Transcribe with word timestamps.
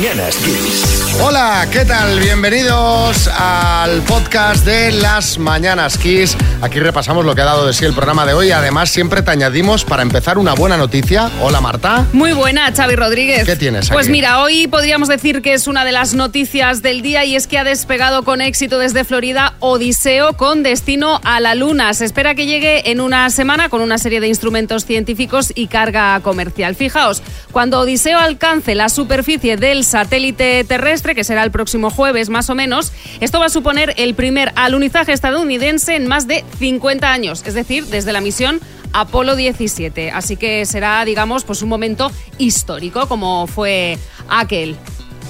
mañanas 0.08 0.36
Kiss. 0.36 1.18
Hola, 1.22 1.66
¿qué 1.70 1.84
tal? 1.84 2.18
Bienvenidos 2.20 3.28
al 3.28 4.00
podcast 4.02 4.64
de 4.64 4.92
Las 4.92 5.38
Mañanas 5.38 5.98
Kiss. 5.98 6.36
Aquí 6.62 6.80
repasamos 6.80 7.24
lo 7.26 7.34
que 7.34 7.42
ha 7.42 7.44
dado 7.44 7.66
de 7.66 7.72
sí 7.74 7.84
el 7.84 7.92
programa 7.92 8.24
de 8.24 8.32
hoy. 8.32 8.50
Además, 8.50 8.88
siempre 8.88 9.20
te 9.22 9.30
añadimos 9.32 9.84
para 9.84 10.02
empezar 10.02 10.38
una 10.38 10.54
buena 10.54 10.76
noticia. 10.76 11.30
Hola, 11.42 11.60
Marta. 11.60 12.06
Muy 12.12 12.32
buena, 12.32 12.72
Xavi 12.72 12.96
Rodríguez. 12.96 13.44
¿Qué 13.44 13.56
tienes 13.56 13.90
Pues 13.90 14.06
aquí? 14.06 14.12
mira, 14.12 14.40
hoy 14.40 14.66
podríamos 14.68 15.08
decir 15.08 15.42
que 15.42 15.52
es 15.54 15.66
una 15.66 15.84
de 15.84 15.92
las 15.92 16.14
noticias 16.14 16.80
del 16.80 17.02
día 17.02 17.24
y 17.24 17.36
es 17.36 17.46
que 17.46 17.58
ha 17.58 17.64
despegado 17.64 18.22
con 18.22 18.40
éxito 18.40 18.78
desde 18.78 19.04
Florida 19.04 19.54
Odiseo 19.58 20.34
con 20.38 20.62
destino 20.62 21.20
a 21.24 21.40
la 21.40 21.54
Luna. 21.54 21.92
Se 21.92 22.04
espera 22.06 22.34
que 22.34 22.46
llegue 22.46 22.90
en 22.90 23.00
una 23.00 23.28
semana 23.30 23.68
con 23.68 23.82
una 23.82 23.98
serie 23.98 24.20
de 24.20 24.28
instrumentos 24.28 24.86
científicos 24.86 25.52
y 25.54 25.66
carga 25.66 26.18
comercial. 26.20 26.76
Fijaos, 26.76 27.22
cuando 27.52 27.80
Odiseo 27.80 28.18
alcance 28.18 28.74
la 28.74 28.88
superficie 28.88 29.56
del 29.56 29.84
satélite 30.02 30.62
terrestre, 30.64 31.14
que 31.16 31.24
será 31.24 31.42
el 31.42 31.50
próximo 31.50 31.90
jueves 31.90 32.28
más 32.28 32.48
o 32.50 32.54
menos, 32.54 32.92
esto 33.20 33.40
va 33.40 33.46
a 33.46 33.48
suponer 33.48 33.94
el 33.96 34.14
primer 34.14 34.52
alunizaje 34.54 35.12
estadounidense 35.12 35.96
en 35.96 36.06
más 36.06 36.28
de 36.28 36.44
50 36.60 37.10
años, 37.10 37.42
es 37.46 37.54
decir, 37.54 37.84
desde 37.86 38.12
la 38.12 38.20
misión 38.20 38.60
Apolo 38.92 39.34
17. 39.34 40.12
Así 40.12 40.36
que 40.36 40.64
será, 40.66 41.04
digamos, 41.04 41.42
pues 41.44 41.62
un 41.62 41.68
momento 41.68 42.12
histórico 42.38 43.08
como 43.08 43.46
fue 43.48 43.98
aquel. 44.28 44.76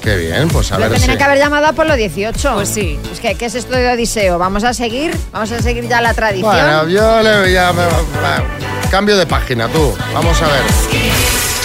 Qué 0.03 0.17
bien, 0.17 0.49
pues 0.49 0.71
a 0.71 0.75
Lo 0.79 0.83
ver 0.83 0.91
si... 0.91 0.95
tendrían 1.07 1.19
que 1.19 1.25
haber 1.25 1.39
llamado 1.39 1.67
Apolo 1.67 1.97
18. 1.97 2.55
Pues 2.55 2.69
sí. 2.69 2.99
Es 3.11 3.19
que, 3.21 3.35
¿qué 3.37 3.47
es 3.47 3.55
esto 3.55 3.73
de 3.75 3.89
Odiseo? 3.91 4.39
¿Vamos 4.39 4.63
a 4.65 4.75
seguir? 4.75 5.17
¿Vamos 5.33 5.51
a 5.51 5.61
seguir 5.63 5.89
ya 5.89 6.01
la 6.03 6.13
tradición? 6.15 6.53
Bueno, 6.53 6.89
yo 6.89 7.23
le 7.23 7.39
me- 7.49 7.55
va- 7.55 8.45
Cambio 8.91 9.17
de 9.17 9.27
página, 9.27 9.67
tú. 9.69 9.93
Vamos 10.15 10.41
a 10.43 10.47
ver. 10.47 11.58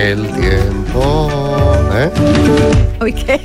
El 0.00 0.26
tiempo... 0.32 1.28
¿eh? 1.92 2.10
Uy, 3.02 3.12
qué, 3.12 3.38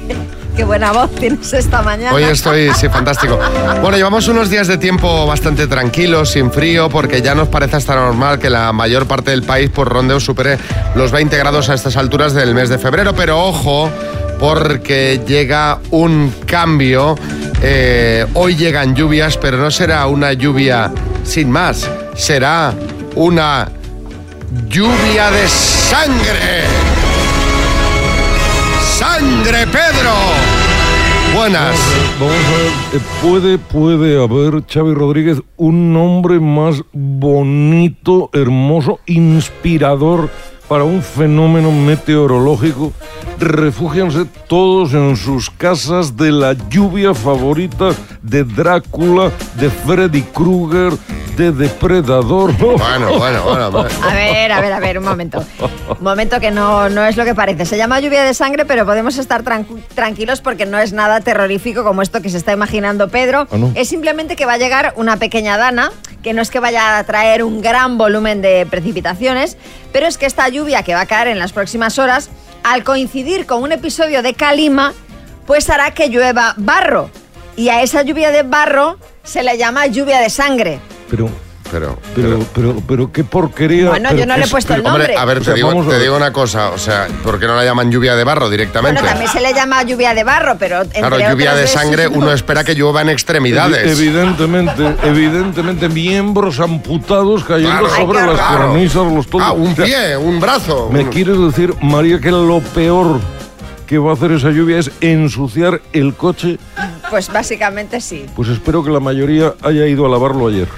qué 0.56 0.64
buena 0.64 0.94
voz 0.94 1.12
tienes 1.16 1.52
esta 1.52 1.82
mañana. 1.82 2.14
Hoy 2.14 2.24
estoy, 2.32 2.72
sí, 2.74 2.88
fantástico. 2.88 3.38
Bueno, 3.82 3.98
llevamos 3.98 4.30
unos 4.30 4.50
días 4.50 4.68
de 4.68 4.78
tiempo 4.78 5.28
bastante 5.28 5.68
tranquilos, 5.68 6.30
sin 6.32 6.52
frío, 6.52 6.88
porque 6.90 7.22
ya 7.22 7.36
nos 7.36 7.50
parece 7.50 7.76
hasta 7.76 7.96
normal 7.96 8.40
que 8.40 8.50
la 8.50 8.72
mayor 8.72 9.06
parte 9.06 9.32
del 9.32 9.44
país 9.44 9.70
por 9.70 9.90
rondeo 9.90 10.22
supere 10.22 10.58
los 10.96 11.12
20 11.12 11.38
grados 11.38 11.70
a 11.70 11.74
estas 11.74 11.98
alturas 11.98 12.34
del 12.34 12.56
mes 12.56 12.70
de 12.70 12.78
febrero. 12.78 13.14
Pero 13.14 13.38
ojo, 13.44 13.92
porque 14.40 15.20
llega 15.28 15.80
un 15.92 16.34
cambio. 16.46 17.18
Eh, 17.62 18.26
hoy 18.34 18.56
llegan 18.56 18.96
lluvias, 18.96 19.36
pero 19.36 19.58
no 19.58 19.70
será 19.72 20.08
una 20.08 20.32
lluvia 20.32 20.90
sin 21.26 21.52
más, 21.52 21.90
será 22.16 22.74
una 23.16 23.68
lluvia 24.70 25.32
de 25.32 25.48
sangre. 25.48 26.64
¡Sangre, 28.98 29.68
Pedro! 29.68 30.14
Buenas. 31.34 31.76
Vamos 32.20 32.36
a 32.36 32.58
ver, 32.58 32.72
eh, 32.94 33.00
¿puede, 33.22 33.58
puede 33.58 34.24
haber, 34.24 34.64
Xavi 34.66 34.94
Rodríguez, 34.94 35.42
un 35.58 35.92
nombre 35.92 36.40
más 36.40 36.82
bonito, 36.94 38.30
hermoso, 38.34 39.00
inspirador 39.06 40.30
para 40.68 40.84
un 40.84 41.02
fenómeno 41.02 41.72
meteorológico? 41.72 42.92
Refúgianse 43.40 44.26
todos 44.48 44.94
en 44.94 45.16
sus 45.18 45.50
casas 45.50 46.16
de 46.16 46.32
la 46.32 46.54
lluvia 46.70 47.14
favorita 47.14 47.90
de 48.22 48.44
Drácula, 48.44 49.32
de 49.56 49.70
Freddy 49.70 50.22
Krueger, 50.22 50.94
de 51.36 51.52
Depredador. 51.52 52.54
Bueno, 52.58 53.18
bueno, 53.18 53.44
bueno. 53.44 53.72
bueno. 53.72 53.90
A 54.04 54.14
ver, 54.14 54.52
a 54.54 54.62
ver, 54.62 54.72
a 54.74 54.80
ver, 54.80 54.98
un 54.98 55.04
momento. 55.04 55.44
Un 55.60 56.04
momento 56.04 56.40
que 56.40 56.50
no, 56.50 56.88
no 56.90 57.04
es 57.06 57.18
lo 57.18 57.26
que 57.26 57.36
parece. 57.36 57.66
Se 57.66 57.78
llama 57.78 58.00
lluvia 58.00 58.24
de 58.24 58.34
sangre, 58.34 58.64
pero 58.66 58.86
podemos 58.86 59.18
estar 59.18 59.44
tranqu- 59.44 59.84
tranquilos 59.94 60.40
porque 60.40 60.66
no 60.66 60.80
es 60.80 60.94
nada 60.94 61.20
terrorífico 61.20 61.84
como 61.84 62.02
esto 62.02 62.22
que 62.22 62.30
se 62.30 62.38
está 62.38 62.54
imaginando 62.54 63.10
Pedro. 63.10 63.48
Ah, 63.52 63.58
¿no? 63.58 63.72
Es 63.76 63.90
simplemente 63.90 64.38
que 64.38 64.46
va 64.46 64.54
a 64.54 64.58
llegar 64.58 64.94
una 64.96 65.18
pequeña 65.18 65.58
dana, 65.58 65.92
que 66.24 66.34
no 66.34 66.42
es 66.42 66.50
que 66.50 66.60
vaya 66.62 66.98
a 66.98 67.04
traer 67.04 67.44
un 67.44 67.62
gran 67.62 67.98
volumen 67.98 68.42
de 68.42 68.66
precipitaciones, 68.70 69.58
pero 69.92 70.08
es 70.08 70.18
que 70.18 70.26
esta 70.26 70.46
lluvia 70.56 70.84
que 70.84 70.94
va 70.94 71.02
a 71.02 71.06
caer 71.06 71.28
en 71.28 71.40
las 71.40 71.52
próximas 71.52 72.00
horas, 72.00 72.30
al 72.64 72.84
coincidir 72.84 73.46
con 73.46 73.62
un 73.62 73.72
episodio 73.72 74.24
de 74.24 74.34
calima, 74.34 74.94
pues 75.46 75.70
hará 75.70 75.94
que 75.94 76.08
llueva 76.08 76.54
barro. 76.58 77.10
Y 77.58 77.70
a 77.70 77.82
esa 77.84 78.02
lluvia 78.02 78.32
de 78.32 78.44
barro 78.44 78.98
se 79.24 79.44
le 79.44 79.58
llama 79.58 79.88
lluvia 79.88 80.20
de 80.20 80.30
sangre. 80.30 80.80
Pero, 81.10 81.30
Pero, 81.72 81.98
pero, 82.16 82.40
pero, 82.54 82.76
pero 82.88 83.12
qué 83.12 83.24
porquería. 83.24 83.90
Bueno, 83.90 84.10
pero 84.10 84.20
yo 84.22 84.26
no 84.28 84.36
le 84.36 84.42
he 84.42 84.46
es- 84.46 84.52
puesto 84.52 84.74
el 84.76 84.84
nombre. 84.84 85.04
Hombre, 85.06 85.18
a 85.18 85.26
ver, 85.26 85.40
O 85.40 85.42
te 85.42 85.54
digo, 85.56 85.70
a 85.72 85.90
te 85.90 86.00
digo 86.00 86.16
una 86.16 86.32
cosa, 86.32 86.70
o 86.70 86.78
sea, 86.78 87.08
¿por 87.24 87.40
qué 87.40 87.48
no 87.48 87.56
la 87.56 87.66
llaman 87.66 87.92
lluvia 87.92 88.16
de 88.16 88.24
barro 88.24 88.50
directamente? 88.50 89.02
Bueno, 89.02 89.14
también 89.14 89.32
se 89.32 89.42
le 89.42 89.54
llama 89.54 89.82
lluvia 89.84 90.14
de 90.14 90.24
barro, 90.24 90.56
pero 90.60 90.82
entre 90.84 91.02
Claro, 91.02 91.18
lluvia 91.18 91.54
de 91.56 91.62
veces 91.62 91.80
sangre, 91.80 92.06
no. 92.10 92.18
uno 92.20 92.32
espera 92.32 92.64
que 92.64 92.76
llueva 92.76 93.02
en 93.02 93.10
extremidades. 93.10 93.86
Evi- 94.00 94.06
Evidentemente, 94.08 94.96
evidentemente, 95.04 95.90
miembros 95.90 96.60
amputados 96.60 97.44
cayendo 97.44 97.80
Claro. 97.80 97.96
sobre 97.96 98.20
Ay, 98.20 98.28
las 98.28 98.36
Claro. 98.38 98.68
cornisas, 98.68 99.12
los 99.12 99.28
todos. 99.28 99.44
Ah, 99.46 99.52
un 99.52 99.76
pie, 99.76 100.16
un 100.18 100.40
brazo. 100.40 100.90
¿Me 100.92 101.00
un- 101.02 101.10
quieres 101.10 101.38
decir, 101.40 101.74
María, 101.82 102.20
que 102.20 102.30
lo 102.32 102.62
peor 102.74 103.20
que 103.88 103.98
va 103.98 104.12
a 104.12 104.14
hacer 104.14 104.32
esa 104.32 104.50
lluvia 104.52 104.80
es 104.80 104.92
ensuciar 105.02 105.82
el 105.94 106.14
coche? 106.16 106.58
Pues 107.10 107.32
básicamente 107.32 108.02
sí. 108.02 108.26
Pues 108.36 108.50
espero 108.50 108.84
que 108.84 108.90
la 108.90 109.00
mayoría 109.00 109.54
haya 109.62 109.86
ido 109.86 110.06
a 110.06 110.10
lavarlo 110.10 110.48
ayer. 110.48 110.68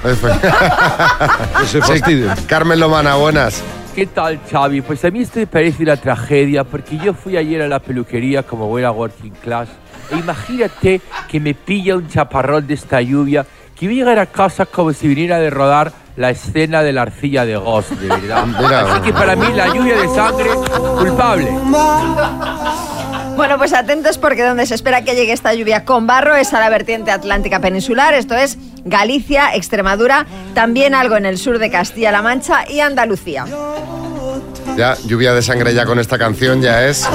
Que 1.59 1.65
se 1.65 1.81
Sí. 1.81 2.25
Carmen 2.47 2.79
Lomana, 2.79 3.15
buenas. 3.15 3.63
¿Qué 3.95 4.05
tal, 4.05 4.39
Xavi? 4.51 4.81
Pues 4.81 5.03
a 5.05 5.09
mí 5.09 5.21
esto 5.21 5.39
me 5.39 5.47
parece 5.47 5.81
una 5.81 5.97
tragedia 5.97 6.63
porque 6.63 6.97
yo 6.97 7.13
fui 7.13 7.35
ayer 7.35 7.63
a 7.63 7.67
la 7.67 7.79
peluquería 7.79 8.43
como 8.43 8.67
buena 8.67 8.91
working 8.91 9.33
class 9.41 9.69
e 10.11 10.17
imagínate 10.17 11.01
que 11.27 11.39
me 11.39 11.55
pilla 11.55 11.95
un 11.95 12.07
chaparrón 12.07 12.67
de 12.67 12.75
esta 12.75 13.01
lluvia 13.01 13.45
que 13.75 13.87
voy 13.87 13.95
a 13.95 13.99
llegar 13.99 14.19
a 14.19 14.25
casa 14.27 14.65
como 14.65 14.93
si 14.93 15.07
viniera 15.07 15.39
de 15.39 15.49
rodar 15.49 15.91
la 16.15 16.31
escena 16.31 16.81
de 16.81 16.93
la 16.93 17.03
arcilla 17.03 17.45
de 17.45 17.57
Ghost, 17.57 17.91
de 17.91 18.07
verdad. 18.07 18.45
Así 18.91 19.01
que 19.01 19.13
para 19.13 19.35
mí 19.35 19.45
la 19.53 19.67
lluvia 19.67 19.97
de 19.97 20.07
sangre, 20.09 20.49
culpable. 20.97 21.47
Bueno, 23.37 23.59
pues 23.59 23.71
atentos 23.71 24.17
porque 24.17 24.43
donde 24.43 24.65
se 24.65 24.73
espera 24.73 25.03
que 25.03 25.13
llegue 25.13 25.31
esta 25.31 25.53
lluvia 25.53 25.85
con 25.85 26.07
barro 26.07 26.35
es 26.35 26.55
a 26.55 26.59
la 26.59 26.69
vertiente 26.69 27.11
atlántica 27.11 27.59
peninsular, 27.59 28.15
esto 28.15 28.33
es 28.33 28.57
Galicia, 28.83 29.53
Extremadura, 29.53 30.25
también 30.55 30.95
algo 30.95 31.17
en 31.17 31.27
el 31.27 31.37
sur 31.37 31.59
de 31.59 31.69
Castilla-La 31.69 32.23
Mancha 32.23 32.67
y 32.67 32.79
Andalucía. 32.79 33.45
Ya, 34.75 34.97
lluvia 35.05 35.35
de 35.35 35.43
sangre 35.43 35.75
ya 35.75 35.85
con 35.85 35.99
esta 35.99 36.17
canción 36.17 36.63
ya 36.63 36.87
es. 36.87 37.07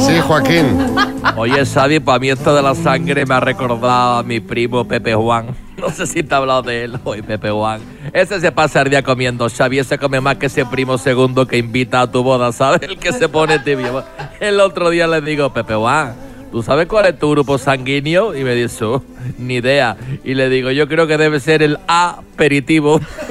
Sí, 0.00 0.18
Joaquín. 0.20 0.96
Oye, 1.36 1.66
Xavi, 1.66 2.00
para 2.00 2.18
mí 2.18 2.30
esto 2.30 2.54
de 2.54 2.62
la 2.62 2.74
sangre 2.74 3.26
me 3.26 3.34
ha 3.34 3.40
recordado 3.40 4.18
a 4.18 4.22
mi 4.22 4.40
primo 4.40 4.88
Pepe 4.88 5.14
Juan. 5.14 5.67
No 5.80 5.90
sé 5.90 6.06
si 6.06 6.22
te 6.22 6.34
he 6.34 6.36
hablado 6.36 6.62
de 6.62 6.84
él 6.84 6.98
hoy, 7.04 7.22
Pepe 7.22 7.50
Juan. 7.50 7.80
Ese 8.12 8.40
se 8.40 8.50
pasa 8.52 8.82
el 8.82 8.90
día 8.90 9.02
comiendo, 9.02 9.48
Xavi. 9.48 9.78
Ese 9.78 9.98
come 9.98 10.20
más 10.20 10.36
que 10.36 10.46
ese 10.46 10.66
primo 10.66 10.98
segundo 10.98 11.46
que 11.46 11.56
invita 11.58 12.00
a 12.00 12.10
tu 12.10 12.22
boda, 12.22 12.52
¿sabes? 12.52 12.82
El 12.82 12.98
que 12.98 13.12
se 13.12 13.28
pone 13.28 13.58
tibio. 13.60 14.02
El 14.40 14.60
otro 14.60 14.90
día 14.90 15.06
le 15.06 15.20
digo, 15.20 15.52
Pepe 15.52 15.74
Juan, 15.74 16.14
¿tú 16.50 16.62
sabes 16.62 16.86
cuál 16.88 17.06
es 17.06 17.18
tu 17.18 17.30
grupo 17.30 17.58
sanguíneo? 17.58 18.36
Y 18.36 18.42
me 18.44 18.54
dice, 18.54 18.84
"Oh, 18.84 19.02
ni 19.38 19.54
idea. 19.56 19.96
Y 20.24 20.34
le 20.34 20.48
digo, 20.48 20.70
yo 20.70 20.88
creo 20.88 21.06
que 21.06 21.16
debe 21.16 21.38
ser 21.40 21.62
el 21.62 21.78
aperitivo. 21.86 23.00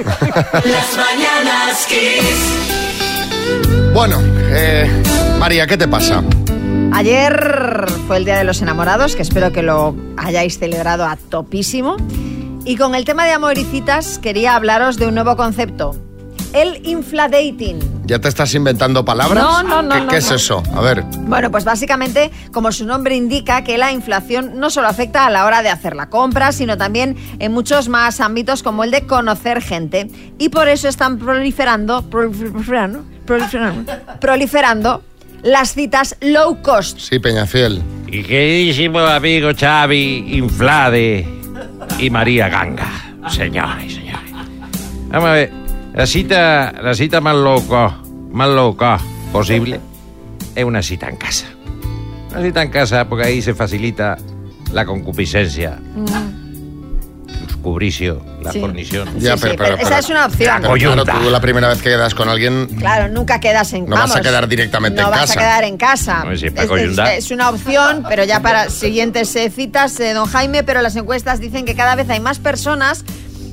Las 0.52 0.96
mañanas 0.96 1.86
Kiss. 1.86 2.64
Bueno, 3.92 4.16
eh, 4.50 4.86
María, 5.38 5.66
¿qué 5.66 5.76
te 5.76 5.88
pasa? 5.88 6.22
Ayer 6.92 7.84
fue 8.06 8.16
el 8.16 8.24
Día 8.24 8.38
de 8.38 8.44
los 8.44 8.62
Enamorados, 8.62 9.14
que 9.14 9.22
espero 9.22 9.52
que 9.52 9.62
lo 9.62 9.94
hayáis 10.16 10.58
celebrado 10.58 11.04
a 11.04 11.16
topísimo. 11.16 11.96
Y 12.64 12.76
con 12.76 12.94
el 12.94 13.04
tema 13.04 13.24
de 13.24 13.32
amor 13.32 13.56
y 13.58 13.64
citas 13.64 14.18
quería 14.18 14.54
hablaros 14.54 14.98
de 14.98 15.06
un 15.06 15.14
nuevo 15.14 15.36
concepto, 15.36 15.96
el 16.52 16.86
infladating. 16.86 17.78
¿Ya 18.04 18.18
te 18.18 18.28
estás 18.28 18.54
inventando 18.54 19.04
palabras? 19.04 19.42
No, 19.42 19.62
no, 19.62 19.82
no, 19.82 19.94
¿Qué, 19.94 20.00
no, 20.00 20.08
qué 20.08 20.16
es 20.16 20.30
eso? 20.30 20.62
A 20.74 20.80
ver. 20.80 21.02
Bueno, 21.02 21.50
pues 21.50 21.64
básicamente, 21.64 22.30
como 22.52 22.72
su 22.72 22.86
nombre 22.86 23.16
indica, 23.16 23.64
que 23.64 23.78
la 23.78 23.92
inflación 23.92 24.58
no 24.58 24.70
solo 24.70 24.88
afecta 24.88 25.26
a 25.26 25.30
la 25.30 25.44
hora 25.44 25.62
de 25.62 25.68
hacer 25.68 25.94
la 25.94 26.08
compra, 26.08 26.52
sino 26.52 26.76
también 26.76 27.16
en 27.38 27.52
muchos 27.52 27.88
más 27.88 28.20
ámbitos 28.20 28.62
como 28.62 28.84
el 28.84 28.90
de 28.90 29.02
conocer 29.02 29.62
gente. 29.62 30.10
Y 30.38 30.48
por 30.48 30.68
eso 30.68 30.88
están 30.88 31.18
proliferando, 31.18 32.02
proliferando, 32.02 33.04
proliferando, 33.26 33.92
proliferando 34.20 35.02
las 35.42 35.74
citas 35.74 36.16
low 36.20 36.60
cost. 36.62 36.98
Sí, 36.98 37.18
Peñafiel. 37.18 37.82
Y 38.06 38.22
queridísimo 38.22 39.00
amigo 39.00 39.50
Xavi 39.54 40.38
Inflade 40.38 41.37
y 41.98 42.10
María 42.10 42.48
Ganga. 42.48 42.90
Señores 43.28 43.84
y 43.86 43.90
señores. 43.90 44.30
Vamos 45.08 45.28
a 45.28 45.32
ver. 45.32 45.52
La 45.94 46.06
cita, 46.06 46.72
la 46.80 46.94
cita 46.94 47.20
más 47.20 47.34
loca, 47.34 47.98
más 48.30 48.48
loca 48.48 48.98
posible 49.32 49.80
es 50.54 50.64
una 50.64 50.82
cita 50.82 51.08
en 51.08 51.16
casa. 51.16 51.46
Una 52.30 52.42
cita 52.42 52.62
en 52.62 52.70
casa 52.70 53.08
porque 53.08 53.26
ahí 53.26 53.42
se 53.42 53.54
facilita 53.54 54.16
la 54.72 54.84
concupiscencia, 54.84 55.78
el 55.96 56.27
cubricio, 57.62 58.20
la 58.42 58.52
Sí. 58.52 58.60
fornición. 58.60 59.08
Sí, 59.20 59.26
sí, 59.26 59.48
pero 59.56 59.76
esa 59.76 59.98
es 59.98 60.08
una 60.08 60.26
opción. 60.26 60.58
Pero 60.62 60.74
claro, 61.04 61.04
tú 61.24 61.30
la 61.30 61.40
primera 61.40 61.68
vez 61.68 61.78
que 61.82 61.90
quedas 61.90 62.14
con 62.14 62.28
alguien 62.28 62.66
Claro, 62.78 63.08
nunca 63.12 63.40
quedas 63.40 63.72
en 63.72 63.86
No 63.86 63.96
vas 63.96 64.14
a 64.16 64.20
quedar 64.20 64.48
directamente 64.48 65.00
no 65.00 65.08
en 65.08 65.10
vas 65.12 65.20
casa. 65.22 65.32
a 65.34 65.36
quedar 65.42 65.64
en 65.64 65.76
casa. 65.76 66.20
Hombre, 66.22 66.38
sí, 66.38 66.50
para 66.50 66.62
es, 66.62 66.64
es- 66.64 66.68
coyundar. 66.70 67.12
es 67.14 67.30
una 67.30 67.50
opción, 67.50 68.04
pero 68.08 68.24
ya 68.24 68.40
para 68.40 68.70
siguientes 68.70 69.34
eh, 69.36 69.50
citas, 69.50 69.98
eh, 70.00 70.12
don 70.14 70.26
Jaime, 70.28 70.62
pero 70.64 70.80
las 70.82 70.96
encuestas 70.96 71.40
dicen 71.40 71.64
que 71.64 71.74
cada 71.74 71.94
vez 71.94 72.08
hay 72.10 72.20
más 72.20 72.38
personas 72.38 73.04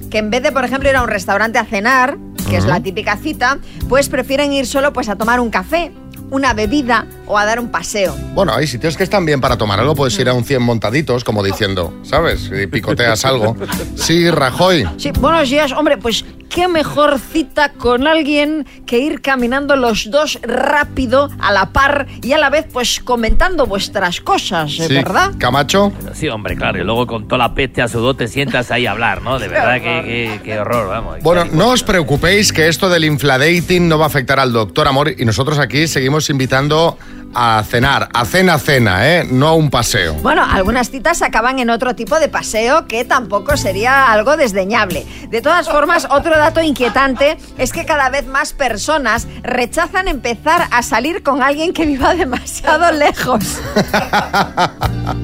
que 0.09 0.19
en 0.19 0.29
vez 0.29 0.43
de, 0.43 0.51
por 0.51 0.63
ejemplo, 0.63 0.89
ir 0.89 0.95
a 0.95 1.01
un 1.01 1.09
restaurante 1.09 1.57
a 1.59 1.65
cenar, 1.65 2.17
que 2.49 2.57
es 2.57 2.65
la 2.65 2.79
típica 2.79 3.17
cita, 3.17 3.57
pues 3.89 4.07
prefieren 4.07 4.53
ir 4.53 4.67
solo 4.67 4.93
pues 4.93 5.09
a 5.09 5.15
tomar 5.15 5.39
un 5.39 5.49
café, 5.49 5.91
una 6.31 6.53
bebida 6.53 7.05
o 7.27 7.37
a 7.37 7.45
dar 7.45 7.59
un 7.59 7.69
paseo. 7.69 8.15
Bueno, 8.33 8.53
hay 8.53 8.67
sitios 8.67 8.97
que 8.97 9.03
están 9.03 9.25
bien 9.25 9.41
para 9.41 9.57
tomar 9.57 9.79
algo. 9.79 9.95
Puedes 9.95 10.17
ir 10.19 10.29
a 10.29 10.33
un 10.33 10.43
100 10.43 10.61
montaditos, 10.61 11.23
como 11.23 11.43
diciendo, 11.43 11.93
¿sabes? 12.03 12.51
Y 12.51 12.67
picoteas 12.67 13.25
algo. 13.25 13.55
Sí, 13.95 14.29
Rajoy. 14.29 14.87
Sí, 14.97 15.11
buenos 15.11 15.49
días, 15.49 15.71
hombre, 15.71 15.97
pues 15.97 16.25
qué 16.55 16.69
mejor 16.69 17.19
cita 17.19 17.73
con 17.73 18.07
alguien 18.07 18.65
que 18.85 18.97
ir 18.97 19.19
caminando 19.21 19.75
los 19.75 20.09
dos 20.09 20.39
rápido, 20.41 21.29
a 21.39 21.51
la 21.51 21.71
par 21.73 22.07
y 22.23 22.31
a 22.31 22.37
la 22.37 22.49
vez 22.49 22.65
pues 22.71 23.01
comentando 23.01 23.65
vuestras 23.65 24.21
cosas, 24.21 24.71
¿eh, 24.79 24.87
Sí. 24.87 24.93
¿verdad? 24.93 25.33
Camacho. 25.37 25.91
Sí, 26.13 26.29
hombre, 26.29 26.55
claro, 26.55 26.79
y 26.79 26.83
luego 26.85 27.05
con 27.07 27.27
toda 27.27 27.39
la 27.39 27.53
peste 27.53 27.81
a 27.81 27.89
sudor 27.89 28.15
te 28.15 28.29
sientas 28.29 28.71
ahí 28.71 28.85
a 28.85 28.91
hablar, 28.91 29.21
¿no? 29.21 29.37
De 29.37 29.49
verdad, 29.49 29.75
que, 29.81 29.81
que- 30.07 30.41
qué 30.45 30.57
horror, 30.59 30.87
vamos. 30.87 31.17
Bueno, 31.21 31.43
no 31.51 31.71
os 31.71 31.83
preocupéis 31.83 32.53
que 32.53 32.69
esto 32.69 32.87
del 32.87 33.03
infladating 33.03 33.89
no 33.89 33.97
va 33.99 34.05
a 34.05 34.07
afectar 34.07 34.39
al 34.39 34.53
doctor 34.53 34.87
Amor 34.87 35.13
y 35.17 35.25
nosotros 35.25 35.59
aquí 35.59 35.87
seguimos 35.87 36.29
invitando 36.29 36.97
a 37.35 37.63
cenar, 37.63 38.09
a 38.13 38.25
cena, 38.25 38.57
cena, 38.57 39.07
¿eh? 39.07 39.27
No 39.29 39.49
a 39.49 39.53
un 39.53 39.69
paseo. 39.69 40.15
Bueno, 40.15 40.43
algunas 40.43 40.89
citas 40.89 41.21
acaban 41.21 41.59
en 41.59 41.69
otro 41.69 41.95
tipo 41.95 42.19
de 42.19 42.29
paseo 42.29 42.87
que 42.87 43.05
tampoco 43.05 43.57
sería 43.57 44.11
algo 44.11 44.37
desdeñable. 44.37 45.05
De 45.29 45.41
todas 45.41 45.69
formas, 45.69 46.07
otro 46.09 46.37
dato 46.37 46.61
inquietante 46.61 47.37
es 47.57 47.73
que 47.73 47.85
cada 47.85 48.09
vez 48.09 48.25
más 48.25 48.53
personas 48.53 49.27
rechazan 49.43 50.07
empezar 50.07 50.67
a 50.71 50.81
salir 50.81 51.21
con 51.23 51.43
alguien 51.43 51.73
que 51.73 51.85
viva 51.85 52.15
demasiado 52.15 52.91
lejos. 52.91 53.59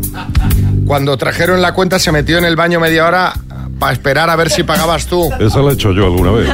Cuando 0.86 1.16
trajeron 1.16 1.60
la 1.60 1.74
cuenta 1.74 1.98
se 1.98 2.12
metió 2.12 2.38
en 2.38 2.44
el 2.44 2.54
baño 2.54 2.78
media 2.78 3.06
hora 3.06 3.32
para 3.80 3.92
esperar 3.92 4.30
a 4.30 4.36
ver 4.36 4.50
si 4.50 4.62
pagabas 4.62 5.06
tú. 5.06 5.28
Esa 5.40 5.60
la 5.60 5.72
he 5.72 5.74
hecho 5.74 5.90
yo 5.92 6.04
alguna 6.04 6.30
vez. 6.30 6.48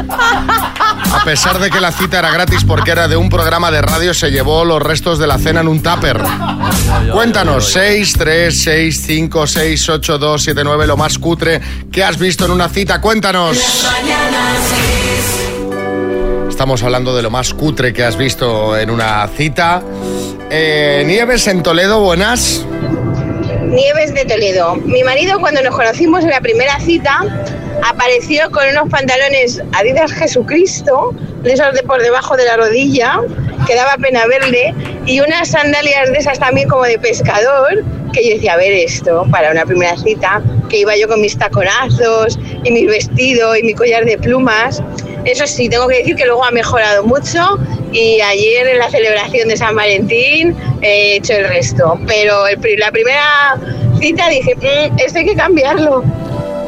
A 1.13 1.25
pesar 1.25 1.59
de 1.59 1.71
que 1.71 1.81
la 1.81 1.93
cita 1.93 2.21
era 2.21 2.31
gratis 2.31 2.65
porque 2.65 2.93
era 2.93 3.09
de 3.09 3.17
un 3.17 3.29
programa 3.29 3.71
de 3.71 3.83
radio, 3.83 4.15
se 4.15 4.31
llevó 4.31 4.65
los 4.65 4.81
restos 4.81 5.19
de 5.19 5.27
la 5.27 5.39
cena 5.39 5.61
en 5.61 5.69
un 5.69 5.83
tupper. 5.83 6.21
Cuéntanos, 7.13 7.73
6, 7.73 8.15
3, 8.17 8.63
6, 8.63 9.03
5, 9.07 9.47
6, 9.47 9.89
8, 9.89 10.19
2, 10.19 10.43
7, 10.43 10.61
9, 10.65 10.87
lo 10.87 10.97
más 10.97 11.19
cutre 11.19 11.61
que 11.91 12.05
has 12.05 12.19
visto 12.19 12.45
en 12.45 12.53
una 12.53 12.69
cita. 12.69 13.01
Cuéntanos. 13.01 13.59
Estamos 16.49 16.83
hablando 16.83 17.17
de 17.17 17.23
lo 17.23 17.31
más 17.31 17.55
cutre 17.55 17.93
que 17.93 18.05
has 18.05 18.17
visto 18.17 18.77
en 18.77 18.91
una 18.91 19.27
cita. 19.29 19.83
Eh, 20.51 21.03
Nieves 21.07 21.47
en 21.49 21.63
Toledo, 21.63 22.01
buenas. 22.01 22.65
Nieves 23.65 24.15
de 24.15 24.25
Toledo. 24.25 24.77
Mi 24.77 25.03
marido 25.03 25.41
cuando 25.41 25.63
nos 25.63 25.75
conocimos 25.75 26.23
en 26.23 26.31
la 26.31 26.41
primera 26.41 26.79
cita 26.81 27.21
apareció 27.85 28.51
con 28.51 28.69
unos 28.69 28.89
pantalones 28.91 29.63
Adidas 29.73 30.13
Jesucristo, 30.13 31.15
de 31.43 31.53
esos 31.53 31.73
de 31.75 31.83
por 31.83 32.03
debajo 32.03 32.37
de 32.37 32.45
la 32.45 32.57
rodilla, 32.57 33.21
que 33.67 33.75
daba 33.75 33.97
pena 33.97 34.27
verle, 34.27 34.75
y 35.07 35.21
unas 35.21 35.49
sandalias 35.49 36.11
de 36.11 36.19
esas 36.19 36.39
también 36.39 36.69
como 36.69 36.85
de 36.85 36.99
pescador, 36.99 37.85
que 38.13 38.25
yo 38.27 38.35
decía, 38.35 38.55
a 38.55 38.57
ver 38.57 38.73
esto, 38.73 39.27
para 39.31 39.51
una 39.51 39.65
primera 39.65 39.97
cita, 39.97 40.43
que 40.69 40.79
iba 40.79 40.97
yo 40.97 41.09
con 41.09 41.21
mis 41.21 41.37
taconazos 41.37 42.39
y 42.65 42.71
mi 42.71 42.87
vestido 42.87 43.57
y 43.57 43.63
mi 43.63 43.75
collar 43.75 44.05
de 44.05 44.19
plumas. 44.19 44.83
Eso 45.25 45.47
sí, 45.47 45.69
tengo 45.69 45.87
que 45.89 45.99
decir 45.99 46.17
que 46.17 46.25
luego 46.25 46.45
ha 46.45 46.51
mejorado 46.51 47.05
mucho 47.05 47.59
y 47.93 48.21
ayer 48.21 48.67
en 48.69 48.79
la 48.79 48.89
celebración 48.89 49.49
de 49.49 49.57
San 49.57 49.77
Valentín 49.77 50.57
he 50.81 51.17
hecho 51.17 51.35
el 51.35 51.49
resto. 51.49 51.99
Pero 52.07 52.47
el 52.47 52.59
la 52.79 52.91
primera 52.91 53.57
cita 54.01 54.29
dije, 54.29 54.55
"Mm, 54.57 54.99
esto 54.99 55.19
hay 55.19 55.27
que 55.27 55.35
cambiarlo. 55.35 56.03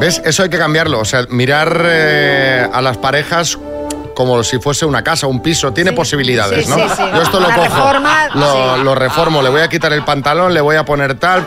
¿Ves? 0.03 0.21
Eso 0.25 0.43
hay 0.43 0.49
que 0.51 0.59
cambiarlo. 0.59 0.99
O 1.01 1.05
sea, 1.05 1.25
mirar 1.31 1.83
eh, 1.87 2.69
a 2.73 2.81
las 2.83 2.99
parejas 2.99 3.59
como 4.15 4.43
si 4.43 4.59
fuese 4.59 4.85
una 4.85 5.03
casa, 5.03 5.27
un 5.27 5.41
piso. 5.41 5.73
Tiene 5.73 5.93
posibilidades, 5.93 6.65
Sí, 6.67 6.71
¿no? 6.71 6.77
sí, 6.77 6.83
sí. 6.97 7.03
Yo 7.15 7.23
esto 7.23 7.41
lo 7.41 7.49
La 7.49 7.55
cojo. 7.55 7.69
reforma, 7.69 8.29
lo, 8.35 8.77
lo 8.79 8.95
reformo. 8.95 9.41
Le 9.43 9.49
voy 9.49 9.61
a 9.63 9.69
quitar 9.69 9.93
el 9.93 10.05
pantalón, 10.05 10.53
le 10.53 10.61
voy 10.61 10.77
a 10.77 10.85
poner 10.85 11.15
tal. 11.15 11.45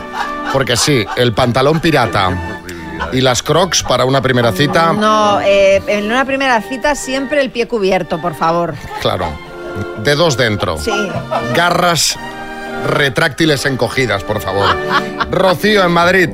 Porque 0.52 0.76
sí, 0.76 1.04
el 1.16 1.32
pantalón 1.32 1.80
pirata. 1.80 2.30
Y 3.12 3.20
las 3.20 3.42
crocs 3.42 3.82
para 3.82 4.04
una 4.06 4.22
primera 4.22 4.52
cita, 4.52 4.92
No, 4.94 5.38
eh, 5.42 5.82
en 5.86 6.06
una 6.10 6.24
primera 6.24 6.60
cita 6.62 6.94
siempre 6.94 7.42
el 7.42 7.50
pie 7.50 7.68
cubierto, 7.68 8.20
por 8.20 8.34
favor. 8.34 8.74
claro. 9.02 9.28
Dedos 10.02 10.38
dentro. 10.38 10.78
Sí. 10.78 10.90
Garras 11.54 12.16
retráctiles 12.86 13.66
encogidas, 13.66 14.22
por 14.24 14.40
favor. 14.40 14.74
Rocío 15.30 15.84
en 15.84 15.90
Madrid. 15.92 16.30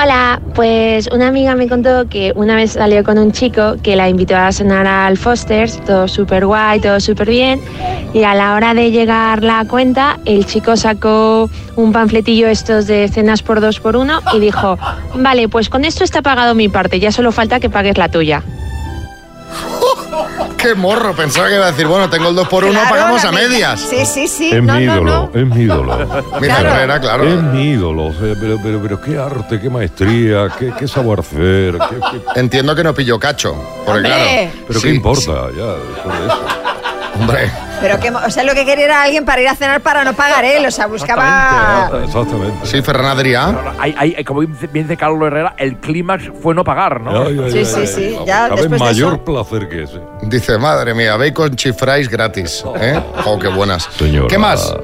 Hola, 0.00 0.40
pues 0.54 1.08
una 1.10 1.26
amiga 1.26 1.56
me 1.56 1.66
contó 1.66 2.08
que 2.08 2.32
una 2.36 2.54
vez 2.54 2.74
salió 2.74 3.02
con 3.02 3.18
un 3.18 3.32
chico 3.32 3.74
que 3.82 3.96
la 3.96 4.08
invitó 4.08 4.36
a 4.36 4.52
cenar 4.52 4.86
al 4.86 5.16
Foster's, 5.16 5.84
todo 5.84 6.06
súper 6.06 6.46
guay, 6.46 6.78
todo 6.78 7.00
súper 7.00 7.28
bien, 7.28 7.60
y 8.14 8.22
a 8.22 8.32
la 8.36 8.54
hora 8.54 8.74
de 8.74 8.92
llegar 8.92 9.42
la 9.42 9.64
cuenta, 9.64 10.20
el 10.24 10.46
chico 10.46 10.76
sacó 10.76 11.50
un 11.74 11.90
panfletillo 11.90 12.46
estos 12.46 12.86
de 12.86 13.08
cenas 13.08 13.42
por 13.42 13.60
dos 13.60 13.80
por 13.80 13.96
uno 13.96 14.20
y 14.32 14.38
dijo, 14.38 14.78
vale, 15.16 15.48
pues 15.48 15.68
con 15.68 15.84
esto 15.84 16.04
está 16.04 16.22
pagado 16.22 16.54
mi 16.54 16.68
parte, 16.68 17.00
ya 17.00 17.10
solo 17.10 17.32
falta 17.32 17.58
que 17.58 17.68
pagues 17.68 17.98
la 17.98 18.08
tuya. 18.08 18.44
Qué 20.56 20.74
morro. 20.74 21.14
Pensaba 21.14 21.48
que 21.48 21.54
iba 21.54 21.66
a 21.66 21.70
decir, 21.70 21.86
bueno, 21.86 22.10
tengo 22.10 22.28
el 22.28 22.34
2 22.34 22.48
por 22.48 22.64
1 22.64 22.72
Claro, 22.72 22.88
pagamos 22.90 23.24
a 23.24 23.32
media. 23.32 23.48
medias. 23.48 23.80
Sí, 23.80 24.04
sí, 24.06 24.28
sí. 24.28 24.50
Es 24.52 24.62
no, 24.62 24.74
mi 24.74 24.82
ídolo, 24.84 25.30
no. 25.32 25.40
es 25.40 25.46
mi 25.46 25.62
ídolo. 25.62 25.96
Mira, 26.40 26.56
Claro. 26.56 26.68
Herrera, 26.70 27.00
claro. 27.00 27.24
Es 27.28 27.42
mi 27.42 27.70
ídolo, 27.70 28.06
o 28.06 28.12
sea, 28.12 28.34
pero, 28.40 28.58
pero, 28.62 28.80
pero 28.82 29.00
qué 29.00 29.18
arte, 29.18 29.60
qué 29.60 29.70
maestría, 29.70 30.48
qué, 30.58 30.72
qué 30.78 30.88
saber 30.88 31.20
hacer, 31.20 31.78
qué- 31.78 32.00
qué- 32.34 32.40
Entiendo 32.40 32.74
que 32.74 32.82
no 32.84 32.92
pilló 32.94 33.18
cacho. 33.18 33.54
Porque 33.84 34.08
Hombre. 34.08 34.10
claro. 34.50 34.64
pero 34.66 34.80
sí, 34.80 34.88
qué 34.88 34.94
importa, 34.94 35.32
ya, 35.56 36.02
sobre 36.02 36.26
eso. 36.26 36.40
Hombre, 37.20 37.50
Pero 37.80 38.00
que, 38.00 38.10
o 38.10 38.30
sea, 38.30 38.42
lo 38.42 38.54
que 38.54 38.64
quería 38.64 38.84
era 38.86 39.02
alguien 39.02 39.24
para 39.24 39.40
ir 39.40 39.48
a 39.48 39.54
cenar 39.54 39.80
para 39.80 40.02
no 40.04 40.12
pagar 40.14 40.44
él. 40.44 40.64
O 40.66 40.70
sea, 40.70 40.86
buscaba. 40.86 41.90
Exactamente. 42.04 42.66
sí, 42.66 42.82
Ferran 42.82 43.06
Adrià. 43.16 43.54
Hay, 43.78 43.94
hay- 43.96 44.24
como 44.24 44.42
dice- 44.42 44.66
bien 44.66 44.86
dice 44.86 44.96
Carlos 44.96 45.26
Herrera, 45.26 45.54
el 45.58 45.76
clímax 45.76 46.30
fue 46.42 46.54
no 46.54 46.64
pagar, 46.64 47.00
¿no? 47.00 47.22
Ay, 47.26 47.40
ay, 47.44 47.50
Sí, 47.52 47.58
ay, 47.58 47.64
sí, 47.64 47.86
sí, 47.86 48.18
ya 48.26 48.48
después 48.48 48.80
mayor 48.80 49.14
eso- 49.14 49.24
placer 49.24 49.68
que 49.68 49.82
ese. 49.84 50.00
Dice, 50.22 50.58
madre 50.58 50.94
mía, 50.94 51.16
bacon 51.16 51.54
chifrais 51.56 52.08
gratis. 52.08 52.64
¿eh? 52.80 53.00
Oh, 53.24 53.38
qué 53.38 53.48
buenas. 53.48 53.84
Señora. 53.96 54.26
¿Qué 54.28 54.38
más? 54.38 54.74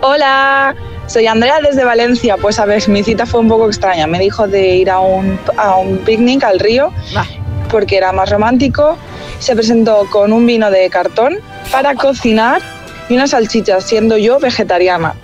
Hola, 0.00 0.74
soy 1.06 1.26
Andrea 1.26 1.58
desde 1.60 1.84
Valencia. 1.84 2.36
Pues 2.36 2.58
a 2.58 2.64
ver, 2.64 2.86
mi 2.88 3.02
cita 3.02 3.26
fue 3.26 3.40
un 3.40 3.48
poco 3.48 3.66
extraña. 3.66 4.06
Me 4.06 4.18
dijo 4.18 4.46
de 4.46 4.76
ir 4.76 4.90
a 4.90 5.00
un, 5.00 5.38
a 5.56 5.76
un 5.76 5.98
picnic 5.98 6.44
al 6.44 6.58
río 6.60 6.92
Va. 7.16 7.26
porque 7.70 7.96
era 7.96 8.12
más 8.12 8.30
romántico. 8.30 8.96
Se 9.38 9.54
presentó 9.54 10.06
con 10.10 10.32
un 10.32 10.46
vino 10.46 10.70
de 10.70 10.88
cartón 10.90 11.38
para 11.70 11.94
cocinar 11.94 12.62
y 13.08 13.14
unas 13.14 13.30
salchichas, 13.30 13.84
siendo 13.84 14.16
yo 14.16 14.38
vegetariana. 14.38 15.14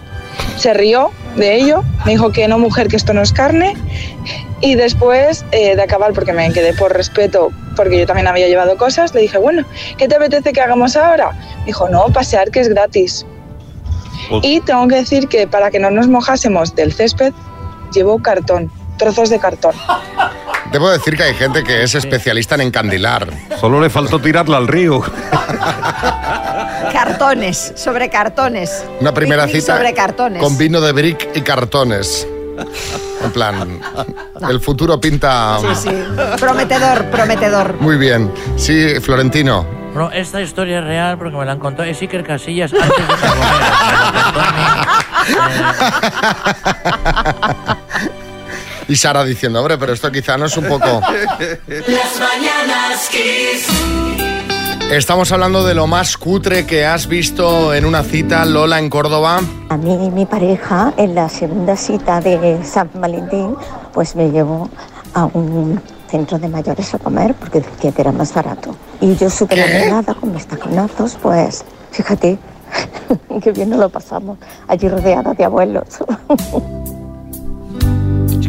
Se 0.56 0.74
rió 0.74 1.10
de 1.36 1.56
ello, 1.56 1.82
me 2.04 2.12
dijo 2.12 2.32
que 2.32 2.46
no, 2.48 2.58
mujer, 2.58 2.88
que 2.88 2.96
esto 2.96 3.12
no 3.14 3.22
es 3.22 3.32
carne. 3.32 3.74
Y 4.60 4.74
después 4.74 5.44
eh, 5.52 5.74
de 5.74 5.82
acabar, 5.82 6.12
porque 6.12 6.32
me 6.34 6.52
quedé 6.52 6.74
por 6.74 6.94
respeto 6.94 7.50
porque 7.76 7.98
yo 7.98 8.06
también 8.06 8.26
había 8.26 8.46
llevado 8.46 8.76
cosas, 8.76 9.14
le 9.14 9.22
dije, 9.22 9.38
bueno, 9.38 9.64
¿qué 9.96 10.06
te 10.06 10.16
apetece 10.16 10.52
que 10.52 10.60
hagamos 10.60 10.96
ahora? 10.96 11.30
Me 11.60 11.66
dijo, 11.66 11.88
no, 11.88 12.06
pasear 12.08 12.50
que 12.50 12.60
es 12.60 12.68
gratis. 12.68 13.24
Y 14.42 14.60
tengo 14.60 14.86
que 14.86 14.96
decir 14.96 15.28
que 15.28 15.46
para 15.46 15.70
que 15.70 15.78
no 15.78 15.90
nos 15.90 16.06
mojásemos 16.06 16.74
del 16.74 16.92
césped, 16.92 17.32
llevo 17.92 18.20
cartón, 18.20 18.70
trozos 18.98 19.30
de 19.30 19.38
cartón. 19.38 19.74
Debo 20.72 20.88
decir 20.90 21.16
que 21.16 21.22
hay 21.24 21.34
gente 21.34 21.64
que 21.64 21.82
es 21.82 21.94
especialista 21.94 22.54
en 22.54 22.60
encandilar. 22.62 23.26
Solo 23.60 23.80
le 23.80 23.90
faltó 23.90 24.18
tirarla 24.20 24.56
al 24.56 24.68
río. 24.68 25.02
Cartones, 26.92 27.72
sobre 27.76 28.08
cartones. 28.08 28.84
Una 29.00 29.12
primera 29.12 29.46
Picnic 29.46 29.62
cita 29.62 29.76
Sobre 29.76 29.94
cartones. 29.94 30.42
con 30.42 30.56
vino 30.56 30.80
de 30.80 30.92
brick 30.92 31.28
y 31.34 31.40
cartones. 31.42 32.26
En 33.24 33.30
plan, 33.32 33.80
el 34.48 34.60
futuro 34.60 35.00
pinta 35.00 35.58
Sí, 35.60 35.88
sí. 35.88 36.04
Prometedor, 36.38 37.04
prometedor. 37.06 37.80
muy 37.80 37.96
bien. 37.96 38.32
Sí, 38.56 38.94
Florentino. 39.00 39.66
No, 39.94 40.10
esta 40.12 40.40
historia 40.40 40.78
es 40.78 40.84
real 40.84 41.18
porque 41.18 41.36
me 41.36 41.44
la 41.44 41.52
han 41.52 41.58
contado. 41.58 41.88
Es 41.88 42.00
Iker 42.00 42.22
Casillas 42.24 42.72
antes 42.72 42.88
de 42.96 43.14
Y 48.90 48.96
Sara 48.96 49.22
diciendo, 49.22 49.60
hombre, 49.60 49.78
pero 49.78 49.92
esto 49.92 50.10
quizá 50.10 50.36
no 50.36 50.46
es 50.46 50.56
un 50.56 50.66
poco... 50.66 50.84
Las 50.84 52.18
mañanas 52.18 53.08
Kiss. 53.08 53.68
Estamos 54.90 55.30
hablando 55.30 55.64
de 55.64 55.74
lo 55.74 55.86
más 55.86 56.16
cutre 56.16 56.66
que 56.66 56.84
has 56.84 57.06
visto 57.06 57.72
en 57.72 57.84
una 57.84 58.02
cita, 58.02 58.44
Lola, 58.44 58.80
en 58.80 58.90
Córdoba. 58.90 59.42
A 59.68 59.76
mí 59.76 60.10
mi 60.10 60.26
pareja 60.26 60.92
en 60.96 61.14
la 61.14 61.28
segunda 61.28 61.76
cita 61.76 62.20
de 62.20 62.64
San 62.64 62.90
Valentín 62.94 63.54
pues 63.92 64.16
me 64.16 64.28
llevó 64.32 64.68
a 65.14 65.26
un 65.26 65.80
centro 66.10 66.40
de 66.40 66.48
mayores 66.48 66.92
a 66.92 66.98
comer 66.98 67.34
porque 67.34 67.60
decía 67.60 67.92
que 67.92 68.00
era 68.00 68.10
más 68.10 68.34
barato. 68.34 68.74
Y 69.00 69.14
yo 69.14 69.30
súper 69.30 69.60
arreglada 69.60 70.14
con 70.14 70.32
mis 70.32 70.48
taconazos, 70.48 71.16
pues 71.22 71.64
fíjate, 71.92 72.38
qué 73.40 73.52
bien 73.52 73.70
nos 73.70 73.78
lo 73.78 73.88
pasamos 73.88 74.36
allí 74.66 74.88
rodeada 74.88 75.32
de 75.32 75.44
abuelos. 75.44 75.86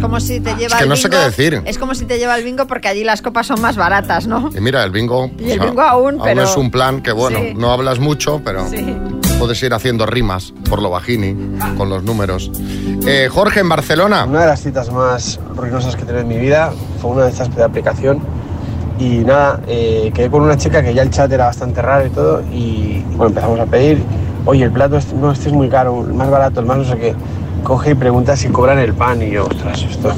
Es 0.01 0.05
como 0.07 0.19
si 0.19 0.39
te 0.39 0.55
lleva 0.55 0.77
que 0.77 0.83
el 0.83 0.89
no 0.89 0.95
sé 0.95 1.09
qué 1.11 1.17
bingo- 1.17 1.25
decir. 1.25 1.61
Es 1.65 1.77
como 1.77 1.93
si 1.93 2.05
te 2.05 2.17
lleva 2.17 2.35
el 2.35 2.43
bingo 2.43 2.65
porque 2.65 2.87
allí 2.87 3.03
las 3.03 3.21
copas 3.21 3.45
son 3.45 3.61
más 3.61 3.75
baratas, 3.77 4.25
¿no? 4.25 4.49
Y 4.55 4.59
mira, 4.59 4.83
el 4.83 4.89
bingo... 4.89 5.29
Y 5.37 5.51
el 5.51 5.59
bingo 5.59 5.81
aún, 5.81 6.19
pero- 6.23 6.41
es 6.43 6.57
un 6.57 6.71
plan 6.71 7.01
que, 7.03 7.11
bueno, 7.11 7.37
Sí. 7.37 7.53
no 7.55 7.71
hablas 7.71 7.99
mucho, 7.99 8.41
pero 8.43 8.67
Sí. 8.67 8.97
puedes 9.37 9.61
ir 9.61 9.73
haciendo 9.75 10.07
rimas 10.07 10.53
por 10.67 10.81
lo 10.81 10.89
bajini, 10.89 11.35
con 11.77 11.89
los 11.89 12.01
números. 12.03 12.51
Eh, 13.05 13.29
Jorge, 13.31 13.59
en 13.59 13.69
Barcelona. 13.69 14.25
Una 14.25 14.41
de 14.41 14.47
las 14.47 14.61
citas 14.63 14.91
más 14.91 15.39
ruinosas 15.55 15.95
que 15.95 16.01
he 16.01 16.05
tenido 16.05 16.23
en 16.23 16.27
mi 16.29 16.37
vida 16.37 16.73
fue 16.99 17.11
una 17.11 17.25
de 17.25 17.29
estas 17.29 17.55
de 17.55 17.63
aplicación. 17.63 18.19
Y 18.97 19.19
nada, 19.19 19.61
eh, 19.67 20.11
quedé 20.15 20.31
con 20.31 20.41
una 20.41 20.57
chica 20.57 20.81
que 20.83 20.95
ya 20.95 21.03
el 21.03 21.11
chat 21.11 21.31
era 21.31 21.45
bastante 21.45 21.79
raro 21.81 22.07
y 22.07 22.09
todo. 22.09 22.41
Y 22.51 23.03
bueno, 23.11 23.27
empezamos 23.27 23.59
a 23.59 23.65
pedir. 23.67 24.01
Oye, 24.45 24.63
el 24.65 24.71
plato 24.71 24.97
este, 24.97 25.13
no, 25.15 25.31
este 25.31 25.49
es 25.49 25.53
muy 25.53 25.69
caro, 25.69 26.03
el 26.07 26.13
más 26.15 26.29
barato, 26.31 26.59
el 26.59 26.65
más 26.65 26.77
no 26.79 26.85
sé 26.85 26.97
qué. 26.97 27.15
Coge 27.63 27.91
y 27.91 27.95
pregunta 27.95 28.35
si 28.35 28.49
cobran 28.49 28.79
el 28.79 28.93
pan. 28.93 29.21
Y 29.21 29.31
yo, 29.31 29.45
ostras, 29.45 29.83
esto 29.83 30.13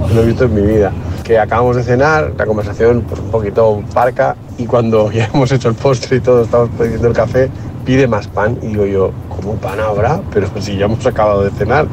no 0.00 0.08
lo 0.08 0.22
he 0.22 0.26
visto 0.26 0.44
en 0.44 0.54
mi 0.54 0.62
vida. 0.62 0.92
Que 1.24 1.38
acabamos 1.38 1.76
de 1.76 1.82
cenar, 1.82 2.32
la 2.36 2.46
conversación 2.46 3.02
pues, 3.02 3.20
un 3.20 3.30
poquito 3.30 3.82
parca. 3.92 4.36
Y 4.56 4.66
cuando 4.66 5.10
ya 5.12 5.26
hemos 5.32 5.52
hecho 5.52 5.68
el 5.68 5.74
postre 5.74 6.16
y 6.16 6.20
todo, 6.20 6.42
estamos 6.42 6.70
pidiendo 6.78 7.08
el 7.08 7.14
café, 7.14 7.50
pide 7.84 8.06
más 8.06 8.26
pan. 8.26 8.58
Y 8.62 8.68
digo 8.68 8.86
yo, 8.86 9.12
¿cómo 9.28 9.54
pan 9.54 9.80
habrá? 9.80 10.20
Pero 10.32 10.48
si 10.60 10.76
ya 10.76 10.86
hemos 10.86 11.04
acabado 11.06 11.44
de 11.44 11.50
cenar. 11.50 11.86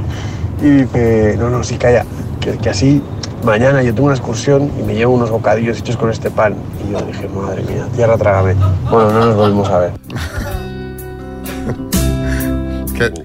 Y 0.61 0.69
dice, 0.69 1.35
no, 1.37 1.49
no, 1.49 1.63
sí, 1.63 1.77
calla, 1.77 2.05
que, 2.39 2.57
que 2.57 2.69
así 2.69 3.03
mañana 3.43 3.83
yo 3.83 3.93
tengo 3.93 4.07
una 4.07 4.15
excursión 4.15 4.71
y 4.79 4.83
me 4.83 4.95
llevo 4.95 5.13
unos 5.13 5.29
bocadillos 5.29 5.77
hechos 5.77 5.97
con 5.97 6.09
este 6.09 6.31
pan. 6.31 6.55
Y 6.87 6.91
yo 6.91 7.01
dije, 7.01 7.27
madre 7.29 7.61
mía, 7.63 7.85
tierra 7.95 8.17
trágame. 8.17 8.55
Bueno, 8.89 9.11
no 9.11 9.25
nos 9.25 9.35
volvimos 9.35 9.69
a 9.69 9.79
ver. 9.79 9.91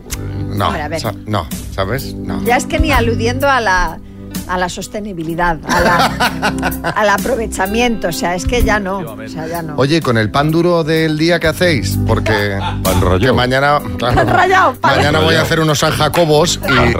no, 0.60 0.66
Hombre, 0.68 0.82
a 0.82 0.88
ver. 0.88 1.00
sa- 1.00 1.14
no, 1.26 1.46
¿sabes? 1.74 2.14
No. 2.14 2.42
Ya 2.44 2.56
es 2.56 2.66
que 2.66 2.78
ni 2.78 2.92
aludiendo 2.92 3.48
a 3.48 3.60
la, 3.60 3.98
a 4.48 4.58
la 4.58 4.68
sostenibilidad, 4.68 5.58
a 5.68 5.80
la- 5.80 6.92
al 6.96 7.08
aprovechamiento, 7.08 8.08
o 8.08 8.12
sea, 8.12 8.34
es 8.34 8.44
que 8.46 8.62
ya 8.62 8.78
no, 8.80 8.98
o 8.98 9.28
sea, 9.28 9.46
ya 9.46 9.62
no. 9.62 9.74
Oye, 9.76 10.00
con 10.00 10.18
el 10.18 10.30
pan 10.30 10.50
duro 10.50 10.84
del 10.84 11.16
día 11.18 11.40
que 11.40 11.48
hacéis, 11.48 11.98
porque 12.06 12.58
que 13.20 13.32
mañana, 13.32 13.80
claro, 13.98 14.14
Pan 14.16 14.28
rallado, 14.28 14.74
pan 14.74 14.96
mañana 14.96 15.20
voy 15.20 15.34
a 15.34 15.42
hacer 15.42 15.60
unos 15.60 15.78
San 15.78 15.92
Jacobos 15.92 16.60
y, 16.68 16.92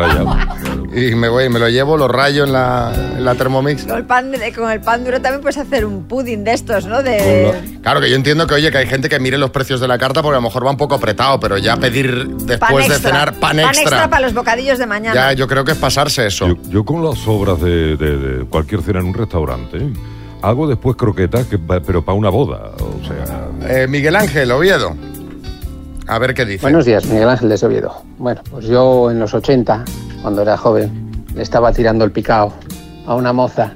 y 0.92 1.14
me 1.14 1.28
voy, 1.28 1.49
me 1.49 1.59
lo 1.59 1.68
llevo, 1.68 1.97
lo 1.97 2.09
rayo 2.09 2.44
en 2.44 2.52
la, 2.52 2.92
en 3.16 3.25
la 3.25 3.35
Thermomix. 3.37 3.85
Con 3.87 3.97
el, 3.97 4.04
pan, 4.04 4.32
con 4.56 4.70
el 4.70 4.80
pan 4.80 5.04
duro 5.04 5.20
también 5.20 5.40
puedes 5.40 5.56
hacer 5.59 5.85
un 5.85 6.04
pudding 6.04 6.42
de 6.42 6.52
estos, 6.52 6.87
¿no? 6.87 7.02
De 7.02 7.52
Claro 7.82 8.00
que 8.00 8.11
yo 8.11 8.16
entiendo 8.16 8.47
que 8.47 8.54
oye 8.54 8.70
que 8.73 8.78
hay 8.78 8.87
gente 8.87 9.09
que 9.09 9.20
mire 9.20 9.38
los 9.38 9.50
precios 9.50 9.80
de 9.80 9.87
la 9.88 9.99
carta 9.99 10.20
porque 10.23 10.35
a 10.37 10.40
lo 10.40 10.42
mejor 10.42 10.66
va 10.66 10.70
un 10.70 10.76
poco 10.76 10.97
apretado, 10.97 11.38
pero 11.38 11.56
ya 11.59 11.76
pedir 11.76 12.26
pan 12.28 12.47
después 12.47 12.88
de 12.88 12.94
extra. 12.94 13.11
cenar 13.11 13.35
pan 13.38 13.61
extra, 13.61 14.11
para 14.11 14.23
los 14.23 14.35
bocadillos 14.35 14.78
de 14.78 14.87
mañana. 14.87 15.14
ya 15.14 15.32
yo 15.32 15.47
creo 15.47 15.64
que 15.64 15.73
es 15.73 15.78
pasarse 15.78 16.26
eso. 16.26 16.49
Yo, 16.49 16.56
yo 16.68 16.85
con 16.85 17.04
las 17.04 17.18
sobras 17.18 17.61
de, 17.61 17.97
de- 17.97 18.16
de 18.16 18.44
cualquier 18.47 18.82
cena 18.82 18.99
en 19.00 19.06
un 19.06 19.14
restaurante, 19.14 19.78
hago 20.42 20.66
después 20.66 20.97
croquetas, 20.97 21.47
que, 21.47 21.59
pero 21.59 22.04
para 22.04 22.18
una 22.18 22.30
boda. 22.30 22.73
O 22.78 23.00
sea, 23.06 23.49
Eh, 23.82 23.87
Miguel 23.87 24.16
Ángel 24.16 24.50
Oviedo, 24.50 24.97
a 26.09 26.18
ver 26.18 26.35
qué 26.35 26.44
dice. 26.44 26.62
Buenos 26.62 26.85
días, 26.85 27.04
Miguel 27.06 27.28
Ángel 27.28 27.49
de 27.49 27.66
Oviedo. 27.66 28.02
Bueno, 28.18 28.40
pues 28.50 28.66
yo 28.66 29.11
en 29.11 29.20
los 29.20 29.32
80, 29.35 29.85
cuando 30.23 30.43
era 30.43 30.57
joven, 30.57 31.25
le 31.35 31.43
estaba 31.43 31.73
tirando 31.73 32.05
el 32.05 32.12
picao 32.12 32.53
a 33.07 33.15
una 33.15 33.33
moza 33.33 33.73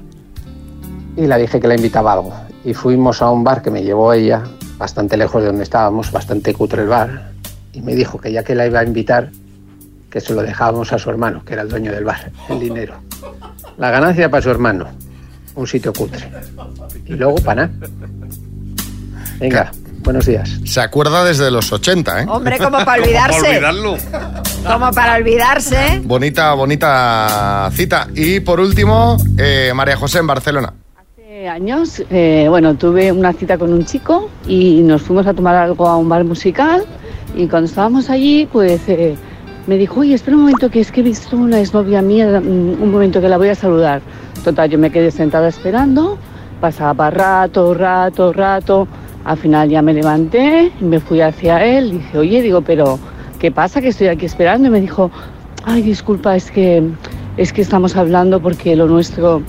y 1.17 1.27
le 1.27 1.39
dije 1.39 1.61
que 1.61 1.69
la 1.69 1.75
invitaba 1.75 2.13
a 2.13 2.15
algo. 2.15 2.33
Y 2.65 2.75
fuimos 2.75 3.23
a 3.23 3.31
un 3.31 3.45
bar 3.45 3.63
que 3.63 3.71
me 3.71 3.83
llevó 3.83 4.13
ella, 4.13 4.43
bastante 4.79 5.17
lejos 5.17 5.43
de 5.43 5.49
donde 5.49 5.63
estábamos, 5.63 6.11
bastante 6.11 6.55
cutre 6.55 6.83
el 6.83 6.89
bar, 6.89 7.31
y 7.73 7.81
me 7.83 7.95
dijo 7.95 8.19
que 8.19 8.33
ya 8.33 8.43
que 8.43 8.55
la 8.55 8.67
iba 8.67 8.81
a 8.81 8.85
invitar, 8.85 9.31
que 10.11 10.21
se 10.21 10.35
lo 10.35 10.43
dejábamos 10.43 10.93
a 10.93 10.99
su 10.99 11.11
hermano, 11.11 11.45
que 11.45 11.55
era 11.55 11.63
el 11.63 11.69
dueño 11.69 11.93
del 11.93 12.05
bar, 12.05 12.31
el 12.49 12.61
dinero. 12.61 12.95
La 13.77 13.91
ganancia 13.91 14.31
para 14.31 14.43
su 14.43 14.51
hermano, 14.51 14.87
un 15.57 15.67
sitio 15.67 15.93
cutre. 15.93 16.31
Y 17.07 17.15
luego 17.15 17.37
para 17.37 17.67
nada. 17.67 17.89
Venga, 19.39 19.73
buenos 20.05 20.27
días. 20.27 20.61
Se 20.65 20.81
acuerda 20.81 21.25
desde 21.25 21.51
los 21.51 21.73
80, 21.73 22.23
¿eh? 22.23 22.27
Hombre, 22.29 22.59
como 22.59 22.79
para 22.85 23.03
olvidarse. 23.03 23.39
Como 23.39 23.61
para 23.61 23.71
olvidarlo. 23.71 23.97
Como 24.65 24.91
para 24.93 25.17
olvidarse. 25.17 26.01
Bonita, 26.05 26.55
bonita 26.55 27.71
cita. 27.73 28.09
Y 28.15 28.41
por 28.41 28.61
último, 28.61 29.17
eh, 29.37 29.73
María 29.75 29.97
José 29.97 30.19
en 30.19 30.27
Barcelona. 30.27 30.73
Hace 30.97 31.49
años, 31.49 32.03
eh, 32.11 32.47
bueno, 32.49 32.75
tuve 32.77 33.11
una 33.11 33.33
cita 33.33 33.59
con 33.59 33.73
un 33.73 33.85
chico 33.85 34.31
y 34.47 34.83
nos 34.83 35.03
fuimos 35.03 35.27
a 35.27 35.35
tomar 35.35 35.57
algo 35.57 35.89
a 35.89 35.97
un 35.97 36.09
bar 36.09 36.25
musical 36.25 36.85
y 37.35 37.49
cuando 37.49 37.69
estábamos 37.69 38.11
allí, 38.11 38.47
pues 38.53 38.83
eh, 38.89 39.17
me 39.67 39.77
dijo, 39.77 40.01
oye, 40.01 40.15
espera 40.15 40.37
un 40.37 40.45
momento 40.45 40.71
que 40.71 40.81
es 40.81 40.93
que 40.93 41.01
he 41.01 41.03
visto 41.03 41.37
una 41.37 41.61
exnovia 41.61 42.01
mía, 42.03 42.41
mm, 42.41 42.83
un 42.83 42.93
momento 42.93 43.21
que 43.21 43.29
la 43.29 43.39
voy 43.39 43.49
a 43.49 43.55
saludar. 43.55 44.03
Total, 44.45 44.69
yo 44.69 44.79
me 44.79 44.91
quedé 44.91 45.11
sentada 45.11 45.49
esperando, 45.49 46.19
pasaba 46.61 47.11
rato, 47.11 47.75
rato, 47.75 48.33
rato, 48.33 48.87
al 49.25 49.37
final 49.39 49.69
ya 49.69 49.83
me 49.83 49.95
levanté 49.95 50.71
y 50.81 50.85
me 50.85 51.01
fui 51.01 51.21
hacia 51.21 51.65
él, 51.65 51.93
dije, 51.93 52.19
oye, 52.19 52.43
digo, 52.43 52.61
pero 52.63 52.99
¿qué 53.39 53.51
pasa 53.51 53.81
que 53.81 53.89
estoy 53.89 54.09
aquí 54.09 54.27
esperando? 54.27 54.69
Y 54.69 54.71
me 54.71 54.81
dijo, 54.81 55.11
ay, 55.65 55.83
disculpa, 55.83 56.37
es 56.37 56.51
que, 56.51 56.83
es 57.37 57.53
que 57.53 57.63
estamos 57.63 57.97
hablando 57.97 58.41
porque 58.41 58.77
lo 58.77 58.87
nuestro 58.87 59.43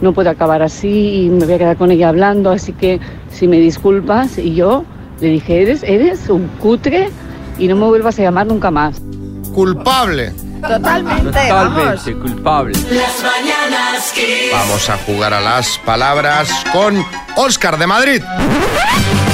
no 0.00 0.12
puede 0.12 0.30
acabar 0.30 0.62
así 0.62 1.24
y 1.24 1.30
me 1.30 1.44
voy 1.44 1.54
a 1.54 1.58
quedar 1.58 1.76
con 1.76 1.90
ella 1.90 2.08
hablando, 2.08 2.50
así 2.50 2.72
que 2.72 3.00
si 3.30 3.48
me 3.48 3.58
disculpas. 3.58 4.38
Y 4.38 4.54
yo 4.54 4.84
le 5.20 5.28
dije, 5.28 5.62
eres, 5.62 5.82
eres 5.82 6.28
un 6.28 6.48
cutre 6.60 7.10
y 7.58 7.68
no 7.68 7.76
me 7.76 7.86
vuelvas 7.86 8.18
a 8.18 8.22
llamar 8.22 8.46
nunca 8.46 8.70
más. 8.70 9.00
Culpable. 9.54 10.32
Totalmente, 10.60 11.52
vamos. 11.52 12.02
culpable. 12.20 12.72
Las 12.72 13.22
mañanas. 13.22 14.14
Vamos 14.52 14.90
a 14.90 14.96
jugar 14.98 15.34
a 15.34 15.40
las 15.40 15.78
palabras 15.78 16.50
con 16.72 17.04
Óscar 17.36 17.78
de 17.78 17.86
Madrid. 17.86 18.22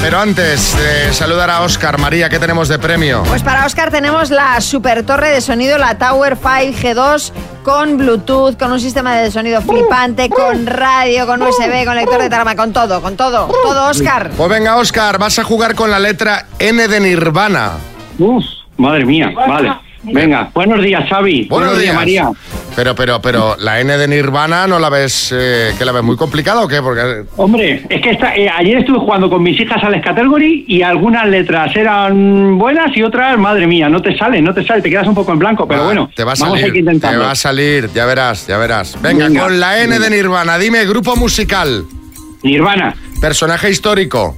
Pero 0.01 0.19
antes 0.19 0.77
de 0.77 1.13
saludar 1.13 1.49
a 1.49 1.61
Óscar, 1.61 1.99
María, 1.99 2.29
¿qué 2.29 2.37
tenemos 2.37 2.67
de 2.67 2.77
premio? 2.77 3.23
Pues 3.23 3.41
para 3.41 3.65
Oscar 3.65 3.89
tenemos 3.89 4.29
la 4.29 4.61
super 4.61 5.03
torre 5.03 5.29
de 5.29 5.41
sonido, 5.41 5.77
la 5.77 5.97
Tower 5.97 6.37
5 6.37 6.77
G2 6.79 7.31
con 7.63 7.97
Bluetooth, 7.97 8.57
con 8.57 8.71
un 8.71 8.79
sistema 8.79 9.15
de 9.15 9.31
sonido 9.31 9.61
flipante, 9.61 10.29
con 10.29 10.67
radio, 10.67 11.25
con 11.25 11.41
USB, 11.41 11.85
con 11.85 11.95
lector 11.95 12.21
de 12.21 12.29
tarama, 12.29 12.55
con 12.55 12.71
todo, 12.71 13.01
con 13.01 13.17
todo, 13.17 13.47
todo 13.63 13.89
Oscar. 13.89 14.29
Pues 14.37 14.49
venga, 14.49 14.77
Óscar, 14.77 15.17
vas 15.17 15.39
a 15.39 15.43
jugar 15.43 15.73
con 15.73 15.89
la 15.89 15.97
letra 15.99 16.45
N 16.59 16.87
de 16.87 16.99
Nirvana. 16.99 17.71
Uf, 18.19 18.45
madre 18.77 19.05
mía, 19.05 19.31
vale. 19.35 19.84
Venga, 20.13 20.49
buenos 20.53 20.81
días, 20.83 21.07
Xavi. 21.09 21.45
Buenos 21.49 21.79
días. 21.79 21.95
María. 21.95 22.29
Pero, 22.75 22.93
pero, 22.93 23.21
pero, 23.21 23.55
la 23.57 23.79
N 23.79 23.97
de 23.97 24.07
Nirvana 24.07 24.67
no 24.67 24.79
la 24.79 24.89
ves, 24.89 25.33
eh, 25.35 25.73
que 25.77 25.85
la 25.85 25.91
ves 25.91 26.03
muy 26.03 26.15
complicada 26.15 26.61
o 26.63 26.67
qué? 26.67 26.81
Porque 26.81 27.23
Hombre, 27.37 27.85
es 27.89 28.01
que 28.01 28.11
esta- 28.11 28.35
eh, 28.35 28.49
ayer 28.49 28.77
estuve 28.79 28.99
jugando 28.99 29.29
con 29.29 29.41
mis 29.41 29.59
hijas 29.59 29.81
al 29.83 29.99
Category 30.01 30.65
y 30.67 30.81
algunas 30.81 31.27
letras 31.27 31.75
eran 31.75 32.57
buenas 32.57 32.95
y 32.95 33.01
otras, 33.03 33.37
madre 33.39 33.65
mía, 33.65 33.87
no 33.89 34.01
te 34.01 34.17
sale, 34.17 34.41
no 34.41 34.53
te 34.53 34.65
sale, 34.65 34.81
te 34.81 34.89
quedas 34.89 35.07
un 35.07 35.15
poco 35.15 35.31
en 35.31 35.39
blanco, 35.39 35.67
pero 35.67 35.81
va, 35.81 35.85
bueno, 35.85 36.09
te 36.13 36.23
va 36.23 36.33
a 36.33 36.35
vamos 36.37 36.57
a 36.57 36.61
salir, 36.61 36.75
ir 36.75 36.99
te 37.01 37.17
va 37.17 37.31
a 37.31 37.35
salir, 37.35 37.89
ya 37.93 38.05
verás, 38.05 38.47
ya 38.47 38.57
verás. 38.57 39.01
Venga, 39.01 39.27
Venga, 39.27 39.41
con 39.41 39.59
la 39.59 39.81
N 39.81 39.97
de. 39.97 40.09
Nirvana, 40.09 40.57
dime 40.57 40.85
grupo 40.85 41.15
musical. 41.15 41.85
Nirvana. 42.43 42.95
Personaje 43.21 43.69
histórico. 43.69 44.37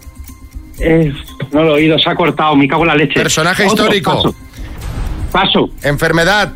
Eh, 0.80 1.12
no 1.52 1.64
lo 1.64 1.70
he 1.72 1.82
oído, 1.82 1.98
se 2.00 2.10
ha 2.10 2.16
cortado, 2.16 2.56
me 2.56 2.68
cago 2.68 2.84
en 2.84 2.88
la 2.90 2.96
leche. 2.96 3.16
Personaje 3.16 3.66
Otro, 3.66 3.86
histórico. 3.86 4.16
Paso. 4.16 4.36
Paso. 5.32 5.70
Enfermedad. 5.84 6.54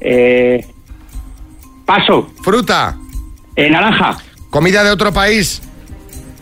Eh, 0.00 0.64
paso. 1.84 2.30
Fruta. 2.42 2.96
Eh, 3.56 3.68
naranja. 3.70 4.16
Comida 4.50 4.84
de 4.84 4.90
otro 4.90 5.12
país. 5.12 5.60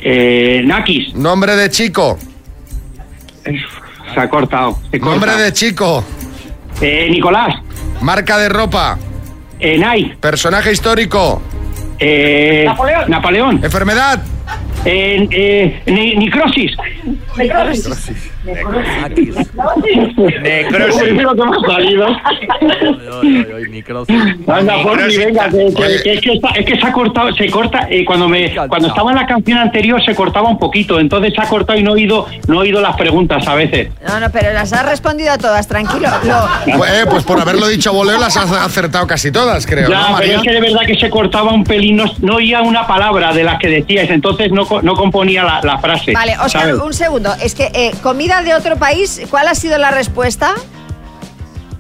Eh, 0.01 0.63
nakis. 0.65 1.15
Nombre 1.15 1.57
de 1.57 1.71
chico. 1.71 2.19
Se 3.45 4.21
ha 4.21 4.29
cortado. 4.29 4.79
se 4.91 5.01
corta. 5.01 5.11
Nombre 5.27 5.43
de 5.43 5.53
chico. 5.53 6.05
Eh, 6.81 7.09
Nicolás. 7.11 7.55
Marca 8.01 8.37
de 8.39 8.49
ropa. 8.49 8.99
Eh, 9.59 9.79
Nike. 9.79 10.17
Personaje 10.21 10.73
histórico. 10.73 11.41
Eh, 11.99 12.65
Napoleón. 12.67 13.11
Napoleón. 13.11 13.65
Enfermedad. 13.65 14.23
Eh, 14.85 15.27
eh, 15.31 15.83
ni- 15.87 16.15
Necrosis. 18.47 19.37
Necrosis. 20.43 20.97
Lo 20.97 21.05
primero 21.05 21.35
que 21.35 21.43
me 21.43 21.57
ha 21.57 21.75
salido. 21.75 22.07
Anda, 24.49 24.83
Porfi, 24.83 25.17
venga, 25.17 25.49
que, 25.51 25.67
que- 25.75 26.03
que 26.03 26.13
es, 26.15 26.21
que 26.21 26.33
está- 26.35 26.49
es 26.51 26.67
que 26.67 26.77
se 26.81 26.87
ha 26.87 26.93
cortado, 26.93 27.33
se 27.35 27.51
corta, 27.51 27.87
eh, 27.91 28.05
cuando 28.05 28.29
me 28.29 28.55
cuando 28.69 28.89
estaba 28.89 29.11
en 29.11 29.17
la 29.17 29.27
canción 29.27 29.59
anterior 29.59 30.03
se 30.05 30.15
cortaba 30.15 30.49
un 30.49 30.59
poquito, 30.59 30.99
entonces 31.01 31.33
se 31.35 31.41
ha 31.43 31.49
cortado 31.49 31.79
y 31.79 31.83
no 31.83 31.91
he 31.91 31.95
oído, 31.95 32.27
no 32.49 32.55
he 32.57 32.59
oído 32.59 32.81
las 32.81 32.97
preguntas 32.97 33.47
a 33.47 33.55
veces. 33.55 33.91
No, 34.07 34.21
no, 34.21 34.31
pero 34.31 34.53
las 34.53 34.73
has 34.73 34.87
respondido 34.87 35.33
a 35.33 35.39
todas, 35.39 35.67
tranquilo. 35.67 36.09
Lo- 36.25 36.77
Pues, 36.79 36.91
eh, 36.93 37.05
pues 37.11 37.25
por 37.25 37.41
haberlo 37.41 37.67
dicho 37.69 37.93
voleo 37.93 38.19
las 38.19 38.37
has 38.37 38.51
acertado 38.53 39.07
casi 39.07 39.31
todas, 39.33 39.67
creo, 39.67 39.89
ya, 39.89 39.97
¿no, 39.99 40.05
pero 40.07 40.13
María? 40.19 40.37
es 40.37 40.43
que 40.43 40.53
de 40.53 40.61
verdad 40.61 40.81
que 40.87 40.95
se 40.97 41.11
cortaba 41.11 41.53
un 41.53 41.65
pelín, 41.65 41.97
no, 41.97 42.05
no 42.21 42.37
oía 42.37 42.63
una 42.63 42.87
palabra 42.87 43.33
de 43.33 43.45
las 43.45 43.59
que 43.59 43.69
decías, 43.69 44.09
entonces 44.11 44.51
no, 44.53 44.67
co- 44.67 44.83
no 44.83 44.95
componía 44.95 45.43
la, 45.45 45.61
la 45.63 45.79
frase. 45.79 46.13
Vale, 46.13 46.33
Oscar, 46.35 46.63
¿sabes? 46.63 46.77
un 46.81 46.93
segundo. 46.93 47.35
Es 47.43 47.55
que 47.55 47.71
eh, 47.75 47.93
comida 48.03 48.36
de 48.45 48.55
otro 48.55 48.77
país, 48.77 49.21
¿cuál 49.31 49.49
ha 49.49 49.55
sido 49.55 49.79
la 49.79 49.91
respuesta? 49.91 50.55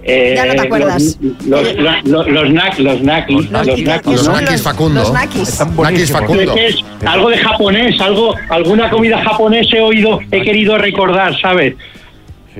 Eh, 0.08 0.34
ya 0.36 0.46
no 0.46 0.54
te 0.54 0.60
acuerdas. 0.60 1.18
Los, 1.20 1.74
los, 1.74 2.04
los, 2.04 2.28
los, 2.28 2.44
nac- 2.50 2.78
los 2.78 3.02
nakis. 3.02 3.50
Los, 3.50 3.66
nakis, 3.66 4.12
Los 4.14 4.28
¿no? 4.28 4.40
nakis 4.40 4.62
Facundo. 4.62 5.00
Los 5.00 5.12
nakis. 5.12 5.60
Nakis 5.76 6.12
Facundo. 6.12 6.54
Es 6.54 6.76
algo 7.04 7.28
de 7.30 7.38
japonés, 7.38 8.00
algo, 8.00 8.34
alguna 8.48 8.88
comida 8.88 9.20
japonés 9.24 9.66
he 9.72 9.80
oído, 9.80 10.20
he 10.30 10.42
querido 10.42 10.78
recordar, 10.78 11.36
¿sabes? 11.40 11.74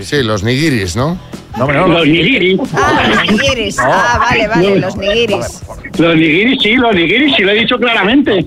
Sí, 0.01 0.25
los 0.25 0.43
nigiris, 0.43 0.97
¿no? 0.97 1.19
Los 1.57 2.07
nigiris. 2.07 2.61
Ah, 2.75 3.03
los 3.09 3.33
nigiris. 3.33 3.79
Ah, 3.79 4.19
vale, 4.19 4.49
vale, 4.49 4.79
los 4.79 4.97
nigiris. 4.97 5.63
Los 5.99 6.15
nigiris, 6.17 6.63
sí, 6.63 6.75
los 6.75 6.95
nigiris, 6.95 7.35
sí 7.37 7.43
lo 7.43 7.53
he 7.53 7.55
dicho 7.55 7.79
claramente. 7.79 8.35
Y 8.35 8.39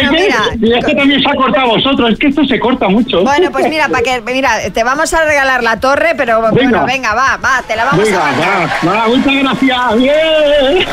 es, 0.00 0.10
que, 0.10 0.28
y 0.60 0.72
es 0.72 0.84
que 0.84 0.94
también 0.94 1.22
se 1.22 1.28
ha 1.28 1.34
cortado 1.34 1.72
a 1.72 1.76
vosotros, 1.76 2.12
es 2.12 2.18
que 2.18 2.26
esto 2.28 2.44
se 2.44 2.58
corta 2.58 2.88
mucho. 2.88 3.22
Bueno, 3.22 3.52
pues 3.52 3.68
mira, 3.68 3.88
para 3.88 4.02
que 4.02 4.20
mira, 4.22 4.70
te 4.72 4.82
vamos 4.82 5.14
a 5.14 5.24
regalar 5.24 5.62
la 5.62 5.78
torre, 5.78 6.14
pero 6.16 6.40
bueno, 6.40 6.84
venga, 6.84 7.14
va, 7.14 7.36
va, 7.36 7.62
te 7.66 7.76
la 7.76 7.84
vamos 7.84 8.04
Venga, 8.04 8.28
a 8.28 8.32
va, 8.32 8.68
va, 8.92 9.08
muchas 9.08 9.34
gracias. 9.34 9.96
Bien. 9.96 10.86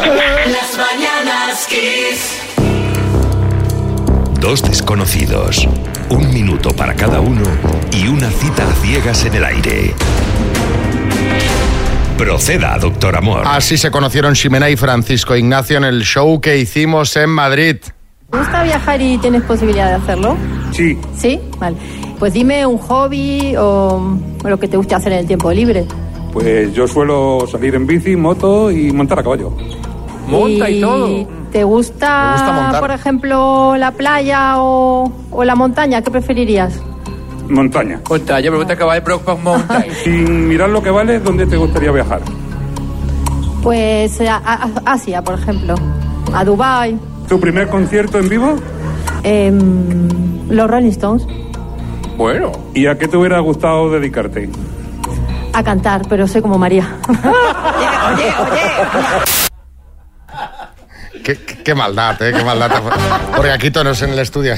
Las 0.51 0.77
mañanas 0.77 1.67
Kiss. 1.67 2.43
Dos 4.39 4.61
desconocidos, 4.63 5.67
un 6.09 6.33
minuto 6.33 6.71
para 6.75 6.93
cada 6.93 7.19
uno 7.19 7.43
y 7.91 8.07
una 8.07 8.29
cita 8.29 8.67
a 8.67 8.73
ciegas 8.75 9.25
en 9.25 9.33
el 9.35 9.45
aire. 9.45 9.93
Proceda, 12.17 12.77
doctor 12.77 13.15
Amor. 13.15 13.43
Así 13.45 13.77
se 13.77 13.91
conocieron 13.91 14.35
Ximena 14.35 14.69
y 14.69 14.75
Francisco 14.75 15.35
Ignacio 15.35 15.77
en 15.77 15.85
el 15.85 16.03
show 16.03 16.41
que 16.41 16.57
hicimos 16.57 17.15
en 17.15 17.29
Madrid. 17.29 17.77
¿Te 18.29 18.37
gusta 18.37 18.63
viajar 18.63 19.01
y 19.01 19.17
tienes 19.17 19.41
posibilidad 19.43 19.87
de 19.89 19.95
hacerlo? 19.95 20.37
Sí. 20.71 20.97
¿Sí? 21.15 21.39
Vale. 21.57 21.77
Pues 22.19 22.33
dime 22.33 22.65
un 22.65 22.77
hobby 22.77 23.55
o, 23.55 24.17
o 24.43 24.49
lo 24.49 24.59
que 24.59 24.67
te 24.67 24.77
guste 24.77 24.95
hacer 24.95 25.13
en 25.13 25.19
el 25.19 25.27
tiempo 25.27 25.51
libre. 25.51 25.85
Pues 26.33 26.73
yo 26.73 26.87
suelo 26.87 27.47
salir 27.49 27.73
en 27.75 27.87
bici, 27.87 28.15
moto 28.15 28.69
y 28.69 28.91
montar 28.91 29.19
a 29.19 29.23
caballo. 29.23 29.55
¿Te 30.29 31.63
gusta, 31.63 32.25
Me 32.25 32.31
gusta 32.33 32.51
montar. 32.53 32.79
por 32.79 32.91
ejemplo, 32.91 33.75
la 33.77 33.91
playa 33.91 34.55
o, 34.61 35.11
o 35.31 35.43
la 35.43 35.55
montaña? 35.55 36.01
¿Qué 36.01 36.11
preferirías? 36.11 36.79
Montaña. 37.49 37.99
Montaña, 38.07 38.51
me 38.51 38.57
gusta 38.57 38.75
caballo, 38.75 39.01
pero 39.03 39.19
con 39.25 39.43
montaña. 39.43 39.91
Sin 40.03 40.47
mirar 40.47 40.69
lo 40.69 40.83
que 40.83 40.91
vale, 40.91 41.19
¿dónde 41.19 41.47
te 41.47 41.57
gustaría 41.57 41.91
viajar? 41.91 42.21
Pues 43.63 44.21
a, 44.21 44.69
Asia, 44.85 45.23
por 45.23 45.35
ejemplo. 45.39 45.75
A 46.33 46.45
Dubai, 46.45 46.97
¿Tu 47.27 47.39
primer 47.39 47.67
concierto 47.69 48.19
en 48.19 48.29
vivo? 48.29 48.55
los 50.49 50.69
Rolling 50.69 50.89
Stones. 50.89 51.25
Bueno. 52.17 52.51
¿Y 52.73 52.85
a 52.87 52.97
qué 52.97 53.07
te 53.07 53.17
hubiera 53.17 53.39
gustado 53.39 53.89
dedicarte? 53.91 54.49
A 55.53 55.63
cantar, 55.63 56.03
pero 56.07 56.27
sé 56.27 56.41
como 56.41 56.57
María. 56.57 56.87
Qué, 58.17 59.48
qué- 61.23 61.37
qué 61.37 61.75
maldad, 61.75 62.21
¿eh? 62.21 62.33
Qué 62.35 62.43
maldad. 62.43 62.71
Porque 63.35 63.51
aquí 63.51 63.71
todos 63.71 64.01
en 64.01 64.11
el 64.11 64.19
estudio. 64.19 64.55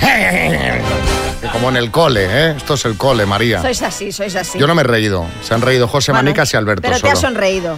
Como 1.52 1.70
en 1.70 1.78
el 1.78 1.92
cole, 1.92 2.26
¿eh? 2.30 2.54
Esto 2.56 2.76
es 2.76 2.86
el 2.86 2.98
cole, 2.98 3.26
María. 3.26 3.62
Sois 3.62 3.82
así, 3.82 4.12
sois 4.12 4.36
así. 4.36 4.58
Yo 4.60 4.68
no 4.68 4.76
me 4.76 4.82
he 4.82 4.86
reído. 4.86 5.26
Se 5.44 5.54
han 5.54 5.62
reído 5.62 5.88
José 5.88 6.12
Bueno, 6.12 6.24
Manicas 6.26 6.54
y 6.54 6.58
Alberto 6.58 6.82
Pero 6.84 6.96
te 6.96 7.00
solo. 7.02 7.14
has 7.14 7.20
sonreído. 7.22 7.78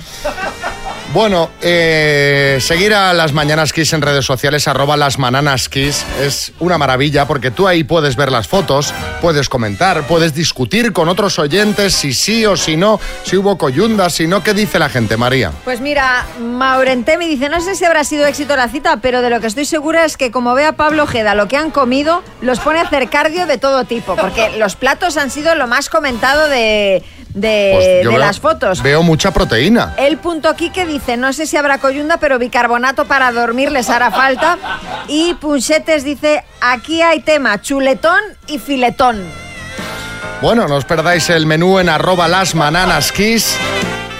Bueno, 1.13 1.51
eh, 1.61 2.57
seguir 2.59 2.91
a 2.95 3.13
las 3.13 3.33
Mañanas 3.33 3.71
Kiss 3.71 3.93
en 3.93 4.01
redes 4.01 4.25
sociales, 4.25 4.67
arroba 4.67 4.97
las 4.97 5.19
Mananas 5.19 5.69
Kiss, 5.69 6.03
es 6.19 6.53
una 6.59 6.79
maravilla 6.79 7.27
porque 7.27 7.51
tú 7.51 7.67
ahí 7.67 7.83
puedes 7.83 8.15
ver 8.15 8.31
las 8.31 8.47
fotos, 8.47 8.91
puedes 9.21 9.47
comentar, 9.47 10.07
puedes 10.07 10.33
discutir 10.33 10.91
con 10.91 11.09
otros 11.09 11.37
oyentes 11.37 11.93
si 11.93 12.15
sí 12.15 12.47
o 12.47 12.57
si 12.57 12.77
no, 12.77 12.99
si 13.25 13.37
hubo 13.37 13.59
coyunda, 13.59 14.09
si 14.09 14.25
no, 14.25 14.41
¿qué 14.41 14.55
dice 14.55 14.79
la 14.79 14.89
gente, 14.89 15.15
María? 15.15 15.51
Pues 15.63 15.81
mira, 15.81 16.25
Maurente 16.41 17.19
me 17.19 17.27
dice, 17.27 17.47
no 17.47 17.61
sé 17.61 17.75
si 17.75 17.85
habrá 17.85 18.03
sido 18.03 18.25
éxito 18.25 18.55
la 18.55 18.67
cita, 18.67 18.97
pero 18.97 19.21
de 19.21 19.29
lo 19.29 19.39
que 19.39 19.45
estoy 19.45 19.65
segura 19.65 20.05
es 20.05 20.17
que 20.17 20.31
como 20.31 20.55
ve 20.55 20.65
a 20.65 20.71
Pablo 20.71 21.03
Ojeda 21.03 21.35
lo 21.35 21.47
que 21.47 21.57
han 21.57 21.69
comido, 21.69 22.23
los 22.41 22.59
pone 22.59 22.79
a 22.79 22.83
hacer 22.83 23.07
cardio 23.11 23.45
de 23.45 23.59
todo 23.59 23.83
tipo, 23.83 24.15
porque 24.15 24.57
los 24.57 24.75
platos 24.75 25.17
han 25.17 25.29
sido 25.29 25.53
lo 25.53 25.67
más 25.67 25.89
comentado 25.89 26.47
de, 26.47 27.03
de, 27.33 27.71
Pues 27.75 27.85
yo 28.03 28.09
de 28.11 28.15
veo- 28.17 28.17
las 28.19 28.39
fotos. 28.39 28.81
Veo 28.83 29.03
mucha 29.03 29.31
proteína. 29.31 29.93
El 29.97 30.17
punto 30.17 30.55
Quique 30.55 30.85
dice, 30.85 31.17
no 31.17 31.33
sé 31.33 31.45
si 31.47 31.57
habrá 31.57 31.77
coyunda, 31.79 32.17
pero 32.17 32.39
bicarbonato 32.39 33.05
para 33.05 33.31
dormir 33.31 33.71
les 33.71 33.89
hará 33.89 34.11
falta. 34.11 34.57
Y 35.07 35.33
Punchetes 35.35 36.03
dice, 36.03 36.43
aquí 36.61 37.01
hay 37.01 37.19
tema, 37.21 37.61
chuletón 37.61 38.19
y 38.47 38.59
filetón. 38.59 39.23
Bueno, 40.41 40.67
no 40.67 40.75
os 40.75 40.85
perdáis 40.85 41.29
el 41.29 41.45
menú 41.45 41.79
en 41.79 41.89
arroba 41.89 42.27
las 42.27 42.53
Kiss. 43.11 43.55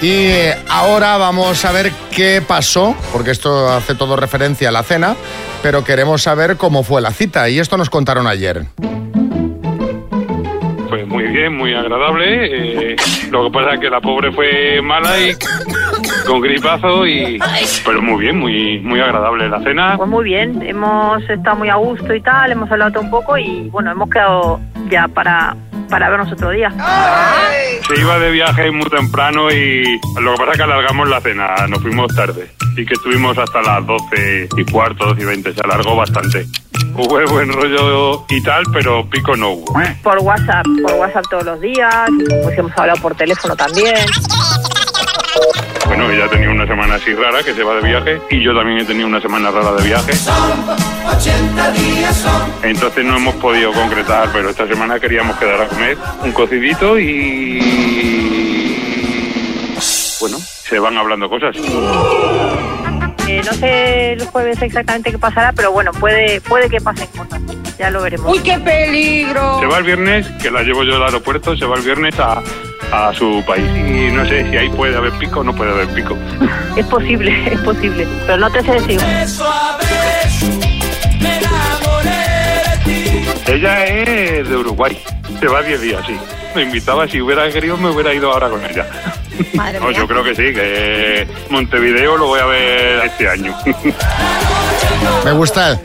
Y 0.01 0.09
eh, 0.11 0.57
ahora 0.69 1.15
vamos 1.17 1.63
a 1.63 1.71
ver 1.71 1.91
qué 2.11 2.41
pasó, 2.45 2.95
porque 3.13 3.31
esto 3.31 3.69
hace 3.71 3.95
todo 3.95 4.15
referencia 4.17 4.67
a 4.69 4.71
la 4.71 4.83
cena, 4.83 5.15
pero 5.61 5.83
queremos 5.85 6.21
saber 6.23 6.57
cómo 6.57 6.83
fue 6.83 7.01
la 7.01 7.11
cita 7.11 7.47
y 7.47 7.59
esto 7.59 7.77
nos 7.77 7.89
contaron 7.89 8.27
ayer. 8.27 8.65
Muy 11.49 11.73
agradable. 11.73 12.91
eh, 12.91 12.95
lo 13.31 13.45
que 13.45 13.51
pasa 13.51 13.73
es 13.73 13.79
que 13.79 13.89
la 13.89 14.01
pobre 14.01 14.31
fue 14.31 14.81
mala 14.81 15.19
y 15.19 15.33
con 16.27 16.41
gripazo 16.41 17.05
y 17.05 17.39
pero 17.85 18.01
muy 18.01 18.21
bien, 18.21 18.39
muy 18.39 18.79
muy 18.79 18.99
agradable 18.99 19.49
la 19.49 19.59
cena. 19.61 19.97
Pues 19.97 20.09
muy 20.09 20.23
bien, 20.23 20.61
hemos 20.61 21.21
estado 21.29 21.57
muy 21.57 21.69
a 21.69 21.75
gusto 21.75 22.13
y 22.13 22.21
tal, 22.21 22.51
hemos 22.51 22.71
hablado 22.71 23.01
un 23.01 23.09
poco 23.09 23.37
y 23.37 23.69
bueno, 23.69 23.91
hemos 23.91 24.09
quedado 24.09 24.59
ya 24.89 25.07
para, 25.07 25.55
para 25.93 26.09
vernos 26.09 26.31
otro 26.31 26.49
día. 26.49 26.73
Se 27.87 28.01
iba 28.01 28.17
de 28.17 28.31
viaje 28.31 28.71
muy 28.71 28.89
temprano 28.89 29.51
y 29.51 29.83
lo 30.19 30.31
que 30.31 30.37
pasa 30.39 30.51
es 30.53 30.57
que 30.57 30.63
alargamos 30.63 31.07
la 31.07 31.21
cena, 31.21 31.67
nos 31.69 31.83
fuimos 31.83 32.07
tarde. 32.15 32.49
Y 32.75 32.83
que 32.83 32.95
estuvimos 32.95 33.37
hasta 33.37 33.61
las 33.61 33.85
12 33.85 34.49
y 34.57 34.71
cuarto, 34.71 35.05
12 35.09 35.21
y 35.21 35.25
20, 35.25 35.53
se 35.53 35.61
alargó 35.61 35.95
bastante. 35.95 36.47
Hubo 36.95 37.23
buen 37.27 37.53
rollo 37.53 38.25
y 38.27 38.41
tal, 38.41 38.63
pero 38.73 39.07
pico 39.07 39.35
no 39.35 39.51
hubo. 39.51 39.79
Por 40.01 40.17
WhatsApp, 40.17 40.65
por 40.81 40.93
WhatsApp 40.93 41.25
todos 41.29 41.45
los 41.45 41.61
días, 41.61 42.09
pues 42.43 42.57
hemos 42.57 42.75
hablado 42.75 42.99
por 42.99 43.13
teléfono 43.13 43.55
también. 43.55 43.93
Bueno, 45.85 46.09
ella 46.11 46.29
tenía 46.29 46.49
una 46.49 46.65
semana 46.65 46.95
así 46.95 47.13
rara 47.13 47.43
que 47.43 47.53
se 47.53 47.63
va 47.63 47.75
de 47.75 47.81
viaje 47.81 48.21
y 48.29 48.41
yo 48.41 48.55
también 48.55 48.79
he 48.79 48.85
tenido 48.85 49.07
una 49.07 49.21
semana 49.21 49.51
rara 49.51 49.73
de 49.73 49.83
viaje. 49.83 50.11
80 51.05 51.71
días 51.71 52.15
son. 52.17 52.53
Entonces 52.63 53.05
no 53.05 53.17
hemos 53.17 53.35
podido 53.35 53.71
concretar, 53.73 54.29
pero 54.31 54.49
esta 54.49 54.67
semana 54.67 54.99
queríamos 54.99 55.37
quedar 55.37 55.61
a 55.61 55.67
comer 55.67 55.97
un 56.23 56.31
cocidito 56.31 56.99
y... 56.99 57.59
Bueno, 60.19 60.37
se 60.39 60.79
van 60.79 60.97
hablando 60.97 61.29
cosas. 61.29 61.55
Eh, 63.27 63.41
no 63.45 63.53
sé 63.53 64.13
el 64.13 64.25
jueves 64.25 64.61
exactamente 64.61 65.11
qué 65.11 65.17
pasará, 65.17 65.51
pero 65.53 65.71
bueno, 65.71 65.91
puede, 65.91 66.39
puede 66.41 66.69
que 66.69 66.79
pasen 66.79 67.07
cosas. 67.07 67.41
Ya 67.77 67.89
lo 67.89 68.01
veremos. 68.01 68.31
¡Uy, 68.31 68.39
qué 68.39 68.57
peligro! 68.59 69.59
Se 69.59 69.65
va 69.65 69.79
el 69.79 69.83
viernes, 69.83 70.27
que 70.41 70.51
la 70.51 70.61
llevo 70.61 70.83
yo 70.83 70.95
al 70.95 71.03
aeropuerto, 71.03 71.57
se 71.57 71.65
va 71.65 71.75
el 71.75 71.83
viernes 71.83 72.17
a, 72.19 72.41
a 72.93 73.13
su 73.13 73.43
país. 73.45 73.65
Y 73.75 74.11
no 74.11 74.25
sé 74.27 74.49
si 74.49 74.57
ahí 74.57 74.69
puede 74.69 74.95
haber 74.95 75.11
pico 75.13 75.39
o 75.39 75.43
no 75.43 75.55
puede 75.55 75.71
haber 75.71 75.87
pico. 75.89 76.17
Es 76.75 76.85
posible, 76.87 77.53
es 77.53 77.59
posible, 77.61 78.07
pero 78.25 78.37
no 78.39 78.51
te 78.51 78.63
sé 78.63 78.71
decir. 78.71 78.99
Ella 83.45 83.85
es 83.85 84.49
de 84.49 84.57
Uruguay, 84.57 84.97
se 85.39 85.47
va 85.47 85.61
10 85.61 85.81
días, 85.81 86.01
sí. 86.07 86.17
Me 86.55 86.63
invitaba, 86.63 87.07
si 87.07 87.21
hubiera 87.21 87.47
querido 87.51 87.77
me 87.77 87.89
hubiera 87.89 88.11
ido 88.13 88.31
ahora 88.31 88.49
con 88.49 88.63
ella. 88.65 88.87
No, 89.79 89.91
yo 89.91 90.07
creo 90.07 90.23
que 90.23 90.35
sí, 90.35 90.53
que 90.53 91.27
Montevideo 91.49 92.17
lo 92.17 92.27
voy 92.27 92.39
a 92.39 92.45
ver 92.45 93.05
este 93.05 93.27
año. 93.27 93.55
Me 95.25 95.31
gusta 95.31 95.69
el 95.71 95.79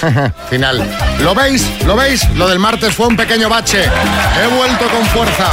final. 0.50 0.84
¿Lo 1.20 1.34
veis? 1.34 1.84
¿Lo 1.84 1.96
veis? 1.96 2.28
Lo 2.34 2.48
del 2.48 2.58
martes 2.58 2.94
fue 2.94 3.06
un 3.06 3.16
pequeño 3.16 3.48
bache. 3.48 3.84
He 3.84 4.56
vuelto 4.56 4.86
con 4.88 5.04
fuerza. 5.06 5.46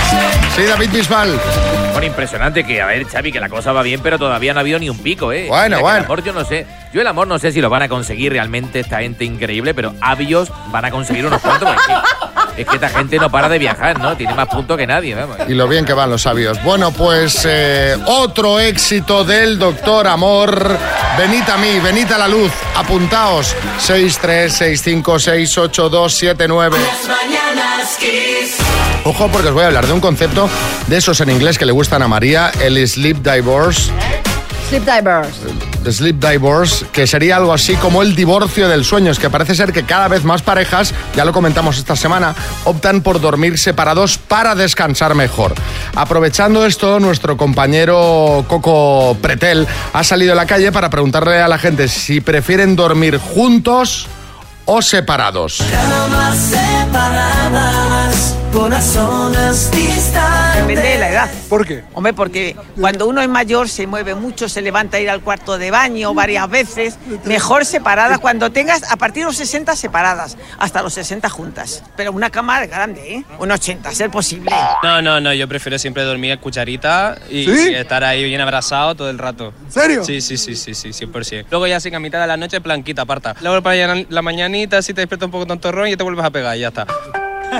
Sí, 0.55 0.63
David 0.63 0.89
Bisbal. 0.91 1.39
Bueno, 1.91 2.07
impresionante 2.07 2.63
que, 2.65 2.81
a 2.81 2.87
ver, 2.87 3.05
Xavi, 3.05 3.31
que 3.31 3.39
la 3.39 3.47
cosa 3.47 3.71
va 3.71 3.81
bien, 3.81 4.01
pero 4.01 4.17
todavía 4.19 4.53
no 4.53 4.59
ha 4.59 4.61
habido 4.61 4.79
ni 4.79 4.89
un 4.89 4.97
pico, 4.97 5.31
¿eh? 5.31 5.45
Bueno, 5.47 5.77
Mira 5.77 5.81
bueno. 5.81 5.97
El 5.99 6.05
amor, 6.05 6.23
yo 6.23 6.33
no 6.33 6.43
sé. 6.43 6.65
Yo 6.93 7.01
el 7.01 7.07
amor 7.07 7.27
no 7.27 7.39
sé 7.39 7.51
si 7.51 7.61
lo 7.61 7.69
van 7.69 7.83
a 7.83 7.89
conseguir 7.89 8.31
realmente 8.33 8.79
esta 8.79 8.99
gente 8.99 9.23
increíble, 9.25 9.73
pero 9.73 9.93
avios 10.01 10.51
van 10.71 10.85
a 10.85 10.91
conseguir 10.91 11.25
unos 11.25 11.41
cuantos. 11.41 11.69
Es 12.55 12.55
que, 12.55 12.61
es 12.61 12.67
que 12.67 12.75
esta 12.75 12.89
gente 12.89 13.17
no 13.17 13.29
para 13.29 13.49
de 13.49 13.59
viajar, 13.59 13.99
¿no? 13.99 14.15
Tiene 14.15 14.33
más 14.33 14.47
puntos 14.47 14.77
que 14.77 14.87
nadie, 14.87 15.13
vamos. 15.13 15.37
Y 15.47 15.53
lo 15.53 15.67
bien 15.67 15.83
que 15.83 15.91
van 15.93 16.09
los 16.09 16.21
sabios. 16.21 16.61
Bueno, 16.63 16.91
pues 16.91 17.45
eh, 17.45 17.97
otro 18.05 18.59
éxito 18.59 19.25
del 19.25 19.59
doctor 19.59 20.07
Amor. 20.07 20.77
Venid 21.17 21.49
a 21.49 21.57
mí, 21.57 21.79
venid 21.79 22.09
a 22.11 22.17
la 22.17 22.27
luz. 22.29 22.51
Apuntaos. 22.75 23.53
636568279. 23.85 26.71
Las 26.71 27.07
mañanas 27.07 27.97
Kiss. 27.99 28.55
Ojo 29.03 29.27
porque 29.29 29.49
os 29.49 29.53
voy 29.53 29.63
a 29.63 29.67
hablar 29.67 29.85
de 29.85 29.93
un 29.93 29.99
concepto 29.99 30.49
de 30.87 30.97
esos 30.97 31.19
en 31.21 31.29
inglés 31.29 31.57
que 31.57 31.65
le 31.65 31.71
gustan 31.71 32.01
a 32.01 32.07
María, 32.07 32.51
el 32.61 32.87
sleep 32.87 33.17
divorce. 33.17 33.91
Sleep 34.69 34.83
Divers. 34.83 35.74
Sleep 35.91 36.23
divorce, 36.23 36.85
que 36.91 37.07
sería 37.07 37.37
algo 37.37 37.53
así 37.53 37.75
como 37.75 38.01
el 38.01 38.15
divorcio 38.15 38.67
del 38.67 38.85
sueño. 38.85 39.11
Es 39.11 39.19
que 39.19 39.29
parece 39.29 39.55
ser 39.55 39.71
que 39.73 39.83
cada 39.83 40.07
vez 40.07 40.23
más 40.23 40.41
parejas, 40.41 40.93
ya 41.15 41.25
lo 41.25 41.33
comentamos 41.33 41.77
esta 41.77 41.95
semana, 41.95 42.35
optan 42.63 43.01
por 43.01 43.21
dormir 43.21 43.57
separados 43.57 44.17
para 44.17 44.55
descansar 44.55 45.15
mejor. 45.15 45.53
Aprovechando 45.95 46.65
esto, 46.65 46.99
nuestro 46.99 47.37
compañero 47.37 48.45
Coco 48.47 49.17
Pretel 49.21 49.67
ha 49.93 50.03
salido 50.03 50.33
a 50.33 50.35
la 50.35 50.45
calle 50.45 50.71
para 50.71 50.89
preguntarle 50.89 51.39
a 51.39 51.47
la 51.47 51.57
gente 51.57 51.87
si 51.87 52.21
prefieren 52.21 52.75
dormir 52.75 53.17
juntos 53.17 54.07
o 54.65 54.81
separados. 54.81 55.63
Camas 55.71 56.37
separadas, 56.37 57.84
corazones 58.55 59.69
distantes. 59.71 60.55
Depende 60.67 60.81
de 60.89 60.97
la 60.97 61.09
edad. 61.09 61.29
¿Por 61.49 61.67
qué? 61.67 61.83
Hombre, 61.93 62.13
porque 62.13 62.55
cuando 62.79 63.05
uno 63.07 63.21
es 63.21 63.27
mayor 63.27 63.67
se 63.67 63.85
mueve 63.85 64.15
mucho, 64.15 64.47
se 64.47 64.61
levanta 64.61 64.95
a 64.97 64.99
ir 65.01 65.09
al 65.09 65.21
cuarto 65.21 65.57
de 65.57 65.69
baño 65.71 66.13
varias 66.13 66.49
veces. 66.49 66.97
Mejor 67.25 67.65
separadas, 67.65 68.19
cuando 68.19 68.51
tengas 68.51 68.89
a 68.89 68.95
partir 68.95 69.23
de 69.23 69.27
los 69.27 69.37
60 69.37 69.75
separadas, 69.75 70.37
hasta 70.57 70.81
los 70.81 70.93
60 70.93 71.29
juntas. 71.29 71.83
Pero 71.97 72.11
una 72.13 72.29
cama 72.29 72.65
grande, 72.65 73.15
¿eh? 73.15 73.25
Un 73.39 73.51
80, 73.51 73.89
a 73.89 73.93
ser 73.93 74.09
posible. 74.09 74.51
No, 74.81 75.01
no, 75.01 75.19
no, 75.19 75.33
yo 75.33 75.47
prefiero 75.47 75.77
siempre 75.77 76.03
dormir 76.03 76.31
en 76.31 76.39
cucharita 76.39 77.17
y, 77.29 77.45
¿Sí? 77.45 77.71
y 77.71 77.75
estar 77.75 78.03
ahí 78.03 78.23
bien 78.23 78.39
abrazado 78.41 78.95
todo 78.95 79.09
el 79.09 79.19
rato. 79.19 79.53
serio? 79.69 80.03
Sí, 80.05 80.21
sí, 80.21 80.37
sí, 80.37 80.55
sí, 80.55 80.73
sí, 80.73 80.89
100%. 80.93 81.45
Luego 81.51 81.67
ya 81.67 81.79
sí 81.79 81.89
que 81.89 81.97
a 81.97 81.99
mitad 81.99 82.21
de 82.21 82.27
la 82.27 82.37
noche 82.37 82.61
planquita, 82.61 83.01
aparta. 83.03 83.35
Luego 83.41 83.61
para 83.61 83.75
la- 83.95 84.05
la 84.07 84.21
mañanita 84.21 84.81
si 84.81 84.93
te 84.93 85.01
despiertas 85.01 85.25
un 85.25 85.31
poco 85.31 85.45
tontorrón 85.45 85.89
y 85.89 85.97
te 85.97 86.03
vuelves 86.03 86.23
a 86.25 86.29
pegar 86.29 86.55
y 86.55 86.61
ya 86.61 86.69
está. 86.69 86.87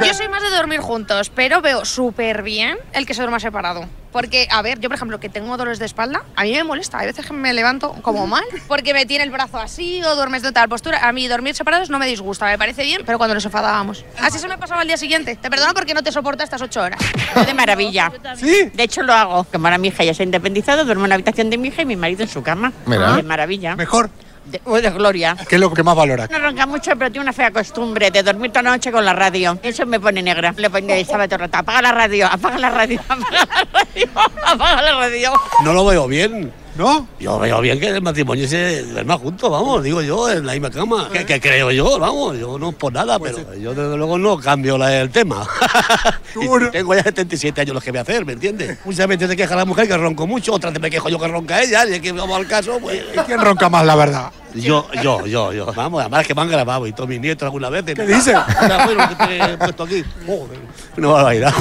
Yo 0.05 0.13
soy 0.13 0.27
más 0.29 0.41
de 0.41 0.49
dormir 0.49 0.79
juntos, 0.79 1.31
pero 1.33 1.61
veo 1.61 1.85
súper 1.85 2.43
bien 2.43 2.77
el 2.93 3.05
que 3.05 3.13
se 3.13 3.21
duerma 3.21 3.39
separado. 3.39 3.87
Porque, 4.11 4.47
a 4.49 4.61
ver, 4.61 4.79
yo 4.79 4.87
por 4.87 4.95
ejemplo, 4.95 5.19
que 5.19 5.27
tengo 5.27 5.57
dolores 5.57 5.77
de 5.77 5.85
espalda, 5.85 6.23
a 6.37 6.43
mí 6.43 6.53
me 6.53 6.63
molesta. 6.63 6.99
Hay 6.99 7.07
veces 7.07 7.25
que 7.25 7.33
me 7.33 7.53
levanto 7.53 7.91
como 8.01 8.27
mal, 8.27 8.45
porque 8.67 8.93
me 8.93 9.05
tiene 9.05 9.25
el 9.25 9.29
brazo 9.29 9.57
así 9.57 10.01
o 10.03 10.15
duermes 10.15 10.41
de 10.41 10.53
tal 10.53 10.69
postura. 10.69 11.05
A 11.05 11.11
mí 11.11 11.27
dormir 11.27 11.53
separados 11.53 11.89
no 11.89 11.99
me 11.99 12.07
disgusta, 12.07 12.45
me 12.45 12.57
parece 12.57 12.83
bien, 12.83 13.01
pero 13.05 13.17
cuando 13.17 13.33
nos 13.33 13.43
enfadábamos. 13.43 14.05
Así 14.21 14.39
se 14.39 14.47
me 14.47 14.57
pasaba 14.57 14.81
al 14.81 14.87
día 14.87 14.95
siguiente. 14.95 15.35
Te 15.35 15.49
perdono 15.49 15.73
porque 15.73 15.93
no 15.93 16.01
te 16.01 16.13
soporta 16.13 16.45
estas 16.45 16.61
ocho 16.61 16.81
horas. 16.81 16.99
De 17.45 17.53
maravilla. 17.53 18.09
¿Sí? 18.37 18.71
De 18.73 18.83
hecho 18.83 19.03
lo 19.03 19.13
hago. 19.13 19.43
Como 19.43 19.67
ahora 19.67 19.77
mi 19.77 19.89
hija 19.89 20.05
ya 20.05 20.13
se 20.13 20.23
ha 20.23 20.25
independizado, 20.25 20.85
duermo 20.85 21.03
en 21.05 21.09
la 21.09 21.15
habitación 21.15 21.49
de 21.49 21.57
mi 21.57 21.67
hija 21.67 21.81
y 21.81 21.85
mi 21.85 21.97
marido 21.97 22.23
en 22.23 22.29
su 22.29 22.41
cama. 22.41 22.71
Mira. 22.85 23.17
De 23.17 23.23
maravilla. 23.23 23.75
Mejor. 23.75 24.09
De, 24.45 24.61
uy, 24.65 24.81
de 24.81 24.91
gloria. 24.91 25.35
¿Qué 25.49 25.55
es 25.55 25.61
lo 25.61 25.73
que 25.73 25.83
más 25.83 25.95
valora? 25.95 26.27
No 26.31 26.39
ronca 26.39 26.65
mucho, 26.65 26.91
pero 26.97 27.11
tiene 27.11 27.23
una 27.23 27.33
fea 27.33 27.51
costumbre 27.51 28.11
de 28.11 28.21
dormir 28.21 28.51
toda 28.51 28.63
la 28.63 28.71
noche 28.71 28.91
con 28.91 29.03
la 29.03 29.13
radio. 29.13 29.57
Eso 29.63 29.85
me 29.85 29.99
pone 29.99 30.21
negra. 30.21 30.53
Le 30.55 30.69
pone, 30.69 30.99
el 30.99 31.07
rato, 31.07 31.35
apaga 31.51 31.81
la 31.81 31.91
radio, 31.91 32.27
apaga 32.27 32.59
la 32.59 32.69
radio, 32.69 32.99
apaga 33.09 33.31
la 33.31 33.71
radio, 33.73 34.09
apaga 34.45 34.81
la 34.81 34.91
radio. 34.99 35.33
No 35.63 35.73
lo 35.73 35.85
veo 35.85 36.07
bien. 36.07 36.64
¿No? 36.77 37.07
Yo 37.21 37.39
veo 37.39 37.61
bien 37.61 37.79
que 37.79 37.87
el 37.87 38.01
matrimonio 38.01 38.45
se 38.49 38.83
duerma 38.83 39.17
juntos, 39.17 39.49
vamos, 39.49 39.81
digo 39.81 40.01
yo, 40.01 40.29
en 40.29 40.45
la 40.45 40.51
misma 40.53 40.69
cama. 40.69 41.07
Que, 41.11 41.25
que 41.25 41.39
creo 41.39 41.71
yo, 41.71 41.97
vamos, 41.99 42.37
yo 42.37 42.59
no 42.59 42.73
por 42.73 42.91
nada, 42.91 43.17
pero 43.17 43.37
yo 43.55 43.73
desde 43.73 43.95
luego 43.95 44.17
no 44.17 44.37
cambio 44.37 44.77
la- 44.77 44.99
el 45.01 45.09
tema. 45.09 45.47
Y 46.35 46.69
Tengo 46.71 46.93
ya 46.93 47.01
77 47.03 47.61
años 47.61 47.73
los 47.75 47.81
que 47.83 47.91
voy 47.91 47.99
a 47.99 48.01
hacer, 48.01 48.25
¿me 48.25 48.33
entiendes? 48.33 48.77
Muchas 48.85 49.07
veces 49.07 49.29
se 49.29 49.37
queja 49.37 49.55
la 49.55 49.63
mujer 49.63 49.87
que 49.87 49.95
ronco 49.95 50.27
mucho, 50.27 50.51
otras 50.53 50.73
veces 50.73 50.81
me 50.81 50.89
quejo 50.91 51.07
yo 51.07 51.17
que 51.17 51.29
ronca 51.29 51.61
ella, 51.63 51.87
y 51.87 51.93
es 51.93 52.01
que 52.01 52.11
vamos 52.11 52.35
al 52.37 52.45
caso, 52.45 52.77
pues... 52.81 53.01
¿Quién 53.25 53.39
ronca 53.39 53.69
más, 53.69 53.85
la 53.85 53.95
verdad? 53.95 54.31
Yo, 54.53 54.85
yo, 55.01 55.25
yo, 55.25 55.53
yo. 55.53 55.65
Vamos, 55.73 56.01
además 56.01 56.27
que 56.27 56.35
me 56.35 56.41
han 56.41 56.49
grabado 56.49 56.85
y 56.87 56.91
todos 56.93 57.07
mis 57.07 57.21
nietos 57.21 57.43
alguna 57.45 57.69
vez. 57.69 57.85
¿Qué 57.85 57.93
dice? 58.05 58.33
Bueno, 58.85 59.09
que 59.09 59.15
te 59.27 59.37
he 59.53 59.57
puesto 59.57 59.83
aquí. 59.83 60.03
Joder, 60.25 60.59
no 60.97 61.11
va 61.11 61.21
a 61.21 61.23
bailar. 61.23 61.53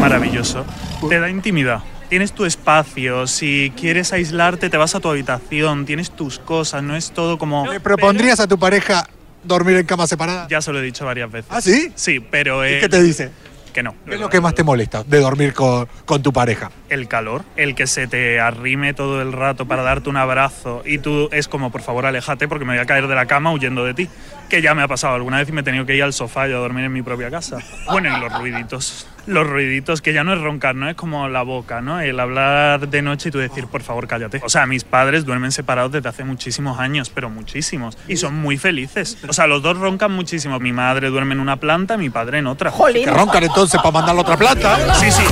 Maravilloso. 0.00 0.64
Te 1.08 1.18
da 1.20 1.28
intimidad. 1.30 1.80
Tienes 2.12 2.32
tu 2.32 2.44
espacio, 2.44 3.26
si 3.26 3.72
quieres 3.74 4.12
aislarte 4.12 4.68
te 4.68 4.76
vas 4.76 4.94
a 4.94 5.00
tu 5.00 5.08
habitación, 5.08 5.86
tienes 5.86 6.10
tus 6.10 6.38
cosas, 6.38 6.82
no 6.82 6.94
es 6.94 7.10
todo 7.12 7.38
como... 7.38 7.66
¿Le 7.72 7.80
propondrías 7.80 8.38
a 8.38 8.46
tu 8.46 8.58
pareja 8.58 9.08
dormir 9.42 9.78
en 9.78 9.86
cama 9.86 10.06
separada? 10.06 10.46
Ya 10.50 10.60
se 10.60 10.74
lo 10.74 10.80
he 10.80 10.82
dicho 10.82 11.06
varias 11.06 11.32
veces. 11.32 11.50
¿Ah, 11.50 11.62
sí? 11.62 11.90
Sí, 11.94 12.20
pero... 12.20 12.68
¿Y 12.68 12.80
qué 12.80 12.90
te 12.90 13.02
dice? 13.02 13.30
Que 13.72 13.82
no. 13.82 13.94
¿Qué 14.04 14.16
es 14.16 14.20
lo 14.20 14.28
que 14.28 14.42
más 14.42 14.54
te 14.54 14.62
molesta 14.62 15.04
de 15.04 15.20
dormir 15.20 15.54
con, 15.54 15.88
con 16.04 16.22
tu 16.22 16.34
pareja? 16.34 16.70
El 16.90 17.08
calor, 17.08 17.44
el 17.56 17.74
que 17.74 17.86
se 17.86 18.06
te 18.06 18.38
arrime 18.38 18.92
todo 18.92 19.22
el 19.22 19.32
rato 19.32 19.64
para 19.64 19.82
darte 19.82 20.10
un 20.10 20.18
abrazo 20.18 20.82
y 20.84 20.98
tú 20.98 21.30
es 21.32 21.48
como, 21.48 21.72
por 21.72 21.80
favor, 21.80 22.04
aléjate 22.04 22.46
porque 22.46 22.66
me 22.66 22.74
voy 22.74 22.82
a 22.82 22.84
caer 22.84 23.06
de 23.06 23.14
la 23.14 23.24
cama 23.24 23.52
huyendo 23.52 23.86
de 23.86 23.94
ti. 23.94 24.10
Que 24.50 24.60
ya 24.60 24.74
me 24.74 24.82
ha 24.82 24.88
pasado 24.88 25.14
alguna 25.14 25.38
vez 25.38 25.48
y 25.48 25.52
me 25.52 25.62
he 25.62 25.64
tenido 25.64 25.86
que 25.86 25.96
ir 25.96 26.02
al 26.02 26.12
sofá 26.12 26.46
y 26.46 26.52
a 26.52 26.56
dormir 26.56 26.84
en 26.84 26.92
mi 26.92 27.00
propia 27.00 27.30
casa. 27.30 27.56
Bueno, 27.90 28.14
y 28.14 28.20
los 28.20 28.38
ruiditos. 28.38 29.06
Los 29.26 29.46
ruiditos, 29.46 30.02
que 30.02 30.12
ya 30.12 30.24
no 30.24 30.32
es 30.34 30.40
roncar, 30.40 30.74
no 30.74 30.88
es 30.88 30.96
como 30.96 31.28
la 31.28 31.42
boca, 31.42 31.80
¿no? 31.80 32.00
El 32.00 32.18
hablar 32.18 32.88
de 32.88 33.02
noche 33.02 33.28
y 33.28 33.32
tú 33.32 33.38
decir, 33.38 33.66
por 33.68 33.82
favor, 33.82 34.08
cállate. 34.08 34.40
O 34.44 34.48
sea, 34.48 34.66
mis 34.66 34.82
padres 34.84 35.24
duermen 35.24 35.52
separados 35.52 35.92
desde 35.92 36.08
hace 36.08 36.24
muchísimos 36.24 36.78
años, 36.80 37.10
pero 37.10 37.30
muchísimos. 37.30 37.96
Y 38.08 38.16
son 38.16 38.34
muy 38.34 38.58
felices. 38.58 39.18
O 39.28 39.32
sea, 39.32 39.46
los 39.46 39.62
dos 39.62 39.78
roncan 39.78 40.12
muchísimo. 40.12 40.58
Mi 40.58 40.72
madre 40.72 41.08
duerme 41.08 41.34
en 41.34 41.40
una 41.40 41.56
planta, 41.56 41.96
mi 41.96 42.10
padre 42.10 42.38
en 42.38 42.46
otra. 42.48 42.72
Que 42.92 43.06
roncan 43.06 43.44
entonces 43.44 43.80
para 43.80 43.92
mandarlo 43.92 44.20
a 44.20 44.24
otra 44.24 44.36
planta. 44.36 44.94
Sí, 44.94 45.10
sí. 45.10 45.22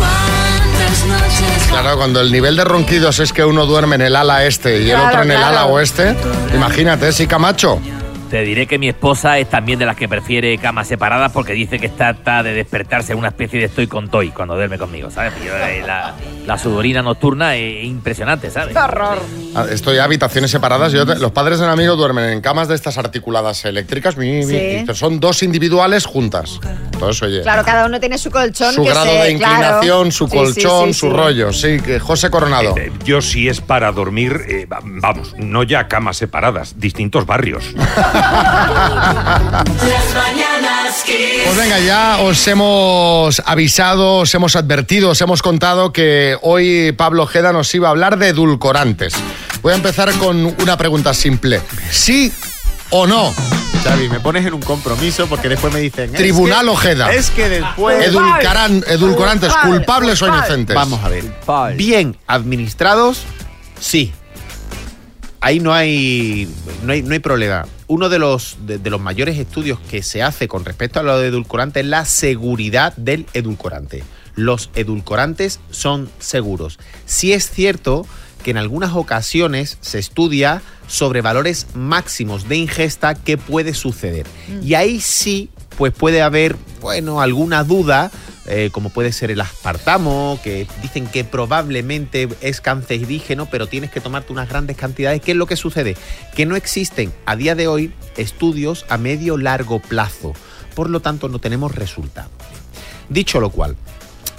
Claro, 1.68 1.96
cuando 1.96 2.20
el 2.20 2.30
nivel 2.32 2.56
de 2.56 2.64
ronquidos 2.64 3.18
es 3.20 3.32
que 3.32 3.44
uno 3.44 3.66
duerme 3.66 3.96
en 3.96 4.02
el 4.02 4.16
ala 4.16 4.44
este 4.44 4.78
y 4.82 4.90
el 4.90 4.96
Claro, 4.96 5.08
otro 5.08 5.22
en 5.22 5.30
el 5.30 5.36
claro. 5.36 5.52
ala 5.58 5.66
oeste, 5.66 6.16
imagínate, 6.54 7.12
sí, 7.12 7.26
Camacho. 7.26 7.80
Te 8.30 8.42
diré 8.42 8.68
que 8.68 8.78
mi 8.78 8.88
esposa 8.88 9.38
es 9.38 9.48
también 9.50 9.78
de 9.80 9.86
las 9.86 9.96
que 9.96 10.08
prefiere 10.08 10.56
camas 10.58 10.86
separadas 10.86 11.32
porque 11.32 11.52
dice 11.52 11.80
que 11.80 11.86
está, 11.86 12.14
de 12.44 12.52
despertarse 12.54 13.12
en 13.12 13.18
una 13.18 13.28
especie 13.28 13.58
de 13.58 13.64
estoy 13.66 13.88
con 13.88 14.08
toy 14.08 14.30
cuando 14.30 14.54
duerme 14.54 14.78
conmigo, 14.78 15.10
¿sabes? 15.10 15.32
Yo, 15.44 15.52
eh, 15.56 15.82
la, 15.84 16.14
la 16.46 16.56
sudorina 16.56 17.02
nocturna 17.02 17.56
es 17.56 17.84
impresionante, 17.84 18.48
¿sabes? 18.50 18.76
horror! 18.76 19.18
Ah, 19.56 19.66
Estoy 19.70 19.98
a 19.98 20.04
habitaciones 20.04 20.50
separadas. 20.52 20.92
Yo 20.92 21.04
los 21.04 21.32
padres 21.32 21.58
de 21.58 21.64
un 21.64 21.70
amigo 21.72 21.96
duermen 21.96 22.26
en 22.30 22.40
camas 22.40 22.68
de 22.68 22.76
estas 22.76 22.98
articuladas 22.98 23.64
eléctricas, 23.64 24.16
mi, 24.16 24.30
mi, 24.30 24.44
Sí. 24.44 24.56
y 24.82 24.84
que 24.86 24.94
son 24.94 25.18
dos 25.18 25.42
individuales 25.42 26.06
juntas. 26.06 26.60
Entonces, 26.92 27.20
oye, 27.22 27.42
Claro, 27.42 27.64
cada 27.64 27.86
uno 27.86 27.98
tiene 27.98 28.16
su 28.16 28.30
colchón. 28.30 28.72
su 28.74 28.84
que 28.84 28.90
grado 28.90 29.06
se- 29.06 29.22
de 29.24 29.30
inclinación, 29.32 29.80
claro. 29.82 30.10
su 30.12 30.24
Sí, 30.26 30.30
sí, 30.30 30.36
colchón, 30.36 30.86
sí, 30.88 30.94
su 30.94 31.06
sí. 31.08 31.12
rollo. 31.16 31.52
Sí, 31.52 31.80
que 31.80 31.98
José 31.98 32.30
Coronado. 32.30 32.76
Eh, 32.76 32.92
Yo 33.04 33.20
sí 33.22 33.48
es 33.48 33.60
para 33.60 33.90
dormir, 33.90 34.40
eh, 34.48 34.66
va- 34.66 34.80
vamos, 34.84 35.34
no 35.38 35.64
ya 35.64 35.88
camas 35.88 36.16
separadas, 36.18 36.78
distintos 36.78 37.26
barrios. 37.26 37.64
Pues 41.44 41.56
venga, 41.56 41.78
ya 41.80 42.18
os 42.22 42.46
hemos 42.48 43.42
avisado, 43.44 44.18
os 44.18 44.34
hemos 44.34 44.54
advertido, 44.56 45.10
os 45.10 45.20
hemos 45.20 45.42
contado 45.42 45.92
que 45.92 46.36
hoy 46.42 46.92
Pablo 46.92 47.24
Ojeda 47.24 47.52
nos 47.52 47.74
iba 47.74 47.88
a 47.88 47.90
hablar 47.90 48.18
de 48.18 48.28
edulcorantes. 48.28 49.14
Voy 49.62 49.72
a 49.72 49.76
empezar 49.76 50.12
con 50.14 50.44
una 50.60 50.76
pregunta 50.76 51.12
simple. 51.14 51.60
¿Sí 51.90 52.32
o 52.90 53.06
no? 53.06 53.32
Xavi, 53.84 54.08
me 54.08 54.20
pones 54.20 54.44
en 54.46 54.54
un 54.54 54.60
compromiso 54.62 55.26
porque 55.26 55.48
después 55.48 55.72
me 55.72 55.80
dicen... 55.80 56.10
es 56.10 56.16
Tribunal 56.16 56.66
que- 56.66 56.70
Ojeda. 56.70 57.12
Es 57.12 57.30
que 57.30 57.48
después... 57.48 58.06
Edulcaran- 58.12 58.84
edulcorantes, 58.86 59.52
¿culpables 59.64 60.20
o 60.22 60.28
inocentes? 60.28 60.76
Vamos 60.76 61.02
a 61.02 61.08
ver. 61.08 61.24
Bien 61.76 62.16
administrados, 62.26 63.22
sí. 63.80 64.12
Ahí 65.40 65.60
no 65.60 65.72
hay, 65.72 66.48
no 66.84 66.92
hay, 66.92 67.02
no 67.02 67.12
hay 67.12 67.18
problema. 67.18 67.66
Uno 67.86 68.08
de 68.08 68.18
los, 68.18 68.58
de, 68.66 68.78
de 68.78 68.90
los 68.90 69.00
mayores 69.00 69.38
estudios 69.38 69.78
que 69.80 70.02
se 70.02 70.22
hace 70.22 70.48
con 70.48 70.64
respecto 70.64 71.00
a 71.00 71.02
lo 71.02 71.18
de 71.18 71.28
edulcorante 71.28 71.80
es 71.80 71.86
la 71.86 72.04
seguridad 72.04 72.94
del 72.96 73.26
edulcorante. 73.32 74.02
Los 74.34 74.70
edulcorantes 74.74 75.60
son 75.70 76.10
seguros. 76.18 76.78
Sí 77.06 77.32
es 77.32 77.50
cierto 77.50 78.06
que 78.42 78.50
en 78.50 78.56
algunas 78.56 78.94
ocasiones 78.94 79.78
se 79.80 79.98
estudia 79.98 80.62
sobre 80.86 81.20
valores 81.20 81.68
máximos 81.74 82.48
de 82.48 82.56
ingesta 82.56 83.14
que 83.14 83.36
puede 83.36 83.74
suceder. 83.74 84.26
Y 84.62 84.74
ahí 84.74 85.00
sí 85.00 85.50
pues 85.76 85.92
puede 85.92 86.20
haber, 86.20 86.56
bueno, 86.80 87.20
alguna 87.22 87.64
duda, 87.64 88.10
eh, 88.46 88.70
como 88.72 88.90
puede 88.90 89.12
ser 89.12 89.30
el 89.30 89.40
aspartamo, 89.40 90.38
que 90.42 90.66
dicen 90.82 91.06
que 91.06 91.24
probablemente 91.24 92.28
es 92.40 92.60
cancerígeno, 92.60 93.46
pero 93.46 93.66
tienes 93.66 93.90
que 93.90 94.00
tomarte 94.00 94.32
unas 94.32 94.48
grandes 94.48 94.76
cantidades. 94.76 95.20
¿Qué 95.20 95.32
es 95.32 95.36
lo 95.36 95.46
que 95.46 95.56
sucede? 95.56 95.96
Que 96.34 96.46
no 96.46 96.56
existen 96.56 97.12
a 97.26 97.36
día 97.36 97.54
de 97.54 97.68
hoy 97.68 97.92
estudios 98.16 98.86
a 98.88 98.98
medio 98.98 99.36
largo 99.36 99.80
plazo, 99.80 100.32
por 100.74 100.88
lo 100.90 101.00
tanto 101.00 101.28
no 101.28 101.38
tenemos 101.38 101.74
resultados. 101.74 102.30
Dicho 103.08 103.40
lo 103.40 103.50
cual, 103.50 103.76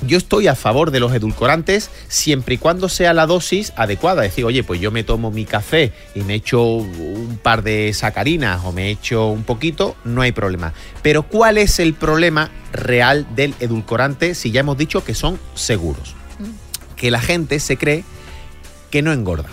yo 0.05 0.17
estoy 0.17 0.47
a 0.47 0.55
favor 0.55 0.91
de 0.91 0.99
los 0.99 1.13
edulcorantes 1.13 1.89
siempre 2.07 2.55
y 2.55 2.57
cuando 2.57 2.89
sea 2.89 3.13
la 3.13 3.25
dosis 3.25 3.73
adecuada. 3.75 4.25
Es 4.25 4.31
decir, 4.31 4.45
oye, 4.45 4.63
pues 4.63 4.79
yo 4.81 4.91
me 4.91 5.03
tomo 5.03 5.31
mi 5.31 5.45
café 5.45 5.93
y 6.15 6.21
me 6.21 6.35
echo 6.35 6.63
un 6.63 7.39
par 7.41 7.63
de 7.63 7.93
sacarinas 7.93 8.61
o 8.65 8.71
me 8.71 8.89
echo 8.89 9.27
un 9.27 9.43
poquito, 9.43 9.95
no 10.03 10.21
hay 10.21 10.31
problema. 10.31 10.73
Pero 11.01 11.23
¿cuál 11.23 11.57
es 11.57 11.79
el 11.79 11.93
problema 11.93 12.51
real 12.71 13.27
del 13.35 13.53
edulcorante 13.59 14.35
si 14.35 14.51
ya 14.51 14.61
hemos 14.61 14.77
dicho 14.77 15.03
que 15.03 15.13
son 15.13 15.39
seguros? 15.53 16.15
Que 16.95 17.11
la 17.11 17.19
gente 17.19 17.59
se 17.59 17.77
cree 17.77 18.03
que 18.89 19.01
no 19.01 19.11
engorda. 19.11 19.49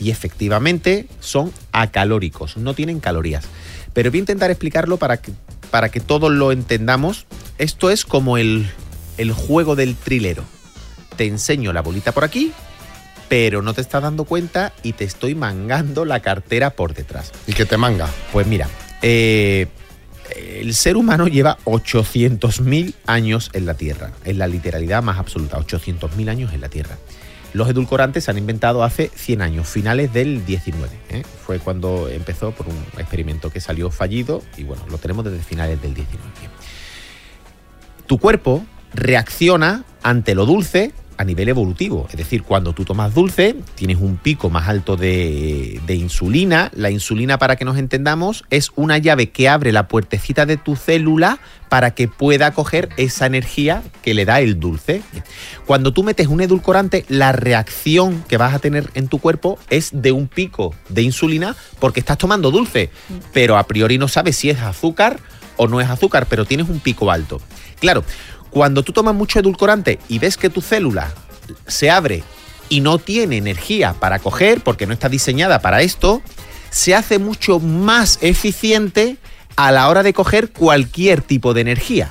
Y 0.00 0.10
efectivamente 0.10 1.08
son 1.18 1.52
acalóricos, 1.72 2.56
no 2.56 2.74
tienen 2.74 3.00
calorías. 3.00 3.44
Pero 3.92 4.10
voy 4.10 4.18
a 4.18 4.20
intentar 4.20 4.50
explicarlo 4.50 4.96
para 4.96 5.16
que, 5.16 5.32
para 5.70 5.88
que 5.88 6.00
todos 6.00 6.30
lo 6.30 6.52
entendamos. 6.52 7.26
Esto 7.58 7.90
es 7.90 8.04
como 8.04 8.38
el, 8.38 8.70
el 9.18 9.32
juego 9.32 9.76
del 9.76 9.96
trilero. 9.96 10.44
Te 11.16 11.26
enseño 11.26 11.72
la 11.72 11.82
bolita 11.82 12.12
por 12.12 12.24
aquí, 12.24 12.52
pero 13.28 13.60
no 13.60 13.74
te 13.74 13.80
estás 13.80 14.02
dando 14.02 14.24
cuenta 14.24 14.72
y 14.82 14.94
te 14.94 15.04
estoy 15.04 15.34
mangando 15.34 16.04
la 16.04 16.20
cartera 16.20 16.70
por 16.70 16.94
detrás. 16.94 17.32
¿Y 17.46 17.52
qué 17.52 17.66
te 17.66 17.76
manga? 17.76 18.08
Pues 18.32 18.46
mira, 18.46 18.68
eh, 19.02 19.66
el 20.36 20.74
ser 20.74 20.96
humano 20.96 21.26
lleva 21.26 21.58
800.000 21.64 22.94
años 23.06 23.50
en 23.52 23.66
la 23.66 23.74
Tierra, 23.74 24.12
en 24.24 24.38
la 24.38 24.46
literalidad 24.46 25.02
más 25.02 25.18
absoluta, 25.18 25.58
800.000 25.58 26.28
años 26.28 26.52
en 26.52 26.60
la 26.60 26.68
Tierra. 26.68 26.96
Los 27.54 27.68
edulcorantes 27.68 28.24
se 28.24 28.30
han 28.30 28.38
inventado 28.38 28.84
hace 28.84 29.10
100 29.14 29.42
años, 29.42 29.68
finales 29.68 30.12
del 30.12 30.44
19. 30.44 30.94
¿eh? 31.10 31.22
Fue 31.46 31.58
cuando 31.58 32.08
empezó 32.08 32.52
por 32.52 32.68
un 32.68 32.76
experimento 32.98 33.50
que 33.50 33.60
salió 33.60 33.90
fallido 33.90 34.42
y 34.56 34.64
bueno, 34.64 34.84
lo 34.90 34.98
tenemos 34.98 35.24
desde 35.24 35.42
finales 35.42 35.80
del 35.80 35.94
19. 35.94 36.30
Tu 38.06 38.18
cuerpo 38.18 38.64
reacciona 38.94 39.84
ante 40.02 40.34
lo 40.34 40.46
dulce 40.46 40.92
a 41.18 41.24
nivel 41.24 41.48
evolutivo. 41.48 42.06
Es 42.08 42.16
decir, 42.16 42.44
cuando 42.44 42.72
tú 42.72 42.84
tomas 42.84 43.12
dulce, 43.12 43.56
tienes 43.74 43.98
un 43.98 44.16
pico 44.16 44.50
más 44.50 44.68
alto 44.68 44.96
de, 44.96 45.80
insulina. 45.88 46.70
La 46.74 46.90
insulina, 46.90 47.38
para 47.38 47.56
que 47.56 47.64
nos 47.64 47.76
entendamos, 47.76 48.44
es 48.50 48.70
una 48.76 48.98
llave 48.98 49.30
que 49.30 49.48
abre 49.48 49.72
la 49.72 49.88
puertecita 49.88 50.46
de 50.46 50.56
tu 50.56 50.76
célula 50.76 51.40
para 51.68 51.90
que 51.90 52.06
pueda 52.06 52.52
coger 52.52 52.88
esa 52.96 53.26
energía 53.26 53.82
que 54.02 54.14
le 54.14 54.24
da 54.24 54.40
el 54.40 54.60
dulce. 54.60 55.02
Cuando 55.66 55.92
tú 55.92 56.04
metes 56.04 56.28
un 56.28 56.40
edulcorante, 56.40 57.04
la 57.08 57.32
reacción 57.32 58.24
que 58.28 58.36
vas 58.36 58.54
a 58.54 58.60
tener 58.60 58.88
en 58.94 59.08
tu 59.08 59.18
cuerpo 59.18 59.58
es 59.70 59.90
de 59.92 60.12
un 60.12 60.28
pico 60.28 60.72
de 60.88 61.02
insulina 61.02 61.56
porque 61.80 62.00
estás 62.00 62.16
tomando 62.16 62.52
dulce, 62.52 62.90
pero 63.32 63.58
a 63.58 63.66
priori 63.66 63.98
no 63.98 64.06
sabes 64.06 64.36
si 64.36 64.50
es 64.50 64.60
azúcar 64.60 65.18
o 65.56 65.66
no 65.66 65.80
es 65.80 65.90
azúcar, 65.90 66.26
pero 66.30 66.44
tienes 66.44 66.68
un 66.68 66.78
pico 66.78 67.10
alto. 67.10 67.40
Claro, 67.80 68.04
cuando 68.50 68.82
tú 68.82 68.92
tomas 68.92 69.14
mucho 69.14 69.38
edulcorante 69.38 69.98
y 70.08 70.18
ves 70.18 70.36
que 70.36 70.50
tu 70.50 70.60
célula 70.60 71.12
se 71.66 71.90
abre 71.90 72.22
y 72.68 72.80
no 72.80 72.98
tiene 72.98 73.36
energía 73.36 73.94
para 73.94 74.18
coger, 74.18 74.60
porque 74.60 74.86
no 74.86 74.92
está 74.92 75.08
diseñada 75.08 75.60
para 75.60 75.82
esto, 75.82 76.22
se 76.70 76.94
hace 76.94 77.18
mucho 77.18 77.60
más 77.60 78.18
eficiente 78.20 79.16
a 79.56 79.72
la 79.72 79.88
hora 79.88 80.02
de 80.02 80.12
coger 80.12 80.52
cualquier 80.52 81.22
tipo 81.22 81.54
de 81.54 81.62
energía. 81.62 82.10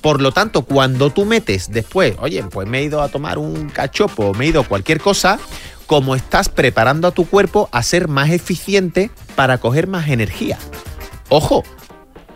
Por 0.00 0.20
lo 0.20 0.32
tanto, 0.32 0.62
cuando 0.62 1.10
tú 1.10 1.24
metes 1.24 1.70
después, 1.70 2.14
oye, 2.18 2.42
pues 2.44 2.68
me 2.68 2.80
he 2.80 2.84
ido 2.84 3.02
a 3.02 3.08
tomar 3.08 3.38
un 3.38 3.68
cachopo, 3.68 4.34
me 4.34 4.46
he 4.46 4.48
ido 4.48 4.62
a 4.62 4.66
cualquier 4.66 5.00
cosa, 5.00 5.38
como 5.86 6.16
estás 6.16 6.48
preparando 6.48 7.06
a 7.06 7.12
tu 7.12 7.26
cuerpo 7.28 7.68
a 7.70 7.82
ser 7.82 8.08
más 8.08 8.30
eficiente 8.30 9.10
para 9.36 9.58
coger 9.58 9.86
más 9.86 10.08
energía. 10.08 10.58
Ojo, 11.28 11.62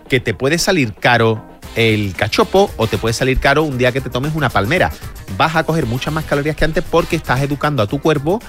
que 0.09 0.21
te 0.21 0.35
puede 0.35 0.59
salir 0.59 0.95
caro 0.95 1.45
el 1.77 2.15
cachopo 2.17 2.71
o 2.77 2.87
te 2.89 2.99
puede 2.99 3.13
salir 3.13 3.39
caro 3.39 3.63
un 3.63 3.79
día 3.79 3.93
que 3.93 4.01
te 4.01 4.11
tomes 4.11 4.35
una 4.35 4.49
palmera. 4.49 4.91
Vas 5.37 5.55
a 5.57 5.63
coger 5.65 5.87
muchas 5.87 6.13
más 6.13 6.25
calorías 6.25 6.57
que 6.57 6.65
antes 6.65 6.83
porque 6.83 7.15
estás 7.17 7.41
educando 7.43 7.83
a 7.83 7.87
tu 7.87 8.01
cuerpo 8.01 8.41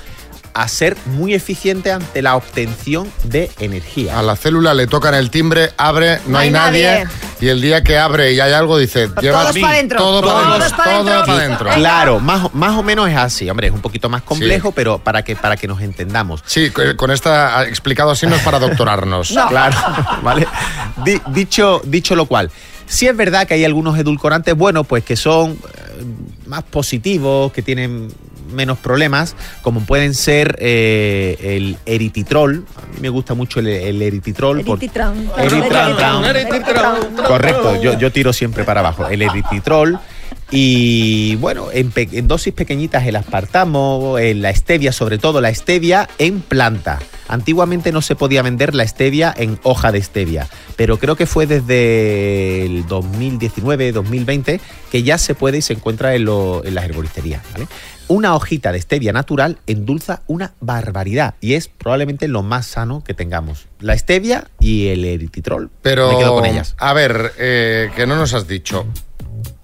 a 0.53 0.67
ser 0.67 0.97
muy 1.05 1.35
eficiente 1.35 1.91
ante 1.91 2.23
la 2.23 2.35
obtención 2.35 3.11
de 3.25 3.51
energía. 3.59 4.17
A 4.17 4.23
la 4.23 4.35
célula 4.35 4.73
le 4.73 4.87
tocan 4.87 5.13
el 5.13 5.29
timbre, 5.29 5.69
abre, 5.77 6.15
no, 6.25 6.31
No 6.31 6.37
hay 6.39 6.47
hay 6.47 6.51
nadie. 6.53 6.83
nadie. 7.03 7.07
Y 7.39 7.49
el 7.49 7.61
día 7.61 7.83
que 7.83 7.99
abre 7.99 8.33
y 8.33 8.39
hay 8.39 8.53
algo, 8.53 8.75
dice, 8.79 9.07
lleva 9.21 9.41
Todos 9.43 9.57
pa' 9.59 9.71
dentro. 9.73 9.99
Todo 9.99 10.21
para 10.21 10.55
adentro. 10.55 10.83
Todo 10.83 11.03
dentro. 11.03 11.25
para 11.27 11.37
adentro. 11.43 11.69
Claro, 11.75 12.19
más, 12.19 12.45
o- 12.45 12.49
más 12.55 12.75
o 12.75 12.81
menos 12.81 13.07
es 13.07 13.17
así. 13.17 13.47
Hombre, 13.47 13.67
es 13.67 13.73
un 13.73 13.81
poquito 13.81 14.09
más 14.09 14.23
complejo, 14.23 14.71
pero 14.71 14.97
para 14.97 15.21
que, 15.23 15.35
para 15.35 15.57
que 15.57 15.67
nos 15.67 15.79
entendamos. 15.81 16.41
Sí, 16.47 16.71
co- 16.71 16.81
con 16.95 17.11
esta 17.11 17.63
explicado 17.67 18.09
así 18.09 18.25
no 18.25 18.35
es 18.35 18.41
para 18.41 18.57
doctorarnos. 18.67 19.35
Claro, 19.49 19.77
¿vale? 20.23 20.47
Di- 21.05 21.21
dicho, 21.27 21.81
dicho 21.85 22.15
lo 22.15 22.25
cual, 22.25 22.49
sí 22.88 23.08
es 23.08 23.15
verdad 23.15 23.47
que 23.47 23.54
hay 23.54 23.65
algunos 23.65 23.97
edulcorantes, 23.97 24.56
bueno, 24.56 24.84
pues 24.84 25.04
que 25.04 25.15
son 25.15 25.52
eh, 25.52 25.58
más 26.45 26.63
positivos, 26.63 27.52
que 27.52 27.62
tienen 27.62 28.10
menos 28.52 28.78
problemas, 28.78 29.36
como 29.62 29.82
pueden 29.82 30.13
ser 30.13 30.58
eh, 30.60 31.38
el 31.41 31.78
erititrol. 31.86 32.65
A 32.76 32.82
mí 32.93 32.97
me 33.02 33.10
gusta 33.10 33.34
mucho 33.34 33.60
el, 33.60 33.67
el 33.67 34.02
erititrol. 34.02 34.62
por-. 34.63 34.80
Correcto, 37.28 37.82
yo, 37.82 37.97
yo 37.97 38.12
tiro 38.12 38.34
siempre 38.34 38.63
para 38.63 38.80
abajo. 38.80 39.08
El 39.08 39.21
erititrol. 39.21 40.00
Y 40.49 41.36
bueno, 41.38 41.67
en, 41.73 41.91
pe- 41.91 42.07
en 42.13 42.27
dosis 42.27 42.53
pequeñitas 42.53 43.05
el 43.05 43.15
aspartamo, 43.17 44.17
en 44.17 44.41
la 44.41 44.53
stevia, 44.55 44.91
sobre 44.93 45.17
todo 45.17 45.41
la 45.41 45.53
stevia 45.53 46.07
en 46.17 46.39
planta. 46.41 46.99
Antiguamente 47.27 47.91
no 47.91 48.01
se 48.01 48.15
podía 48.15 48.41
vender 48.41 48.73
la 48.73 48.88
stevia 48.88 49.33
en 49.38 49.60
hoja 49.63 49.91
de 49.91 50.01
stevia, 50.01 50.47
pero 50.77 50.97
creo 50.97 51.17
que 51.17 51.25
fue 51.25 51.45
desde 51.45 52.65
el 52.65 52.88
2019, 52.88 53.91
2020 53.91 54.62
que 54.89 55.03
ya 55.03 55.17
se 55.17 55.36
puede 55.36 55.57
y 55.57 55.62
se 55.62 55.73
encuentra 55.73 56.15
en, 56.15 56.23
lo- 56.23 56.63
en 56.63 56.73
las 56.75 56.86
herboristerías. 56.86 57.41
¿vale? 57.51 57.67
Una 58.07 58.33
hojita 58.33 58.71
de 58.71 58.79
stevia 58.79 59.12
natural 59.12 59.57
endulza 59.67 60.21
una 60.27 60.53
barbaridad 60.62 61.36
y 61.41 61.55
es 61.55 61.67
probablemente 61.67 62.29
lo 62.29 62.41
más 62.43 62.65
sano 62.67 63.03
que 63.03 63.13
tengamos. 63.13 63.65
La 63.81 63.97
stevia 63.97 64.47
y 64.62 64.88
el 64.88 65.03
erititrol. 65.03 65.69
Pero, 65.81 66.10
Me 66.13 66.17
quedo 66.19 66.36
con 66.36 66.45
ellas. 66.45 66.75
a 66.77 66.93
ver, 66.93 67.33
eh, 67.38 67.89
que 67.97 68.07
no 68.07 68.15
nos 68.15 68.33
has 68.33 68.47
dicho. 68.47 68.86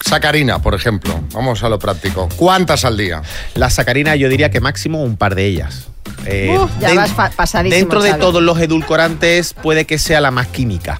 Sacarina, 0.03 0.61
por 0.61 0.75
ejemplo. 0.75 1.19
Vamos 1.33 1.63
a 1.63 1.69
lo 1.69 1.79
práctico. 1.79 2.27
¿Cuántas 2.35 2.83
al 2.85 2.97
día? 2.97 3.21
La 3.55 3.69
sacarina 3.69 4.15
yo 4.15 4.27
diría 4.29 4.51
que 4.51 4.59
máximo 4.59 5.01
un 5.03 5.15
par 5.17 5.33
de 5.35 5.45
ellas. 5.45 5.87
Eh, 6.25 6.57
Uf, 6.59 6.69
ya 6.79 6.93
vas 6.93 7.11
pasadísimo, 7.35 7.77
dentro 7.79 8.01
de 8.03 8.09
Xavi. 8.11 8.21
todos 8.21 8.41
los 8.43 8.59
edulcorantes 8.59 9.53
puede 9.53 9.85
que 9.85 9.97
sea 9.97 10.19
la 10.21 10.31
más 10.31 10.47
química. 10.47 10.99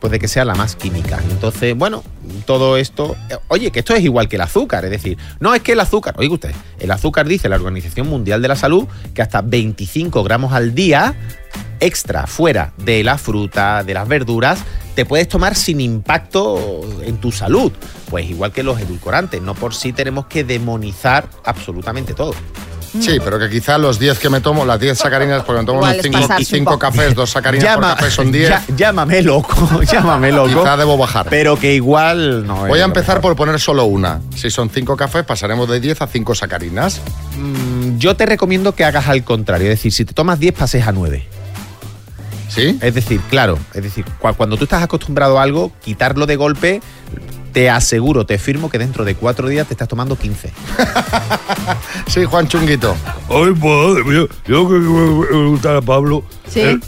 Puede 0.00 0.18
que 0.18 0.28
sea 0.28 0.44
la 0.44 0.54
más 0.54 0.74
química. 0.76 1.20
Entonces, 1.30 1.76
bueno, 1.76 2.02
todo 2.44 2.76
esto. 2.76 3.16
eh, 3.30 3.36
Oye, 3.48 3.70
que 3.70 3.78
esto 3.80 3.94
es 3.94 4.02
igual 4.02 4.28
que 4.28 4.36
el 4.36 4.42
azúcar. 4.42 4.84
Es 4.84 4.90
decir, 4.90 5.16
no 5.40 5.54
es 5.54 5.62
que 5.62 5.72
el 5.72 5.80
azúcar. 5.80 6.14
Oiga 6.18 6.34
usted, 6.34 6.52
el 6.80 6.90
azúcar 6.90 7.26
dice 7.26 7.48
la 7.48 7.56
Organización 7.56 8.08
Mundial 8.08 8.42
de 8.42 8.48
la 8.48 8.56
Salud 8.56 8.86
que 9.14 9.22
hasta 9.22 9.42
25 9.42 10.22
gramos 10.24 10.52
al 10.52 10.74
día 10.74 11.14
extra 11.82 12.26
fuera 12.26 12.72
de 12.78 13.02
la 13.04 13.18
fruta, 13.18 13.82
de 13.84 13.94
las 13.94 14.08
verduras, 14.08 14.60
te 14.94 15.04
puedes 15.04 15.28
tomar 15.28 15.54
sin 15.54 15.80
impacto 15.80 16.80
en 17.02 17.16
tu 17.18 17.32
salud. 17.32 17.72
Pues 18.10 18.28
igual 18.28 18.52
que 18.52 18.62
los 18.62 18.80
edulcorantes, 18.80 19.40
no 19.42 19.54
por 19.54 19.74
sí 19.74 19.92
tenemos 19.92 20.26
que 20.26 20.44
demonizar 20.44 21.28
absolutamente 21.44 22.14
todo. 22.14 22.34
Sí, 23.00 23.18
pero 23.24 23.38
que 23.38 23.48
quizá 23.48 23.78
los 23.78 23.98
10 23.98 24.18
que 24.18 24.28
me 24.28 24.42
tomo, 24.42 24.66
las 24.66 24.78
10 24.78 24.98
sacarinas, 24.98 25.44
porque 25.44 25.60
me 25.62 25.64
tomo 25.66 25.78
Igual 25.78 25.92
unos 25.94 26.04
es 26.04 26.12
5 26.12 26.20
pasarse 26.28 26.58
un 26.58 26.64
poco. 26.66 26.78
cafés, 26.78 27.14
dos 27.14 27.30
sacarinas 27.30 27.64
Llama- 27.64 27.88
por 27.94 27.98
café 28.00 28.10
son 28.10 28.30
10. 28.30 28.50
ya- 28.50 28.62
llámame 28.76 29.22
loco, 29.22 29.80
llámame 29.90 30.30
loco. 30.30 30.60
Quizá 30.60 30.76
debo 30.76 30.98
bajar. 30.98 31.26
Pero 31.30 31.58
que 31.58 31.74
igual 31.74 32.46
no 32.46 32.66
Voy 32.66 32.80
a 32.80 32.84
empezar 32.84 33.22
por 33.22 33.34
poner 33.34 33.58
solo 33.60 33.86
una. 33.86 34.20
Si 34.36 34.50
son 34.50 34.68
5 34.68 34.94
cafés, 34.94 35.24
pasaremos 35.24 35.70
de 35.70 35.80
10 35.80 36.02
a 36.02 36.06
5 36.06 36.34
sacarinas. 36.34 37.00
Mm, 37.38 37.96
Yo 37.96 38.14
te 38.14 38.26
recomiendo 38.26 38.74
que 38.74 38.84
hagas 38.84 39.08
al 39.08 39.24
contrario. 39.24 39.68
Es 39.70 39.78
decir, 39.78 39.90
si 39.92 40.04
te 40.04 40.12
tomas 40.12 40.38
10, 40.38 40.52
pases 40.52 40.86
a 40.86 40.92
9. 40.92 41.26
¿Sí? 42.54 42.78
Es 42.80 42.94
decir, 42.94 43.20
claro, 43.30 43.58
es 43.74 43.82
decir, 43.82 44.04
cua- 44.20 44.34
cuando 44.36 44.56
tú 44.56 44.64
estás 44.64 44.82
acostumbrado 44.82 45.38
a 45.38 45.42
algo, 45.42 45.72
quitarlo 45.82 46.26
de 46.26 46.36
golpe, 46.36 46.80
te 47.52 47.68
aseguro, 47.70 48.24
te 48.26 48.38
firmo 48.38 48.70
que 48.70 48.78
dentro 48.78 49.04
de 49.04 49.14
cuatro 49.14 49.48
días 49.48 49.66
te 49.66 49.74
estás 49.74 49.88
tomando 49.88 50.16
15. 50.16 50.52
Sí, 52.06 52.24
Juan 52.24 52.46
Chunguito. 52.48 52.94
Ay, 53.28 53.52
pues, 53.58 54.04
yo, 54.06 54.26
yo 54.46 54.68
que 54.68 54.74
me 54.74 55.48
gusta 55.48 55.78
a 55.78 55.80
Pablo. 55.82 56.24
Sí. 56.48 56.60
eh, 56.60 56.78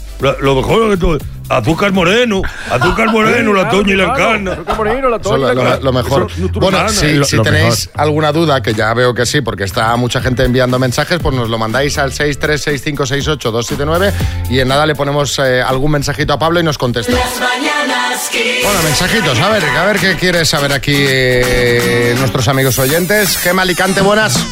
lo 0.41 0.55
mejor 0.55 0.89
de 0.91 0.97
todo, 0.97 1.17
Azúcar 1.47 1.91
moreno, 1.91 2.41
azúcar 2.71 3.11
moreno, 3.11 3.53
la 3.53 3.69
toña 3.69 3.93
y 3.93 3.95
la 3.95 4.05
encarna. 4.05 4.53
Azúcar 4.53 4.77
moreno, 4.77 5.09
la 5.09 5.17
Eso 5.17 5.35
es 5.35 5.41
lo, 5.41 5.53
lo- 5.53 5.79
lo 5.79 5.93
mejor. 5.93 6.27
Bueno, 6.53 6.89
si, 6.89 7.19
tenéis 7.43 7.87
alguna 7.93 8.31
duda, 8.31 8.63
que 8.63 8.73
ya 8.73 8.91
veo 8.95 9.13
que 9.13 9.27
sí, 9.27 9.41
porque 9.41 9.63
está 9.65 9.95
mucha 9.95 10.21
gente 10.21 10.43
enviando 10.43 10.79
mensajes, 10.79 11.19
pues 11.21 11.35
nos 11.35 11.47
lo 11.49 11.59
mandáis 11.59 11.97
al 11.99 12.11
636568279 12.11 14.11
y 14.49 14.59
en 14.59 14.67
nada 14.69 14.85
le 14.87 14.95
ponemos 14.95 15.37
eh, 15.39 15.61
algún 15.61 15.91
mensajito 15.91 16.33
a 16.33 16.39
Pablo 16.39 16.59
y 16.59 16.63
nos 16.63 16.77
contesta. 16.79 17.13
Bueno, 17.13 18.79
mensajitos, 18.83 19.39
a 19.39 19.49
ver, 19.49 19.63
a 19.63 19.85
ver 19.85 19.99
qué 19.99 20.15
quieres 20.15 20.49
saber 20.49 20.73
aquí 20.73 20.95
eh, 20.97 22.15
nuestros 22.17 22.47
amigos 22.47 22.79
oyentes. 22.79 23.37
Gema 23.37 23.61
Alicante, 23.61 24.01
buenas. 24.01 24.43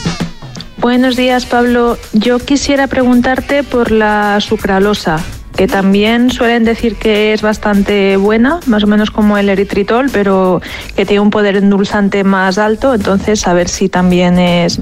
Buenos 0.78 1.16
días, 1.16 1.46
Pablo. 1.48 1.98
Yo 2.12 2.38
quisiera 2.40 2.86
preguntarte 2.88 3.64
por 3.64 3.90
la 3.92 4.40
sucralosa, 4.42 5.18
que 5.56 5.68
también 5.68 6.32
suelen 6.32 6.64
decir 6.64 6.96
que 6.96 7.34
es 7.34 7.42
bastante 7.42 8.18
buena, 8.18 8.60
más 8.66 8.84
o 8.84 8.88
menos 8.88 9.12
como 9.12 9.38
el 9.38 9.50
eritritol, 9.50 10.10
pero 10.12 10.62
que 10.96 11.06
tiene 11.06 11.20
un 11.20 11.30
poder 11.30 11.56
endulzante 11.56 12.24
más 12.24 12.58
alto, 12.58 12.94
entonces 12.94 13.48
a 13.48 13.54
ver 13.54 13.70
si 13.70 13.90
también 13.90 14.40
es 14.40 14.80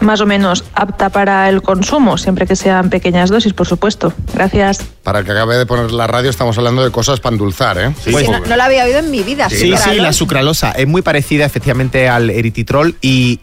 más 0.00 0.20
o 0.22 0.26
menos 0.26 0.64
apta 0.74 1.10
para 1.10 1.48
el 1.48 1.60
consumo, 1.60 2.16
siempre 2.16 2.46
que 2.46 2.56
sean 2.56 2.88
pequeñas 2.88 3.28
dosis, 3.28 3.52
por 3.52 3.66
supuesto. 3.66 4.12
Gracias. 4.32 4.78
Para 5.02 5.18
el 5.18 5.26
que 5.26 5.32
acabe 5.32 5.56
de 5.56 5.66
poner 5.66 5.92
la 5.92 6.06
radio, 6.06 6.30
estamos 6.30 6.56
hablando 6.56 6.82
de 6.82 6.90
cosas 6.90 7.20
para 7.20 7.34
endulzar, 7.34 7.78
¿eh? 7.78 7.94
Sí, 8.02 8.10
no, 8.10 8.40
no 8.40 8.56
la 8.56 8.64
había 8.64 8.84
oído 8.84 8.98
en 8.98 9.10
mi 9.10 9.22
vida. 9.22 9.50
Sí, 9.50 9.74
sí, 9.76 9.96
la 9.96 10.12
sucralosa 10.14 10.72
es 10.72 10.86
muy 10.86 11.02
parecida 11.02 11.44
efectivamente 11.44 12.08
al 12.08 12.30
erititrol 12.30 12.96
y 13.02 13.40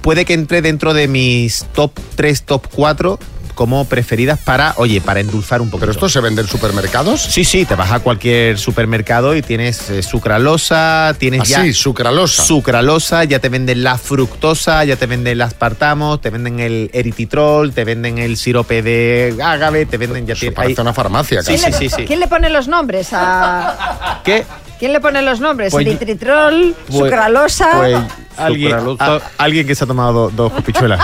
puede 0.00 0.24
que 0.24 0.34
entre 0.34 0.62
dentro 0.62 0.94
de 0.94 1.08
mis 1.08 1.66
top 1.74 1.92
3, 2.14 2.42
top 2.44 2.68
4 2.72 3.18
como 3.58 3.86
preferidas 3.86 4.38
para, 4.38 4.72
oye, 4.76 5.00
para 5.00 5.18
endulzar 5.18 5.60
un 5.60 5.68
poco. 5.68 5.80
¿Pero 5.80 5.90
esto 5.90 6.08
se 6.08 6.20
vende 6.20 6.42
en 6.42 6.46
supermercados? 6.46 7.20
Sí, 7.20 7.42
sí, 7.44 7.64
te 7.64 7.74
vas 7.74 7.90
a 7.90 7.98
cualquier 7.98 8.56
supermercado 8.56 9.34
y 9.34 9.42
tienes 9.42 9.90
eh, 9.90 10.00
sucralosa, 10.04 11.12
tienes 11.18 11.40
Ah, 11.40 11.44
ya... 11.44 11.62
sí, 11.62 11.72
sucralosa. 11.72 12.44
Sucralosa, 12.44 13.24
ya 13.24 13.40
te 13.40 13.48
venden 13.48 13.82
la 13.82 13.98
fructosa, 13.98 14.84
ya 14.84 14.94
te 14.94 15.06
venden 15.06 15.32
el 15.32 15.42
aspartamo, 15.42 16.20
te 16.20 16.30
venden 16.30 16.60
el 16.60 16.88
erititrol, 16.92 17.72
te 17.72 17.82
venden 17.82 18.18
el 18.18 18.36
sirope 18.36 18.80
de 18.80 19.36
agave, 19.42 19.86
te 19.86 19.96
venden 19.96 20.24
ya... 20.24 20.36
tiene- 20.36 20.54
parece 20.54 20.80
hay- 20.80 20.82
una 20.82 20.94
farmacia, 20.94 21.42
Sí, 21.42 21.48
¿Quién, 21.48 21.58
sí, 21.58 21.66
le, 21.66 21.76
sí, 21.76 21.88
sí. 21.96 22.04
quién 22.06 22.20
le 22.20 22.28
pone 22.28 22.50
los 22.50 22.68
nombres 22.68 23.08
a...? 23.12 24.20
¿Qué? 24.22 24.44
¿Quién 24.78 24.92
le 24.92 25.00
pone 25.00 25.20
los 25.22 25.40
nombres? 25.40 25.72
Pues 25.72 25.84
Pues- 25.84 26.76
sucralosa... 26.88 27.70
Pues 27.76 27.98
alguien, 28.38 28.76
a- 28.98 29.20
alguien 29.38 29.66
que 29.66 29.74
se 29.74 29.84
ha 29.84 29.86
tomado 29.86 30.30
do- 30.30 30.30
dos 30.30 30.52
copichuelas. 30.56 31.00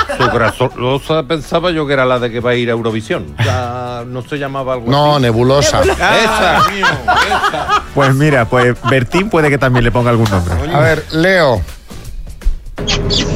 Sucralosa 0.58 1.22
pensaba 1.24 1.70
yo 1.70 1.86
que 1.86 1.92
era 1.92 2.04
la 2.04 2.18
de 2.18 2.30
que 2.30 2.40
va 2.40 2.50
a 2.50 2.54
ir 2.54 2.68
a 2.68 2.72
Eurovisión. 2.72 3.34
Ya 3.44 4.04
no 4.06 4.22
se 4.22 4.38
llamaba 4.38 4.74
algo 4.74 4.90
No, 4.90 5.14
así. 5.14 5.22
nebulosa. 5.22 5.80
Esa, 5.82 6.62
mío, 6.72 6.86
esa. 6.86 7.82
Pues 7.94 8.14
mira, 8.14 8.44
pues 8.46 8.76
Bertín 8.88 9.30
puede 9.30 9.50
que 9.50 9.58
también 9.58 9.84
le 9.84 9.92
ponga 9.92 10.10
algún 10.10 10.28
nombre. 10.30 10.54
A 10.74 10.80
ver, 10.80 11.04
Leo. 11.12 11.60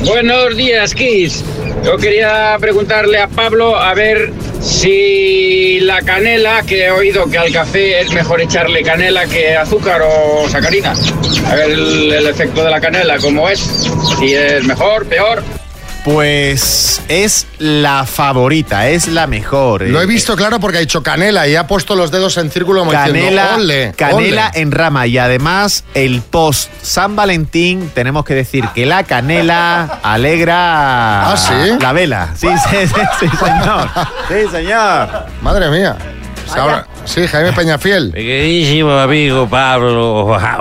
Buenos 0.04 0.56
días, 0.56 0.94
Kiss. 0.94 1.44
Yo 1.84 1.96
quería 1.96 2.56
preguntarle 2.60 3.18
a 3.18 3.28
Pablo 3.28 3.76
a 3.76 3.94
ver 3.94 4.32
si 4.60 5.80
la 5.80 6.02
canela, 6.02 6.62
que 6.62 6.86
he 6.86 6.90
oído 6.90 7.28
que 7.30 7.38
al 7.38 7.52
café 7.52 8.00
es 8.00 8.12
mejor 8.12 8.40
echarle 8.40 8.82
canela 8.82 9.26
que 9.26 9.56
azúcar 9.56 10.02
o 10.02 10.48
sacarina. 10.48 10.94
A 11.46 11.54
ver 11.54 11.70
el, 11.70 12.26
efecto 12.26 12.64
de 12.64 12.70
la 12.70 12.80
canela, 12.80 13.18
cómo 13.18 13.48
es. 13.48 13.60
Si 14.18 14.34
es 14.34 14.64
mejor, 14.64 15.06
peor. 15.06 15.42
Pues 16.04 17.02
es 17.08 17.46
la 17.58 18.04
favorita, 18.06 18.88
es 18.88 19.08
la 19.08 19.26
mejor. 19.26 19.82
Lo 19.82 20.00
he 20.00 20.04
Eh, 20.04 20.06
visto 20.06 20.36
claro 20.36 20.58
porque 20.58 20.78
ha 20.78 20.80
dicho 20.80 21.02
canela 21.02 21.46
y 21.48 21.54
ha 21.56 21.66
puesto 21.66 21.96
los 21.96 22.10
dedos 22.10 22.36
en 22.38 22.50
círculo 22.50 22.80
como 22.80 22.92
Canela, 22.92 23.12
diciendo, 23.52 23.54
ole, 23.56 23.92
canela 23.96 24.50
ole". 24.54 24.60
en 24.62 24.72
rama 24.72 25.06
y 25.06 25.18
además 25.18 25.84
el 25.94 26.22
post 26.22 26.70
San 26.82 27.14
Valentín 27.16 27.90
tenemos 27.94 28.24
que 28.24 28.34
decir 28.34 28.64
que 28.74 28.86
la 28.86 29.04
canela 29.04 29.98
alegra 30.02 31.32
¿Ah, 31.32 31.36
sí? 31.36 31.52
la 31.80 31.92
vela. 31.92 32.30
Sí, 32.36 32.48
sí, 32.70 32.76
sí, 32.86 33.00
sí, 33.20 33.26
señor. 33.36 33.90
Sí, 34.28 34.50
señor. 34.50 35.08
Madre 35.42 35.68
mía. 35.70 35.96
Habla- 36.56 36.86
Sí, 37.04 37.26
Jaime 37.26 37.52
Peñafiel. 37.52 38.06
Mi 38.14 38.22
queridísimo 38.22 38.92
amigo 38.92 39.48
Pablo 39.48 40.26
Oja-. 40.26 40.58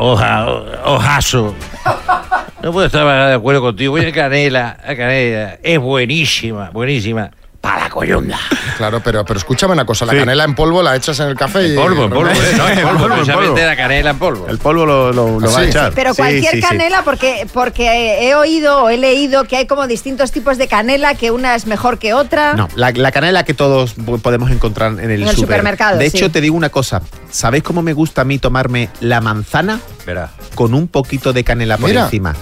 No 2.61 2.71
puedo 2.71 2.87
estar 2.87 3.05
más 3.05 3.29
de 3.29 3.35
acuerdo 3.35 3.61
contigo. 3.61 3.97
La 3.97 4.11
canela, 4.11 4.77
la 4.85 4.95
canela 4.95 5.59
es 5.63 5.79
buenísima, 5.79 6.69
buenísima. 6.71 7.31
Para 7.67 7.83
la 7.83 7.89
coyunda. 7.89 8.39
Claro, 8.77 9.01
pero, 9.03 9.25
pero 9.25 9.37
escúchame 9.39 9.73
una 9.73 9.85
cosa, 9.85 10.05
la 10.05 10.13
Sí. 10.13 10.19
canela 10.19 10.45
en 10.45 10.55
polvo 10.55 10.81
la 10.81 10.95
echas 10.95 11.19
en 11.19 11.27
el 11.27 11.35
café 11.35 11.67
y... 11.67 11.71
En 11.71 11.75
polvo, 11.75 12.05
en 12.05 12.09
polvo, 12.11 12.29
eh, 12.31 12.35
no, 12.81 12.89
polvo, 12.91 13.07
precisamente 13.15 13.65
la 13.65 13.75
canela 13.75 14.09
en 14.11 14.19
polvo. 14.19 14.47
El 14.47 14.57
polvo 14.57 14.85
lo, 14.85 15.11
lo- 15.11 15.37
lo 15.39 15.49
¿Ah, 15.49 15.51
va 15.53 15.59
a 15.59 15.63
sí? 15.63 15.69
echar. 15.69 15.91
Pero 15.93 16.15
cualquier 16.15 16.51
sí, 16.53 16.61
sí. 16.61 16.67
canela, 16.67 17.03
porque, 17.03 17.45
porque 17.53 18.25
he 18.29 18.35
oído 18.35 18.83
o 18.83 18.89
he 18.89 18.97
leído 18.97 19.43
que 19.43 19.57
hay 19.57 19.67
como 19.67 19.85
distintos 19.85 20.31
tipos 20.31 20.57
de 20.57 20.69
canela, 20.69 21.15
que 21.15 21.31
una 21.31 21.55
es 21.55 21.67
mejor 21.67 21.99
que 21.99 22.13
otra. 22.13 22.53
No, 22.53 22.69
la, 22.75 22.91
la 22.91 23.11
canela 23.11 23.43
que 23.43 23.53
todos 23.53 23.95
po- 23.95 24.17
podemos 24.19 24.49
encontrar 24.49 24.93
en 24.93 25.11
el, 25.11 25.23
En 25.23 25.27
el 25.27 25.35
supermercado, 25.35 25.97
De 25.97 26.09
sí. 26.09 26.15
hecho, 26.17 26.31
te 26.31 26.39
digo 26.39 26.55
una 26.55 26.69
cosa. 26.69 27.01
¿Sabéis 27.29 27.63
cómo 27.63 27.81
me 27.81 27.91
gusta 27.91 28.21
a 28.21 28.23
mí 28.23 28.39
tomarme 28.39 28.87
la 29.01 29.19
manzana? 29.19 29.81
Verá. 30.05 30.29
Con 30.55 30.73
un 30.73 30.87
poquito 30.87 31.33
de 31.33 31.43
canela 31.43 31.77
por 31.77 31.89
Mira. 31.89 32.05
encima. 32.05 32.33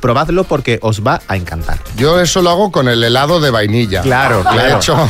Probadlo 0.00 0.44
porque 0.44 0.78
os 0.82 1.06
va 1.06 1.20
a 1.28 1.36
encantar. 1.36 1.78
Yo 1.96 2.20
eso 2.20 2.42
lo 2.42 2.50
hago 2.50 2.72
con 2.72 2.88
el 2.88 3.02
helado 3.04 3.40
de 3.40 3.50
vainilla. 3.50 4.00
Claro, 4.02 4.42
Le 4.44 4.50
claro. 4.50 4.76
echo- 4.78 5.08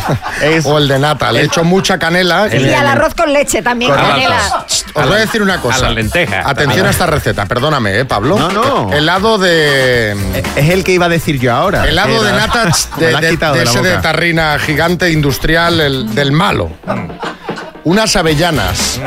o 0.65 0.79
el 0.79 0.89
de 0.89 0.99
nata. 0.99 1.31
Le 1.33 1.43
echo 1.43 1.65
mucha 1.65 1.99
canela. 1.99 2.49
Y 2.55 2.73
al 2.75 2.87
arroz 2.87 3.15
con 3.15 3.33
leche 3.33 3.63
también, 3.63 3.91
Correcto. 3.91 4.11
canela. 4.13 4.67
Os 4.95 5.07
voy 5.07 5.17
a 5.17 5.21
decir 5.21 5.43
una 5.43 5.61
cosa. 5.61 5.79
a 5.87 5.89
la 5.89 5.91
lenteja. 5.91 6.43
Atención 6.45 6.87
a 6.87 6.91
esta 6.91 7.07
receta, 7.07 7.47
perdóname, 7.47 8.01
¿eh, 8.01 8.05
Pablo? 8.05 8.39
No, 8.39 8.51
no. 8.51 8.93
Helado 8.93 9.39
de... 9.39 10.13
Es 10.57 10.69
el 10.71 10.83
que 10.85 10.93
iba 10.93 11.07
a 11.07 11.09
decir 11.09 11.39
yo 11.39 11.55
ahora. 11.55 11.85
Helado 11.89 12.23
de 12.23 12.31
Era- 12.31 12.39
nata 12.47 12.65
de, 12.99 13.07
de- 13.07 13.37
de 13.37 13.63
ese 13.63 13.83
de 13.83 13.97
tarrina 13.99 14.59
gigante 14.59 15.11
industrial, 15.11 15.81
el, 15.81 16.15
del 16.15 16.33
malo. 16.33 16.71
Unas 17.85 18.15
avellanas 18.17 19.01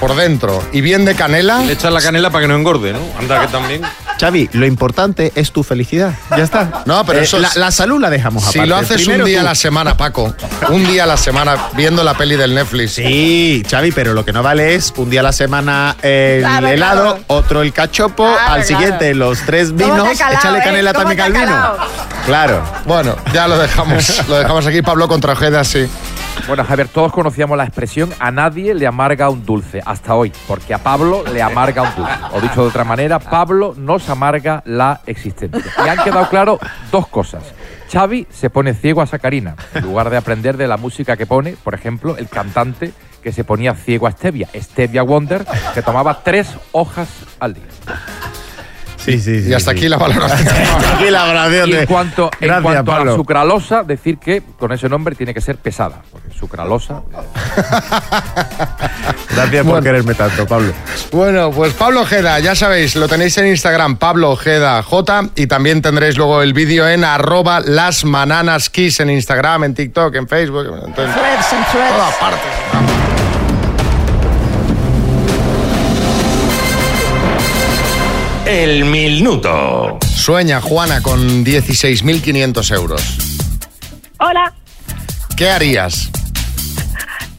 por 0.00 0.14
dentro 0.14 0.62
y 0.72 0.80
bien 0.80 1.04
de 1.04 1.14
canela. 1.14 1.58
Le 1.58 1.72
echas 1.72 1.92
la 1.92 2.00
canela 2.00 2.30
para 2.30 2.42
que 2.42 2.48
no 2.48 2.56
engorde, 2.56 2.92
¿no? 2.92 3.00
Anda 3.18 3.40
que 3.40 3.46
también. 3.48 3.82
Xavi, 4.20 4.48
lo 4.52 4.64
importante 4.66 5.32
es 5.34 5.50
tu 5.52 5.62
felicidad. 5.62 6.14
Ya 6.30 6.44
está. 6.44 6.82
No, 6.86 7.04
pero 7.04 7.18
Eh, 7.18 7.22
eso 7.24 7.38
la, 7.38 7.48
es- 7.48 7.56
la 7.56 7.70
salud 7.70 8.00
la 8.00 8.10
dejamos 8.10 8.44
Si 8.44 8.58
aparte. 8.58 8.66
lo 8.68 8.76
haces 8.76 8.96
Primero 9.02 9.24
un 9.24 9.28
día 9.30 9.40
tú. 9.40 9.46
a 9.46 9.48
la 9.50 9.54
semana, 9.54 9.96
Paco, 9.96 10.34
un 10.70 10.86
día 10.86 11.04
a 11.04 11.06
la 11.06 11.16
semana 11.16 11.56
viendo 11.74 12.04
la 12.04 12.14
peli 12.14 12.36
del 12.36 12.54
Netflix. 12.54 12.92
Sí, 12.92 13.62
Xavi, 13.68 13.92
pero 13.92 14.14
lo 14.14 14.24
que 14.24 14.32
no 14.32 14.42
vale 14.42 14.74
es 14.74 14.92
un 14.96 15.10
día 15.10 15.20
a 15.20 15.24
la 15.24 15.32
semana 15.32 15.96
el 16.02 16.40
Claro, 16.40 16.68
helado, 16.68 17.02
claro. 17.14 17.24
otro 17.28 17.62
el 17.62 17.72
cachopo, 17.72 18.24
Claro, 18.24 18.38
al 18.38 18.62
claro. 18.62 18.62
siguiente 18.66 19.14
los 19.14 19.40
tres 19.40 19.68
¿Cómo 19.68 19.78
te 19.78 19.84
vinos, 19.84 20.18
calado, 20.18 20.38
échale 20.38 20.58
eh? 20.58 20.62
canela 20.64 20.92
¿Cómo 20.92 21.04
también 21.08 21.20
al 21.20 21.32
vino. 21.32 21.76
Claro. 22.26 22.62
Bueno, 22.86 23.16
ya 23.32 23.48
lo 23.48 23.58
dejamos, 23.58 24.28
lo 24.28 24.38
dejamos 24.38 24.66
aquí. 24.66 24.80
Pablo 24.82 25.08
contra 25.08 25.32
Ojeda, 25.32 25.64
sí. 25.64 25.86
Bueno, 26.46 26.64
Javier, 26.64 26.88
todos 26.88 27.10
conocíamos 27.10 27.56
la 27.56 27.64
expresión 27.64 28.10
a 28.18 28.30
nadie 28.30 28.74
le 28.74 28.86
amarga 28.86 29.30
un 29.30 29.46
dulce, 29.46 29.80
hasta 29.84 30.14
hoy, 30.14 30.30
porque 30.46 30.74
a 30.74 30.78
Pablo 30.78 31.24
le 31.32 31.40
amarga 31.40 31.82
un 31.82 31.94
dulce. 31.96 32.12
O 32.32 32.40
dicho 32.40 32.62
de 32.62 32.68
otra 32.68 32.84
manera, 32.84 33.18
Pablo 33.18 33.74
nos 33.76 34.08
amarga 34.10 34.62
la 34.66 35.00
existencia. 35.06 35.62
Y 35.84 35.88
han 35.88 36.04
quedado 36.04 36.28
claro 36.28 36.58
dos 36.90 37.08
cosas. 37.08 37.42
Xavi 37.90 38.26
se 38.30 38.50
pone 38.50 38.74
ciego 38.74 39.00
a 39.00 39.06
Sacarina, 39.06 39.56
en 39.74 39.84
lugar 39.84 40.10
de 40.10 40.16
aprender 40.16 40.56
de 40.56 40.68
la 40.68 40.76
música 40.76 41.16
que 41.16 41.26
pone, 41.26 41.56
por 41.64 41.74
ejemplo, 41.74 42.16
el 42.16 42.28
cantante 42.28 42.92
que 43.22 43.32
se 43.32 43.44
ponía 43.44 43.74
ciego 43.74 44.06
a 44.06 44.12
Stevia, 44.12 44.48
Stevia 44.54 45.02
Wonder, 45.02 45.46
que 45.72 45.82
tomaba 45.82 46.22
tres 46.22 46.48
hojas 46.72 47.08
al 47.40 47.54
día. 47.54 47.64
Sí, 49.04 49.20
sí, 49.20 49.42
sí. 49.42 49.50
Y 49.50 49.52
hasta 49.54 49.72
sí. 49.72 49.78
aquí 49.78 49.88
la 49.88 49.96
valoración. 49.98 50.48
Hasta 50.76 50.94
aquí 50.96 51.10
la 51.10 51.22
valoración 51.24 51.70
de- 51.70 51.80
en 51.80 51.86
cuanto, 51.86 52.30
en 52.40 52.48
Gracias, 52.48 52.62
cuanto 52.62 52.92
a 52.94 53.04
la 53.04 53.14
sucralosa, 53.14 53.82
decir 53.82 54.18
que 54.18 54.42
con 54.58 54.72
ese 54.72 54.88
nombre 54.88 55.14
tiene 55.14 55.34
que 55.34 55.40
ser 55.40 55.56
pesada, 55.56 56.02
porque 56.10 56.30
sucralosa 56.38 57.02
Gracias 59.34 59.62
por 59.62 59.64
Bueno. 59.72 59.82
quererme 59.82 60.14
tanto, 60.14 60.46
Pablo. 60.46 60.72
Bueno, 61.12 61.50
pues 61.50 61.72
Pablo 61.74 62.02
Ojeda, 62.02 62.38
ya 62.40 62.54
sabéis, 62.54 62.94
lo 62.96 63.08
tenéis 63.08 63.36
en 63.38 63.46
Instagram, 63.48 63.96
Pablo 63.96 64.30
Ojeda 64.30 64.82
J, 64.82 65.30
y 65.34 65.46
también 65.46 65.82
tendréis 65.82 66.16
luego 66.16 66.40
el 66.42 66.52
vídeo 66.52 66.88
en 66.88 67.04
arroba 67.04 67.60
las 67.60 68.04
mananas 68.04 68.70
kiss 68.70 69.00
en 69.00 69.10
Instagram, 69.10 69.64
en 69.64 69.74
TikTok, 69.74 70.14
en 70.14 70.28
Facebook, 70.28 70.66
en 70.86 70.94
todas 70.94 72.14
partes. 72.20 72.93
El 78.46 78.84
minuto. 78.84 79.98
Sueña 80.14 80.60
Juana 80.60 81.02
con 81.02 81.44
16.500 81.44 82.74
euros. 82.74 83.02
Hola. 84.18 84.52
¿Qué 85.36 85.48
harías? 85.50 86.10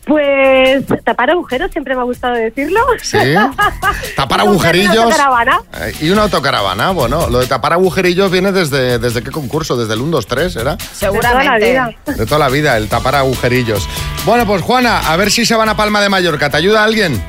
Pues 0.05 0.83
tapar 1.03 1.31
agujeros, 1.31 1.71
siempre 1.71 1.95
me 1.95 2.01
ha 2.01 2.03
gustado 2.03 2.35
decirlo. 2.35 2.79
¿Sí? 3.01 3.17
Tapar 4.15 4.41
Una 4.41 4.51
agujerillos. 4.51 4.95
autocaravana. 4.97 5.59
Eh, 5.81 5.93
Y 6.01 6.09
una 6.11 6.23
autocaravana, 6.23 6.91
bueno, 6.91 7.27
lo 7.29 7.39
de 7.39 7.47
tapar 7.47 7.73
agujerillos 7.73 8.29
viene 8.29 8.51
desde, 8.51 8.99
desde 8.99 9.23
qué 9.23 9.31
concurso, 9.31 9.75
desde 9.75 9.93
el 9.95 10.01
1, 10.01 10.11
2, 10.11 10.27
3, 10.27 10.55
¿era? 10.57 10.77
Seguramente. 10.93 11.65
De 11.65 11.73
toda 11.73 11.89
la 11.89 11.89
vida. 11.89 12.15
De 12.17 12.25
toda 12.27 12.39
la 12.39 12.49
vida, 12.49 12.77
el 12.77 12.87
tapar 12.87 13.15
agujerillos. 13.15 13.87
Bueno, 14.25 14.45
pues 14.45 14.61
Juana, 14.61 14.99
a 15.11 15.15
ver 15.15 15.31
si 15.31 15.43
se 15.45 15.55
van 15.55 15.69
a 15.69 15.75
Palma 15.77 16.01
de 16.01 16.09
Mallorca. 16.09 16.51
¿Te 16.51 16.57
ayuda 16.57 16.83
alguien? 16.83 17.23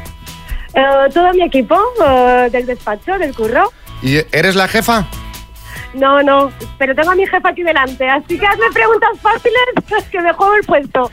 Eh, 0.76 1.10
todo 1.12 1.32
mi 1.32 1.42
equipo 1.42 1.74
eh, 2.06 2.48
del 2.52 2.66
despacho, 2.66 3.18
del 3.18 3.34
curro. 3.34 3.72
¿Y 4.02 4.16
eres 4.30 4.54
la 4.54 4.68
jefa? 4.68 5.06
No, 5.94 6.22
no, 6.22 6.52
pero 6.76 6.94
tengo 6.94 7.12
a 7.12 7.14
mi 7.14 7.26
jefa 7.26 7.48
aquí 7.48 7.62
delante, 7.62 8.06
así 8.06 8.38
que 8.38 8.46
hazme 8.46 8.66
preguntas 8.74 9.08
fáciles 9.22 10.04
que 10.12 10.20
me 10.20 10.30
juego 10.34 10.54
el 10.56 10.64
puesto. 10.64 11.10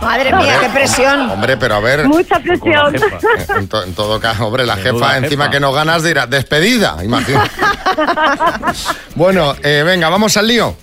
Madre 0.00 0.32
mía, 0.32 0.58
qué 0.60 0.68
presión. 0.68 1.30
Hombre, 1.30 1.56
pero 1.56 1.74
a 1.74 1.80
ver. 1.80 2.06
Mucha 2.06 2.38
presión. 2.38 2.94
En, 3.56 3.66
to- 3.68 3.82
en 3.82 3.94
todo 3.94 4.20
caso, 4.20 4.46
hombre, 4.46 4.64
la 4.64 4.76
jefa 4.76 5.16
encima 5.16 5.50
que 5.50 5.58
no 5.58 5.72
ganas 5.72 6.04
dirá 6.04 6.28
despedida, 6.28 6.98
imagino. 7.02 7.42
bueno, 9.16 9.54
eh, 9.62 9.82
venga, 9.84 10.08
vamos 10.08 10.36
al 10.36 10.46
lío. 10.46 10.76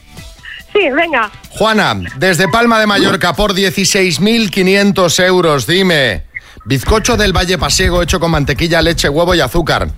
Sí, 0.73 0.89
venga. 0.91 1.31
Juana, 1.51 1.95
desde 2.17 2.47
Palma 2.49 2.79
de 2.79 2.85
Mallorca 2.87 3.33
por 3.33 3.53
16.500 3.53 5.23
euros, 5.25 5.65
dime. 5.65 6.26
Bizcocho 6.67 7.15
del 7.15 7.31
Valle 7.31 7.57
Pasiego 7.57 8.01
hecho 8.01 8.19
con 8.19 8.29
mantequilla, 8.31 8.81
leche, 8.81 9.07
huevo 9.07 9.33
y 9.33 9.39
azúcar. 9.39 9.89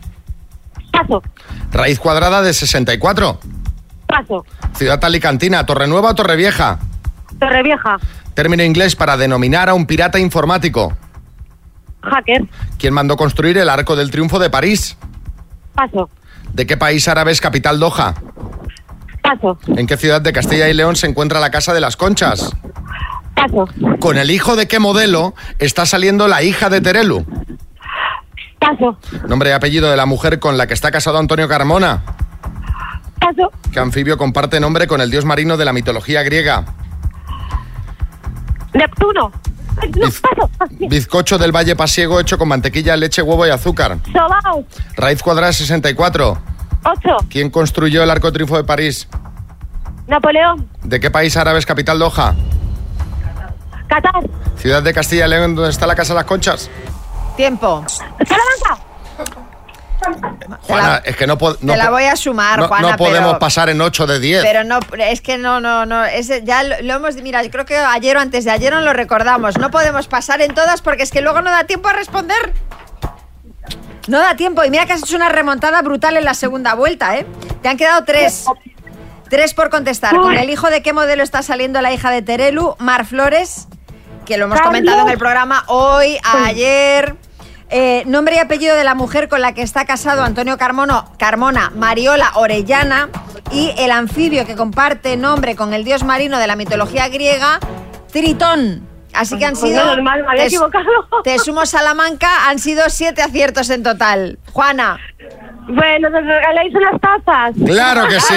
Paso, 0.91 1.24
Raíz 1.72 1.99
cuadrada 1.99 2.43
de 2.43 2.53
64. 2.53 3.39
paso. 4.07 4.45
Ciudad 4.76 5.03
alicantina, 5.03 5.65
Torrenueva 5.65 6.11
o 6.11 6.15
Torrevieja. 6.15 6.78
Torrevieja, 7.39 7.97
Término 8.36 8.63
inglés 8.63 8.95
para 8.95 9.17
denominar 9.17 9.67
a 9.70 9.74
un 9.74 9.88
pirata 9.88 10.20
informático. 10.20 10.95
hacker, 12.03 12.47
¿Quién 12.78 12.93
mandó 12.93 13.17
construir 13.17 13.57
el 13.57 13.67
Arco 13.70 13.95
del 13.95 14.11
Triunfo 14.11 14.38
de 14.38 14.51
París? 14.51 14.95
paso, 15.74 16.07
¿De 16.53 16.67
qué 16.67 16.78
país 16.78 17.07
árabe 17.07 17.32
es 17.32 17.41
capital 17.41 17.80
Doha? 17.80 18.13
paso, 19.24 19.57
¿En 19.76 19.88
qué 19.88 19.97
ciudad 19.97 20.22
de 20.22 20.34
Castilla 20.34 20.70
y 20.70 20.74
León 20.76 20.95
se 20.95 21.07
encuentra 21.07 21.39
la 21.39 21.49
Casa 21.49 21.74
de 21.74 21.82
las 21.82 21.97
Conchas? 21.97 22.51
Paso, 23.36 23.67
¿Con 23.99 24.17
el 24.17 24.32
hijo 24.32 24.55
de 24.55 24.67
qué 24.67 24.80
modelo 24.80 25.34
está 25.59 25.86
saliendo 25.86 26.27
la 26.27 26.41
hija 26.43 26.69
de 26.69 26.82
Terelu? 26.82 27.25
paso, 28.59 28.97
Nombre 29.27 29.49
y 29.49 29.53
apellido 29.53 29.89
de 29.89 29.97
la 29.97 30.05
mujer 30.05 30.39
con 30.39 30.57
la 30.57 30.67
que 30.67 30.73
está 30.73 30.91
casado 30.91 31.17
Antonio 31.17 31.47
Carmona. 31.47 32.01
paso, 33.19 33.51
¿Qué 33.71 33.80
anfibio 33.80 34.17
comparte 34.17 34.59
nombre 34.59 34.88
con 34.88 35.01
el 35.01 35.09
dios 35.11 35.25
marino 35.25 35.57
de 35.57 35.65
la 35.65 35.73
mitología 35.73 36.23
griega? 36.23 36.65
Neptuno, 38.73 39.32
paso, 39.75 40.49
Bizcocho 40.89 41.38
del 41.38 41.51
Valle 41.55 41.75
Pasiego 41.75 42.19
hecho 42.19 42.38
con 42.38 42.47
mantequilla, 42.49 42.95
leche, 42.95 43.21
huevo 43.21 43.47
y 43.47 43.49
azúcar. 43.49 43.97
Sobao, 44.11 44.65
Raíz 44.95 45.23
cuadrada 45.23 45.51
64. 45.53 46.38
8, 46.84 47.17
¿Quién 47.30 47.49
construyó 47.49 48.03
el 48.03 48.09
Arco 48.09 48.32
Triunfo 48.32 48.57
de 48.57 48.63
París? 48.63 49.07
Napoleón, 50.07 50.67
¿De 50.84 50.99
qué 50.99 51.09
país 51.11 51.36
árabe 51.38 51.59
es 51.59 51.65
capital 51.65 51.99
Doha? 51.99 52.36
Qatar, 53.90 54.14
¿Ciudad 54.58 54.82
de 54.84 54.94
Castilla 54.94 55.26
y 55.26 55.30
León 55.30 55.56
donde 55.56 55.72
está 55.72 55.86
la 55.88 55.96
Casa 55.96 56.14
de 56.14 56.20
las 56.20 56.26
Conchas? 56.26 56.70
Tiempo. 57.36 57.84
Salamanca, 57.88 58.86
Juana, 60.62 61.02
es 61.04 61.16
que 61.18 61.28
no, 61.28 61.38
no 61.62 61.74
Te 61.74 61.78
la 61.78 61.90
voy 61.90 62.06
a 62.06 62.16
sumar, 62.16 62.60
no- 62.60 62.68
Juana, 62.70 62.92
no 62.92 62.98
podemos 62.98 63.30
pero- 63.32 63.40
pasar 63.40 63.70
en 63.70 63.82
8 63.82 64.08
de 64.08 64.20
10. 64.20 64.44
Pero 64.44 64.64
no, 64.64 64.80
es 64.98 65.22
que 65.22 65.38
no, 65.38 65.60
no, 65.60 65.86
no. 65.86 66.04
ya 66.44 66.64
lo, 66.64 66.82
lo 66.82 66.94
hemos. 66.96 67.16
Mira, 67.18 67.44
yo 67.44 67.52
creo 67.52 67.66
que 67.66 67.78
ayer 67.78 68.16
o 68.16 68.20
antes 68.22 68.46
de 68.46 68.52
ayer 68.52 68.74
nos 68.74 68.84
lo 68.84 68.94
recordamos. 68.94 69.58
No 69.58 69.72
podemos 69.72 70.08
pasar 70.08 70.42
en 70.42 70.54
todas 70.54 70.82
porque 70.82 71.04
es 71.04 71.12
que 71.12 71.22
luego 71.22 71.42
no 71.42 71.52
da 71.52 71.66
tiempo 71.66 71.90
a 71.90 71.94
responder. 71.94 72.54
No 74.08 74.20
da 74.20 74.36
tiempo. 74.36 74.64
Y 74.64 74.70
mira 74.70 74.86
que 74.86 74.94
has 74.94 75.04
hecho 75.04 75.18
una 75.18 75.30
remontada 75.30 75.82
brutal 75.82 76.16
en 76.18 76.24
la 76.26 76.34
segunda 76.34 76.76
vuelta, 76.76 77.18
¿eh? 77.18 77.26
Te 77.62 77.68
han 77.70 77.78
quedado 77.78 78.04
tres. 78.06 78.46
Tres 79.30 79.54
por 79.54 79.70
contestar. 79.70 80.16
¿Con 80.16 80.34
el 80.36 80.50
hijo 80.50 80.70
de 80.70 80.82
qué 80.82 80.94
modelo 80.94 81.22
está 81.24 81.44
saliendo 81.44 81.82
la 81.82 81.92
hija 81.92 82.10
de 82.10 82.22
Terelu? 82.24 82.76
Mar 82.80 83.06
Flores, 83.06 83.68
que 84.30 84.38
lo 84.38 84.45
hemos 84.45 84.55
Carlos. 84.57 84.69
comentado 84.69 85.01
en 85.01 85.09
el 85.09 85.17
programa 85.17 85.63
hoy, 85.67 86.17
ayer. 86.23 87.15
Eh, 87.71 88.03
nombre 88.07 88.36
y 88.36 88.39
apellido 88.39 88.75
de 88.75 88.84
la 88.84 88.95
mujer 88.95 89.27
con 89.27 89.41
la 89.41 89.53
que 89.53 89.61
está 89.61 89.86
casado 89.86 90.23
Antonio 90.23 90.57
Carmono, 90.57 91.11
Carmona, 91.19 91.71
Mariola 91.75 92.32
Orellana. 92.36 93.09
Y 93.51 93.73
el 93.77 93.91
anfibio 93.91 94.45
que 94.45 94.55
comparte 94.55 95.17
nombre 95.17 95.55
con 95.55 95.73
el 95.73 95.84
dios 95.84 96.03
marino 96.03 96.38
de 96.39 96.47
la 96.47 96.55
mitología 96.55 97.07
griega, 97.09 97.59
Tritón. 98.11 98.88
Así 99.13 99.38
que 99.39 99.45
han 99.45 99.53
Pues 99.55 99.71
sido. 99.71 99.84
menos 99.86 100.03
mal, 100.03 100.21
me 100.21 100.27
había 100.30 100.41
te- 100.43 100.47
equivocado. 100.47 100.86
Te 101.23 101.39
sumo 101.39 101.65
Salamanca, 101.65 102.47
han 102.49 102.59
sido 102.59 102.84
siete 102.89 103.21
aciertos 103.23 103.69
en 103.71 103.82
total. 103.84 104.38
Juana. 104.53 104.97
Bueno, 105.67 106.09
nos 106.09 106.23
regaláis 106.23 106.73
unas 106.75 107.01
tazas. 107.01 107.55
Claro 107.65 108.07
que 108.07 108.19
sí. 108.19 108.34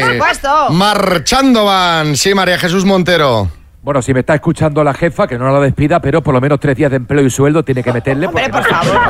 por 0.00 0.12
supuesto. 0.12 0.70
Marchando 0.70 1.64
van. 1.64 2.16
Sí, 2.16 2.34
María 2.34 2.58
Jesús 2.58 2.84
Montero. 2.84 3.48
Bueno, 3.82 4.00
si 4.00 4.14
me 4.14 4.20
está 4.20 4.36
escuchando 4.36 4.84
la 4.84 4.94
jefa, 4.94 5.26
que 5.26 5.36
no 5.36 5.52
la 5.52 5.58
despida, 5.58 6.00
pero 6.00 6.22
por 6.22 6.32
lo 6.32 6.40
menos 6.40 6.60
tres 6.60 6.76
días 6.76 6.88
de 6.88 6.98
empleo 6.98 7.26
y 7.26 7.30
sueldo 7.30 7.64
tiene 7.64 7.82
que 7.82 7.92
meterle. 7.92 8.28
Hombre, 8.28 8.48
por 8.48 8.64
favor. 8.64 9.00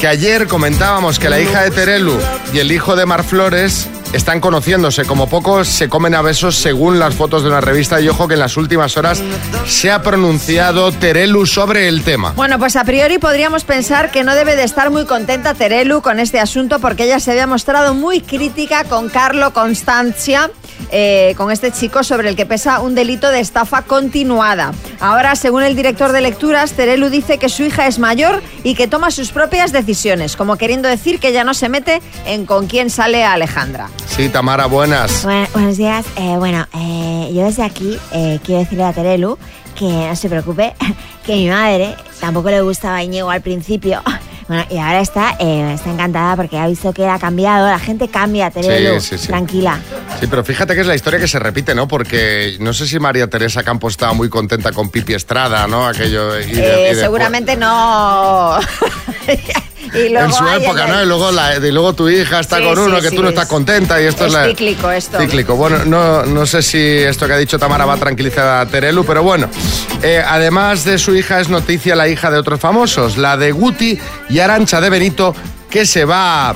Que 0.00 0.06
ayer 0.06 0.46
comentábamos 0.46 1.18
que 1.18 1.28
la 1.28 1.38
hija 1.38 1.62
de 1.62 1.70
Terelu 1.70 2.18
y 2.54 2.60
el 2.60 2.72
hijo 2.72 2.96
de 2.96 3.04
Mar 3.04 3.22
Flores 3.24 3.90
están 4.12 4.40
conociéndose. 4.40 5.04
Como 5.04 5.28
poco 5.28 5.64
se 5.64 5.88
comen 5.88 6.14
a 6.14 6.22
besos 6.22 6.56
según 6.56 6.98
las 6.98 7.14
fotos 7.14 7.42
de 7.42 7.48
una 7.48 7.60
revista. 7.60 8.00
Y 8.00 8.08
ojo 8.08 8.28
que 8.28 8.34
en 8.34 8.40
las 8.40 8.56
últimas 8.56 8.96
horas 8.96 9.22
se 9.66 9.90
ha 9.90 10.02
pronunciado 10.02 10.92
Terelu 10.92 11.46
sobre 11.46 11.88
el 11.88 12.02
tema. 12.02 12.32
Bueno, 12.32 12.58
pues 12.58 12.76
a 12.76 12.84
priori 12.84 13.18
podríamos 13.18 13.64
pensar 13.64 14.10
que 14.10 14.24
no 14.24 14.34
debe 14.34 14.56
de 14.56 14.64
estar 14.64 14.90
muy 14.90 15.06
contenta 15.06 15.54
Terelu 15.54 16.02
con 16.02 16.20
este 16.20 16.40
asunto 16.40 16.78
porque 16.80 17.04
ella 17.04 17.20
se 17.20 17.30
había 17.30 17.46
mostrado 17.46 17.94
muy 17.94 18.20
crítica 18.20 18.84
con 18.84 19.08
Carlo 19.08 19.52
Constancia, 19.52 20.50
eh, 20.90 21.34
con 21.36 21.50
este 21.50 21.70
chico 21.70 22.02
sobre 22.02 22.28
el 22.28 22.36
que 22.36 22.46
pesa 22.46 22.80
un 22.80 22.94
delito 22.94 23.30
de 23.30 23.40
estafa 23.40 23.82
continuada. 23.82 24.72
Ahora, 24.98 25.36
según 25.36 25.62
el 25.62 25.76
director 25.76 26.12
de 26.12 26.20
lecturas, 26.20 26.72
Terelu 26.72 27.10
dice 27.10 27.38
que 27.38 27.48
su 27.48 27.62
hija 27.62 27.86
es 27.86 27.98
mayor 27.98 28.42
y 28.64 28.74
que 28.74 28.88
toma 28.88 29.10
sus 29.10 29.30
propias 29.30 29.72
decisiones, 29.72 30.36
como 30.36 30.56
queriendo 30.56 30.88
decir 30.88 31.20
que 31.20 31.32
ya 31.32 31.44
no 31.44 31.54
se 31.54 31.68
mete 31.68 32.02
en 32.26 32.46
con 32.46 32.66
quién 32.66 32.90
sale 32.90 33.24
Alejandra. 33.24 33.88
Sí, 34.06 34.28
Tamara, 34.28 34.66
buenas. 34.66 35.22
Bueno, 35.24 35.46
buenos 35.52 35.76
días. 35.76 36.04
Eh, 36.16 36.36
bueno, 36.38 36.66
eh, 36.74 37.30
yo 37.32 37.44
desde 37.44 37.62
aquí 37.62 37.98
eh, 38.12 38.38
quiero 38.44 38.60
decirle 38.60 38.84
a 38.84 38.92
Terelu 38.92 39.38
que 39.74 39.86
no 39.86 40.16
se 40.16 40.28
preocupe, 40.28 40.74
que 41.30 41.36
mi 41.36 41.48
madre 41.48 41.94
tampoco 42.20 42.50
le 42.50 42.60
gustaba 42.60 43.02
Íñigo 43.02 43.30
al 43.30 43.40
principio. 43.42 44.02
Bueno, 44.50 44.64
y 44.68 44.78
ahora 44.78 44.98
está, 45.00 45.36
eh, 45.38 45.74
está 45.76 45.92
encantada 45.92 46.34
porque 46.34 46.58
ha 46.58 46.66
visto 46.66 46.92
que 46.92 47.06
ha 47.06 47.20
cambiado. 47.20 47.68
La 47.68 47.78
gente 47.78 48.08
cambia, 48.08 48.50
Terelu. 48.50 49.00
Sí, 49.00 49.10
sí, 49.10 49.18
sí. 49.18 49.28
Tranquila. 49.28 49.78
Sí, 50.18 50.26
pero 50.28 50.42
fíjate 50.42 50.74
que 50.74 50.80
es 50.80 50.88
la 50.88 50.96
historia 50.96 51.20
que 51.20 51.28
se 51.28 51.38
repite, 51.38 51.72
¿no? 51.72 51.86
Porque 51.86 52.56
no 52.58 52.72
sé 52.72 52.88
si 52.88 52.98
María 52.98 53.28
Teresa 53.28 53.62
Campos 53.62 53.92
estaba 53.92 54.12
muy 54.12 54.28
contenta 54.28 54.72
con 54.72 54.90
Pipi 54.90 55.14
Estrada, 55.14 55.68
¿no? 55.68 55.86
Aquello. 55.86 56.36
y 56.40 56.46
de- 56.46 56.88
Eh, 56.88 56.92
y 56.92 56.94
seguramente 56.96 57.56
no. 57.56 58.58
y 59.94 60.08
luego 60.08 60.26
en 60.26 60.32
su 60.32 60.46
época, 60.48 60.86
¿no? 60.88 61.00
Y 61.02 61.06
luego, 61.06 61.30
la- 61.30 61.56
y 61.56 61.70
luego 61.70 61.92
tu 61.92 62.08
hija 62.08 62.40
está 62.40 62.56
Sí, 62.58 62.64
con 62.64 62.74
sí, 62.74 62.82
uno 62.82 63.00
que 63.00 63.10
sí, 63.10 63.14
tú 63.14 63.22
no 63.22 63.28
es- 63.28 63.34
estás 63.34 63.46
contenta 63.48 64.02
y 64.02 64.06
esto 64.06 64.26
es, 64.26 64.32
es 64.34 64.38
la... 64.40 64.46
cíclico 64.48 64.90
esto. 64.90 65.18
Cíclico. 65.20 65.54
Bueno, 65.54 65.84
no, 65.84 66.24
no 66.26 66.44
sé 66.46 66.60
si 66.62 66.78
esto 66.78 67.28
que 67.28 67.34
ha 67.34 67.38
dicho 67.38 67.56
Tamara 67.56 67.84
va 67.86 67.94
a 67.94 67.98
tranquilizar 67.98 68.48
a 68.62 68.66
Terelu, 68.66 69.04
pero 69.04 69.22
bueno. 69.22 69.48
Eh, 70.02 70.20
además 70.26 70.84
de 70.84 70.98
su 70.98 71.14
hija, 71.20 71.40
es 71.40 71.48
noticia 71.48 71.94
la 71.94 72.08
hija 72.08 72.30
de 72.30 72.38
otros 72.38 72.58
famosos, 72.58 73.16
la 73.16 73.36
de 73.36 73.52
Guti 73.52 73.98
y 74.28 74.38
Arancha 74.40 74.80
de 74.80 74.90
Benito, 74.90 75.34
que 75.70 75.86
se 75.86 76.04
va... 76.04 76.54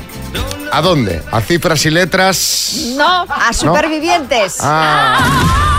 ¿A 0.73 0.83
dónde? 0.83 1.23
¿A 1.31 1.41
cifras 1.41 1.87
y 1.87 1.91
letras? 1.91 2.95
No, 2.97 3.27
a 3.29 3.53
supervivientes. 3.53 4.57
Ah. 4.61 5.74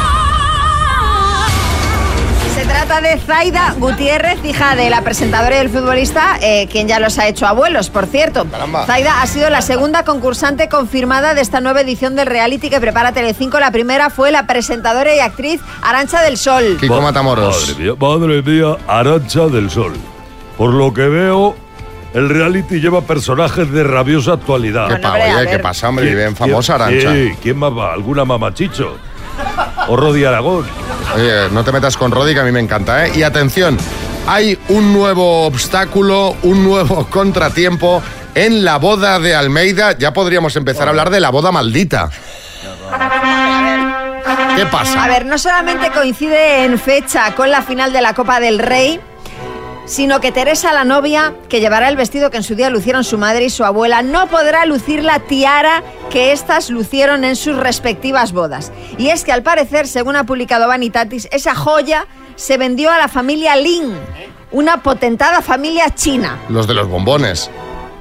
Se 2.66 2.72
trata 2.72 3.00
de 3.00 3.18
Zaida 3.20 3.76
Gutiérrez, 3.78 4.44
hija 4.44 4.76
de 4.76 4.90
la 4.90 5.02
presentadora 5.04 5.56
y 5.56 5.60
del 5.60 5.70
futbolista, 5.70 6.38
eh, 6.42 6.68
quien 6.72 6.88
ya 6.88 7.00
los 7.00 7.20
ha 7.20 7.28
hecho 7.28 7.46
abuelos, 7.46 7.90
por 7.92 8.08
cierto. 8.08 8.46
Zaida 8.88 9.22
ha 9.22 9.28
sido 9.28 9.50
la 9.52 9.62
segunda 9.62 10.04
concursante 10.04 10.68
confirmada 10.68 11.36
de 11.36 11.42
esta 11.42 11.62
nueva 11.62 11.82
edición 11.82 12.16
del 12.16 12.26
reality 12.26 12.70
que 12.72 12.80
prepara 12.82 13.12
Telecinco. 13.12 13.60
La 13.60 13.70
primera 13.72 14.10
fue 14.10 14.32
la 14.32 14.48
presentadora 14.48 15.16
y 15.16 15.20
actriz 15.20 15.62
Arancha 15.84 16.22
del 16.24 16.38
Sol. 16.38 16.78
Kiko 16.80 17.02
Matamoros. 17.02 17.70
Madre 17.70 17.84
mía, 17.84 17.94
madre 18.00 18.42
mía, 18.42 18.78
Arancha 18.88 19.46
del 19.48 19.70
Sol. 19.70 19.94
Por 20.58 20.74
lo 20.74 20.92
que 20.94 21.08
veo, 21.08 21.56
el 22.16 22.30
reality 22.30 22.80
lleva 22.82 23.02
personajes 23.02 23.72
de 23.72 23.84
rabiosa 23.84 24.34
actualidad. 24.34 24.88
¿Qué, 24.88 24.96
pa- 24.98 25.14
oye, 25.14 25.50
¿qué 25.52 25.60
pasa, 25.60 25.90
hombre? 25.90 26.06
¿Quién- 26.06 26.18
Bien 26.18 26.36
famosa 26.36 26.76
Arancha. 26.76 27.12
Sí, 27.14 27.32
¿quién 27.44 27.58
más 27.58 27.72
va? 27.72 27.94
¿Alguna 27.94 28.26
mamachicho? 28.26 28.98
¿O 29.88 29.96
Rodi 29.96 30.26
Aragón? 30.26 30.66
Oye, 31.16 31.50
no 31.52 31.64
te 31.64 31.72
metas 31.72 31.98
con 31.98 32.12
Rodi, 32.12 32.34
que 32.34 32.40
a 32.40 32.44
mí 32.44 32.52
me 32.52 32.60
encanta, 32.60 33.06
¿eh? 33.06 33.12
Y 33.16 33.24
atención, 33.24 33.78
hay 34.28 34.58
un 34.70 34.94
nuevo 34.94 35.46
obstáculo, 35.46 36.36
un 36.44 36.64
nuevo 36.64 37.06
contratiempo 37.10 38.02
en 38.34 38.66
la 38.66 38.78
boda 38.78 39.20
de 39.20 39.36
Almeida. 39.36 39.98
Ya 39.98 40.14
podríamos 40.14 40.56
empezar 40.56 40.88
a 40.88 40.90
hablar 40.90 41.10
de 41.10 41.20
la 41.20 41.30
boda 41.30 41.52
maldita. 41.52 42.10
¿Qué 44.56 44.66
pasa? 44.66 45.04
A 45.04 45.08
ver, 45.08 45.26
no 45.26 45.38
solamente 45.38 45.92
coincide 45.92 46.66
en 46.66 46.80
fecha 46.80 47.36
con 47.36 47.52
la 47.52 47.62
final 47.62 47.92
de 47.94 48.02
la 48.02 48.14
Copa 48.14 48.40
del 48.40 48.60
Rey, 48.60 49.00
sino 49.86 50.20
que 50.20 50.32
Teresa, 50.32 50.74
la 50.74 50.84
novia, 50.84 51.34
que 51.50 51.60
llevará 51.60 51.90
el 51.90 51.96
vestido 51.96 52.32
que 52.32 52.38
en 52.38 52.44
su 52.44 52.56
día 52.56 52.70
lucieron 52.70 53.04
su 53.04 53.18
madre 53.18 53.46
y 53.46 53.50
su 53.50 53.64
abuela, 53.64 54.02
no 54.02 54.28
podrá 54.28 54.66
lucir 54.66 55.04
la 55.04 55.20
tiara 55.20 55.84
que 56.10 56.32
éstas 56.32 56.70
lucieron 56.70 57.24
en 57.24 57.36
sus 57.36 57.56
respectivas 57.56 58.32
bodas. 58.32 58.72
Y 58.98 59.10
es 59.10 59.24
que 59.24 59.32
al 59.32 59.44
parecer, 59.44 59.88
según 59.88 60.16
ha 60.16 60.26
publicado 60.26 60.68
Vanitatis, 60.68 61.28
esa 61.32 61.56
joya 61.56 62.08
se 62.36 62.58
vendió 62.58 62.92
a 62.92 62.98
la 62.98 63.08
familia 63.08 63.56
Lin, 63.56 63.94
una 64.52 64.82
potentada 64.82 65.42
familia 65.42 65.94
china. 65.94 66.40
Los 66.50 66.68
de 66.68 66.74
los 66.74 66.88
bombones. 66.88 67.50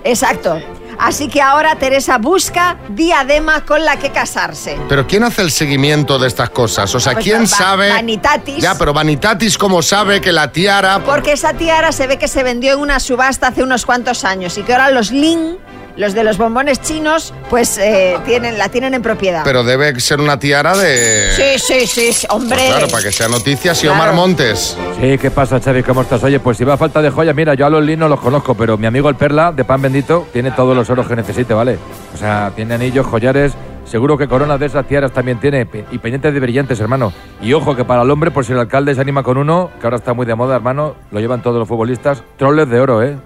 Exacto. 0.05 0.61
Así 0.99 1.29
que 1.29 1.41
ahora 1.43 1.77
Teresa 1.77 2.19
busca 2.19 2.77
diadema 2.89 3.65
con 3.65 3.85
la 3.85 3.97
que 3.99 4.11
casarse. 4.11 4.79
Pero 4.89 5.07
¿quién 5.07 5.25
hace 5.25 5.43
el 5.43 5.51
seguimiento 5.51 6.19
de 6.19 6.29
estas 6.29 6.51
cosas? 6.51 6.95
O 6.95 7.01
sea, 7.01 7.15
Pues 7.15 7.25
¿quién 7.25 7.43
va- 7.43 7.47
sabe? 7.47 7.91
Vanitatis. 7.91 8.59
Ya, 8.63 8.77
pero 8.79 8.93
Vanitatis, 8.93 9.59
¿cómo 9.59 9.83
sabe 9.83 10.21
que 10.21 10.33
la 10.33 10.53
tiara... 10.53 11.01
Porque 11.05 11.33
esa 11.33 11.55
tiara 11.55 11.93
se 11.93 12.07
ve 12.07 12.19
que 12.19 12.29
se 12.29 12.43
vendió 12.43 12.73
en 12.75 12.81
una 12.81 13.01
subasta 13.01 13.49
hace 13.49 13.63
unos 13.63 13.85
cuantos 13.87 14.25
años 14.25 14.57
y 14.59 14.63
que 14.63 14.73
ahora 14.73 14.91
los 14.91 15.11
Lin, 15.11 15.59
los 15.97 16.15
de 16.15 16.25
los 16.25 16.39
bombones 16.39 16.81
chinos, 16.81 17.33
pues 17.51 17.79
eh, 17.79 18.19
tienen, 18.25 18.59
la 18.59 18.69
tienen 18.69 18.95
en 18.95 19.03
propiedad. 19.03 19.43
Pero 19.45 19.63
debe 19.63 19.99
ser 20.01 20.21
una 20.21 20.39
tiara 20.39 20.77
de... 20.77 21.31
Sí, 21.33 21.59
sí, 21.59 21.87
sí, 21.87 22.13
sí, 22.13 22.27
hombre. 22.31 22.57
Pues 22.59 22.69
claro, 22.69 22.89
para 22.89 23.03
que 23.03 23.13
sea 23.13 23.29
noticia, 23.29 23.75
si 23.75 23.87
Claro. 23.87 24.03
Omar 24.03 24.15
Montes. 24.15 24.77
Sí, 25.01 25.19
¿qué 25.19 25.31
pasa, 25.31 25.61
Xavi? 25.61 25.83
¿Cómo 25.83 26.03
estás? 26.03 26.23
Oye, 26.25 26.41
pues 26.41 26.57
si 26.57 26.65
va 26.65 26.75
a 26.75 26.77
falta 26.77 27.01
de 27.01 27.11
joyas, 27.11 27.35
mira, 27.35 27.55
yo 27.55 27.67
a 27.67 27.71
los 27.71 27.85
Lin 27.85 27.99
no 28.01 28.09
los 28.09 28.21
conozco, 28.21 28.55
pero 28.55 28.77
mi 28.77 28.87
amigo 28.87 29.09
el 29.09 29.15
Perla, 29.15 29.53
de 29.53 29.65
Pan 29.65 29.83
Bendito, 29.83 30.27
tiene 30.33 30.51
todos 30.51 30.77
los 30.77 30.89
oros 30.91 31.07
que 31.07 31.15
necesite, 31.17 31.55
¿vale? 31.55 31.79
O 32.13 32.17
sea, 32.17 32.51
tiene 32.57 32.75
anillos, 32.75 33.07
collares, 33.07 33.53
seguro 33.85 34.17
que 34.19 34.27
coronas 34.27 34.59
de 34.59 34.67
esas 34.67 34.87
tiaras 34.87 35.13
también 35.13 35.39
tiene, 35.39 35.67
y 35.93 35.99
pendientes 35.99 36.35
de 36.35 36.41
brillantes, 36.41 36.81
hermano. 36.81 37.13
Y 37.41 37.53
ojo, 37.53 37.77
que 37.77 37.85
para 37.85 38.03
el 38.03 38.11
hombre, 38.11 38.31
por 38.31 38.45
si 38.45 38.53
el 38.53 38.59
alcalde 38.59 38.95
se 38.95 39.01
anima 39.01 39.23
con 39.23 39.37
uno, 39.37 39.71
que 39.81 39.87
ahora 39.87 39.99
está 39.99 40.13
muy 40.15 40.27
de 40.27 40.35
moda, 40.35 40.57
hermano, 40.57 40.97
lo 41.13 41.21
llevan 41.21 41.43
todos 41.43 41.59
los 41.59 41.69
futbolistas, 41.69 42.23
troles 42.37 42.69
de 42.69 42.81
oro, 42.81 43.03
¿eh? 43.03 43.17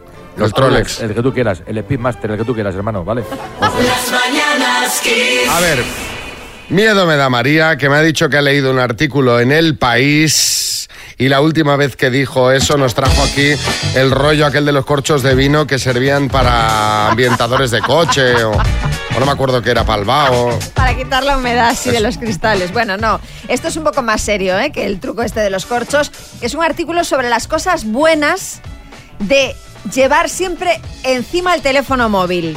El 0.44 0.52
Trolex. 0.52 1.00
El 1.00 1.14
que 1.14 1.22
tú 1.22 1.32
quieras, 1.32 1.62
el 1.66 1.78
Speedmaster, 1.80 2.30
el 2.32 2.38
que 2.38 2.44
tú 2.44 2.54
quieras, 2.54 2.74
hermano, 2.74 3.04
¿vale? 3.04 3.24
Las 3.60 4.10
mañanas 4.10 5.00
Kiss. 5.02 5.48
A 5.50 5.60
ver, 5.60 5.82
miedo 6.68 7.06
me 7.06 7.16
da 7.16 7.28
María, 7.28 7.76
que 7.76 7.88
me 7.88 7.96
ha 7.96 8.02
dicho 8.02 8.28
que 8.28 8.36
ha 8.36 8.42
leído 8.42 8.70
un 8.70 8.78
artículo 8.78 9.40
en 9.40 9.52
El 9.52 9.76
País 9.76 10.88
y 11.18 11.28
la 11.28 11.40
última 11.40 11.76
vez 11.76 11.96
que 11.96 12.10
dijo 12.10 12.52
eso 12.52 12.76
nos 12.76 12.94
trajo 12.94 13.22
aquí 13.22 13.52
el 13.96 14.12
rollo 14.12 14.46
aquel 14.46 14.64
de 14.64 14.72
los 14.72 14.84
corchos 14.84 15.22
de 15.22 15.34
vino 15.34 15.66
que 15.66 15.78
servían 15.78 16.28
para 16.28 17.10
ambientadores 17.10 17.72
de 17.72 17.80
coche 17.80 18.44
o, 18.44 18.52
o 18.52 19.20
no 19.20 19.26
me 19.26 19.32
acuerdo 19.32 19.60
qué 19.60 19.72
era, 19.72 19.84
palbao. 19.84 20.56
Para 20.74 20.96
quitar 20.96 21.24
la 21.24 21.36
humedad 21.36 21.70
así 21.70 21.90
de 21.90 22.00
los 22.00 22.18
cristales. 22.18 22.72
Bueno, 22.72 22.96
no. 22.96 23.20
Esto 23.48 23.66
es 23.66 23.76
un 23.76 23.82
poco 23.82 24.00
más 24.02 24.20
serio 24.20 24.56
¿eh? 24.58 24.70
que 24.70 24.86
el 24.86 25.00
truco 25.00 25.22
este 25.22 25.40
de 25.40 25.50
los 25.50 25.66
corchos. 25.66 26.12
Es 26.40 26.54
un 26.54 26.62
artículo 26.62 27.02
sobre 27.02 27.28
las 27.28 27.48
cosas 27.48 27.84
buenas 27.84 28.60
de 29.18 29.56
llevar 29.92 30.28
siempre 30.28 30.80
encima 31.02 31.54
el 31.54 31.62
teléfono 31.62 32.08
móvil. 32.08 32.56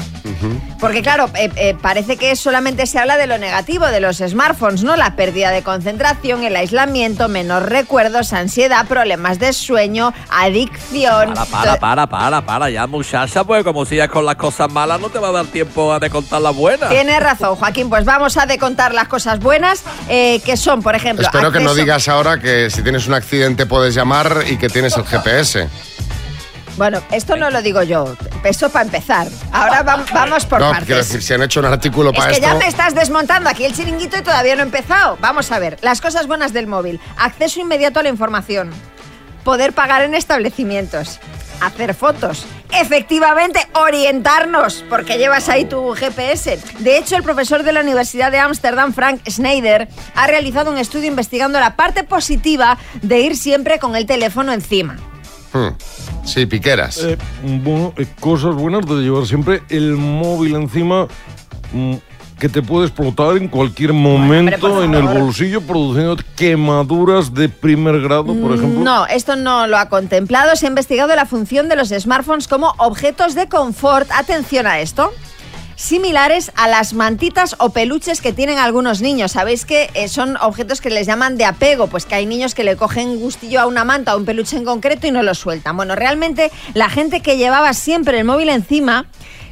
Porque 0.79 1.03
claro, 1.03 1.29
eh, 1.35 1.51
eh, 1.55 1.75
parece 1.79 2.17
que 2.17 2.35
solamente 2.35 2.87
se 2.87 2.97
habla 2.97 3.17
de 3.17 3.27
lo 3.27 3.37
negativo 3.37 3.85
de 3.85 3.99
los 3.99 4.17
smartphones, 4.17 4.83
¿no? 4.83 4.95
La 4.95 5.15
pérdida 5.15 5.51
de 5.51 5.61
concentración, 5.61 6.43
el 6.43 6.55
aislamiento, 6.55 7.27
menos 7.27 7.61
recuerdos, 7.61 8.33
ansiedad, 8.33 8.87
problemas 8.87 9.37
de 9.37 9.53
sueño, 9.53 10.13
adicción. 10.31 11.35
Para, 11.35 11.45
para, 11.45 11.77
para, 11.77 12.07
para, 12.07 12.41
para, 12.45 12.69
ya 12.71 12.87
muchacha, 12.87 13.43
pues 13.43 13.63
como 13.63 13.85
sigas 13.85 14.09
con 14.09 14.25
las 14.25 14.35
cosas 14.35 14.71
malas 14.71 14.99
no 14.99 15.09
te 15.09 15.19
va 15.19 15.27
a 15.27 15.31
dar 15.31 15.45
tiempo 15.45 15.93
a 15.93 15.99
de 15.99 16.09
contar 16.09 16.41
las 16.41 16.55
buenas. 16.55 16.89
Tienes 16.89 17.19
razón, 17.19 17.55
Joaquín. 17.55 17.89
Pues 17.89 18.05
vamos 18.05 18.37
a 18.37 18.47
decontar 18.47 18.95
las 18.95 19.07
cosas 19.07 19.39
buenas, 19.39 19.83
eh, 20.09 20.41
que 20.43 20.57
son, 20.57 20.81
por 20.81 20.95
ejemplo, 20.95 21.25
Espero 21.25 21.51
que 21.51 21.59
no 21.59 21.75
digas 21.75 22.07
ahora 22.07 22.39
que 22.39 22.71
si 22.71 22.81
tienes 22.81 23.07
un 23.07 23.13
accidente 23.13 23.67
puedes 23.67 23.93
llamar 23.93 24.45
y 24.49 24.57
que 24.57 24.69
tienes 24.69 24.97
el 24.97 25.03
GPS. 25.05 25.69
Bueno, 26.77 27.01
esto 27.11 27.35
no 27.35 27.49
lo 27.51 27.61
digo 27.61 27.83
yo. 27.83 28.15
Esto 28.43 28.69
para 28.69 28.85
empezar. 28.85 29.27
Ahora 29.51 29.83
vam- 29.85 30.05
vamos 30.13 30.45
por 30.45 30.59
no, 30.59 30.69
partes. 30.69 30.85
quiero 30.85 31.01
decir, 31.03 31.21
si 31.21 31.33
han 31.33 31.43
hecho 31.43 31.59
un 31.59 31.67
artículo 31.67 32.11
Es 32.11 32.17
para 32.17 32.29
que 32.31 32.35
esto... 32.37 32.47
ya 32.47 32.55
me 32.55 32.67
estás 32.67 32.95
desmontando 32.95 33.49
aquí 33.49 33.65
el 33.65 33.73
chiringuito 33.73 34.17
y 34.17 34.21
todavía 34.21 34.55
no 34.55 34.61
he 34.61 34.65
empezado. 34.65 35.17
Vamos 35.21 35.51
a 35.51 35.59
ver, 35.59 35.77
las 35.81 36.01
cosas 36.01 36.27
buenas 36.27 36.53
del 36.53 36.67
móvil. 36.67 36.99
Acceso 37.17 37.59
inmediato 37.59 37.99
a 37.99 38.03
la 38.03 38.09
información. 38.09 38.71
Poder 39.43 39.73
pagar 39.73 40.01
en 40.03 40.15
establecimientos. 40.15 41.19
Hacer 41.61 41.93
fotos. 41.93 42.45
Efectivamente, 42.71 43.59
orientarnos, 43.73 44.83
porque 44.89 45.17
llevas 45.17 45.49
ahí 45.49 45.65
tu 45.65 45.93
GPS. 45.93 46.57
De 46.79 46.97
hecho, 46.97 47.15
el 47.17 47.21
profesor 47.23 47.61
de 47.63 47.73
la 47.73 47.81
Universidad 47.81 48.31
de 48.31 48.39
Ámsterdam, 48.39 48.93
Frank 48.93 49.21
Schneider, 49.29 49.87
ha 50.15 50.25
realizado 50.27 50.71
un 50.71 50.77
estudio 50.77 51.07
investigando 51.07 51.59
la 51.59 51.75
parte 51.75 52.03
positiva 52.03 52.77
de 53.01 53.19
ir 53.19 53.35
siempre 53.37 53.77
con 53.77 53.95
el 53.95 54.05
teléfono 54.07 54.53
encima. 54.53 54.95
Hmm. 55.53 55.67
Sí, 56.23 56.45
piqueras. 56.45 57.03
Eh, 57.03 57.17
bueno, 57.63 57.93
eh, 57.97 58.05
cosas 58.19 58.55
buenas 58.55 58.85
de 58.85 58.95
llevar 58.95 59.25
siempre 59.25 59.63
el 59.69 59.93
móvil 59.93 60.55
encima 60.55 61.07
mm, 61.73 61.95
que 62.41 62.49
te 62.49 62.61
puede 62.63 62.87
explotar 62.87 63.37
en 63.37 63.47
cualquier 63.47 63.93
momento 63.93 64.83
en 64.83 64.95
el 64.95 65.03
bolsillo 65.03 65.61
produciendo 65.61 66.17
quemaduras 66.35 67.33
de 67.33 67.49
primer 67.49 68.01
grado, 68.01 68.33
por 68.35 68.53
ejemplo. 68.53 68.83
No, 68.83 69.05
esto 69.05 69.35
no 69.35 69.67
lo 69.67 69.77
ha 69.77 69.89
contemplado. 69.89 70.55
Se 70.55 70.65
ha 70.65 70.69
investigado 70.69 71.15
la 71.15 71.27
función 71.27 71.69
de 71.69 71.75
los 71.75 71.89
smartphones 71.89 72.47
como 72.47 72.73
objetos 72.77 73.35
de 73.35 73.47
confort. 73.47 74.09
Atención 74.11 74.65
a 74.65 74.79
esto. 74.79 75.11
Similares 75.81 76.51
a 76.55 76.67
las 76.67 76.93
mantitas 76.93 77.55
o 77.57 77.71
peluches 77.71 78.21
que 78.21 78.33
tienen 78.33 78.59
algunos 78.59 79.01
niños. 79.01 79.31
Sabéis 79.31 79.65
que 79.65 79.89
eh, 79.95 80.07
son 80.09 80.37
objetos 80.37 80.79
que 80.79 80.91
les 80.91 81.07
llaman 81.07 81.37
de 81.37 81.45
apego, 81.45 81.87
pues 81.87 82.05
que 82.05 82.13
hay 82.13 82.27
niños 82.27 82.53
que 82.53 82.63
le 82.63 82.75
cogen 82.75 83.19
gustillo 83.19 83.59
a 83.59 83.65
una 83.65 83.83
manta 83.83 84.13
o 84.13 84.19
un 84.19 84.25
peluche 84.25 84.57
en 84.57 84.63
concreto 84.63 85.07
y 85.07 85.11
no 85.11 85.23
lo 85.23 85.33
sueltan. 85.33 85.75
Bueno, 85.75 85.95
realmente 85.95 86.51
la 86.75 86.87
gente 86.87 87.21
que 87.21 87.37
llevaba 87.37 87.73
siempre 87.73 88.19
el 88.19 88.25
móvil 88.25 88.49
encima 88.49 89.07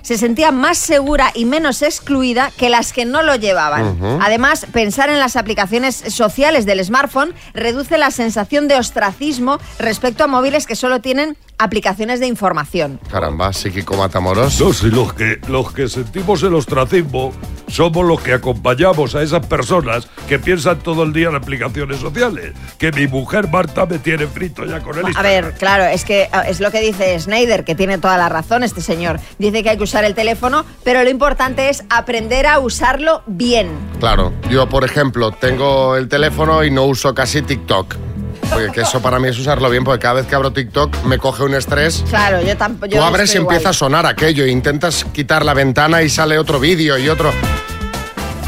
se 0.09 0.17
sentía 0.17 0.51
más 0.51 0.79
segura 0.79 1.31
y 1.35 1.45
menos 1.45 1.83
excluida 1.83 2.51
que 2.57 2.69
las 2.69 2.93
que 2.93 3.05
no 3.05 3.21
lo 3.21 3.35
llevaban. 3.35 3.89
Ujú. 3.89 4.17
Además, 4.19 4.65
pensar 4.73 5.11
en 5.11 5.19
las 5.19 5.35
aplicaciones 5.35 5.97
sociales 6.07 6.65
del 6.65 6.83
smartphone 6.83 7.35
reduce 7.53 7.95
la 7.99 8.09
sensación 8.09 8.67
de 8.67 8.77
ostracismo 8.77 9.59
respecto 9.77 10.23
a 10.23 10.27
móviles 10.27 10.65
que 10.65 10.75
solo 10.75 10.99
tienen 10.99 11.37
aplicaciones 11.59 12.19
de 12.21 12.25
información. 12.25 12.99
Caramba, 13.11 13.53
psíquico 13.53 13.95
matamoros. 13.95 14.59
No, 14.59 14.73
si 14.73 14.87
los 14.87 15.13
que, 15.13 15.39
los 15.47 15.73
que 15.73 15.87
sentimos 15.89 16.41
el 16.41 16.55
ostracismo 16.55 17.33
somos 17.67 18.05
los 18.05 18.21
que 18.21 18.33
acompañamos 18.33 19.13
a 19.13 19.21
esas 19.21 19.45
personas 19.45 20.07
que 20.27 20.39
piensan 20.39 20.79
todo 20.79 21.03
el 21.03 21.13
día 21.13 21.27
en 21.29 21.35
aplicaciones 21.35 21.99
sociales. 21.99 22.53
Que 22.79 22.91
mi 22.91 23.07
mujer 23.07 23.49
Marta 23.49 23.85
me 23.85 23.99
tiene 23.99 24.25
frito 24.25 24.65
ya 24.65 24.79
con 24.79 24.97
el 24.97 25.05
A 25.05 25.09
Instagram. 25.09 25.31
ver, 25.31 25.53
claro, 25.55 25.83
es 25.83 26.05
que 26.05 26.29
ah, 26.31 26.41
es 26.47 26.61
lo 26.61 26.71
que 26.71 26.79
dice 26.79 27.19
Schneider, 27.19 27.63
que 27.65 27.75
tiene 27.75 27.97
toda 27.97 28.17
la 28.17 28.29
razón 28.29 28.63
este 28.63 28.81
señor. 28.81 29.19
Dice 29.37 29.61
que 29.61 29.69
hay 29.71 29.77
que 29.77 29.83
usar 29.83 29.98
el 30.03 30.15
teléfono, 30.15 30.65
pero 30.83 31.03
lo 31.03 31.09
importante 31.09 31.69
es 31.69 31.83
aprender 31.89 32.47
a 32.47 32.59
usarlo 32.59 33.23
bien. 33.25 33.69
Claro, 33.99 34.33
yo 34.49 34.67
por 34.69 34.83
ejemplo 34.83 35.31
tengo 35.31 35.95
el 35.95 36.07
teléfono 36.07 36.63
y 36.63 36.71
no 36.71 36.85
uso 36.85 37.13
casi 37.13 37.41
TikTok. 37.41 37.95
Porque 38.51 38.71
que 38.71 38.81
eso 38.81 38.99
para 39.01 39.19
mí 39.19 39.27
es 39.27 39.37
usarlo 39.37 39.69
bien, 39.69 39.83
porque 39.83 39.99
cada 40.01 40.15
vez 40.15 40.25
que 40.25 40.33
abro 40.33 40.51
TikTok 40.51 41.03
me 41.03 41.19
coge 41.19 41.43
un 41.43 41.53
estrés. 41.53 42.03
Claro, 42.09 42.41
yo 42.41 42.57
tampoco. 42.57 42.91
Tú 42.91 43.01
abres 43.01 43.33
y 43.35 43.37
empieza 43.37 43.69
a 43.69 43.73
sonar 43.73 44.07
aquello, 44.07 44.43
e 44.43 44.49
intentas 44.49 45.05
quitar 45.13 45.45
la 45.45 45.53
ventana 45.53 46.01
y 46.01 46.09
sale 46.09 46.39
otro 46.39 46.59
vídeo 46.59 46.97
y 46.97 47.09
otro. 47.09 47.31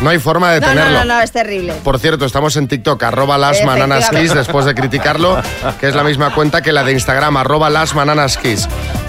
No 0.01 0.09
hay 0.09 0.17
forma 0.17 0.51
de 0.51 0.59
No, 0.61 0.67
no, 0.67 0.73
tenerlo. 0.73 0.99
no, 0.99 1.05
no, 1.05 1.21
es 1.21 1.31
terrible. 1.31 1.73
Por 1.83 1.99
cierto, 1.99 2.25
estamos 2.25 2.55
en 2.57 2.67
TikTok, 2.67 3.01
arroba 3.03 3.37
las 3.37 3.59
después 4.33 4.65
de 4.65 4.73
criticarlo, 4.73 5.39
que 5.79 5.87
es 5.87 5.95
la 5.95 6.03
misma 6.03 6.33
cuenta 6.33 6.61
que 6.61 6.71
la 6.71 6.83
de 6.83 6.93
Instagram, 6.93 7.37
arroba 7.37 7.69
las. 7.69 7.93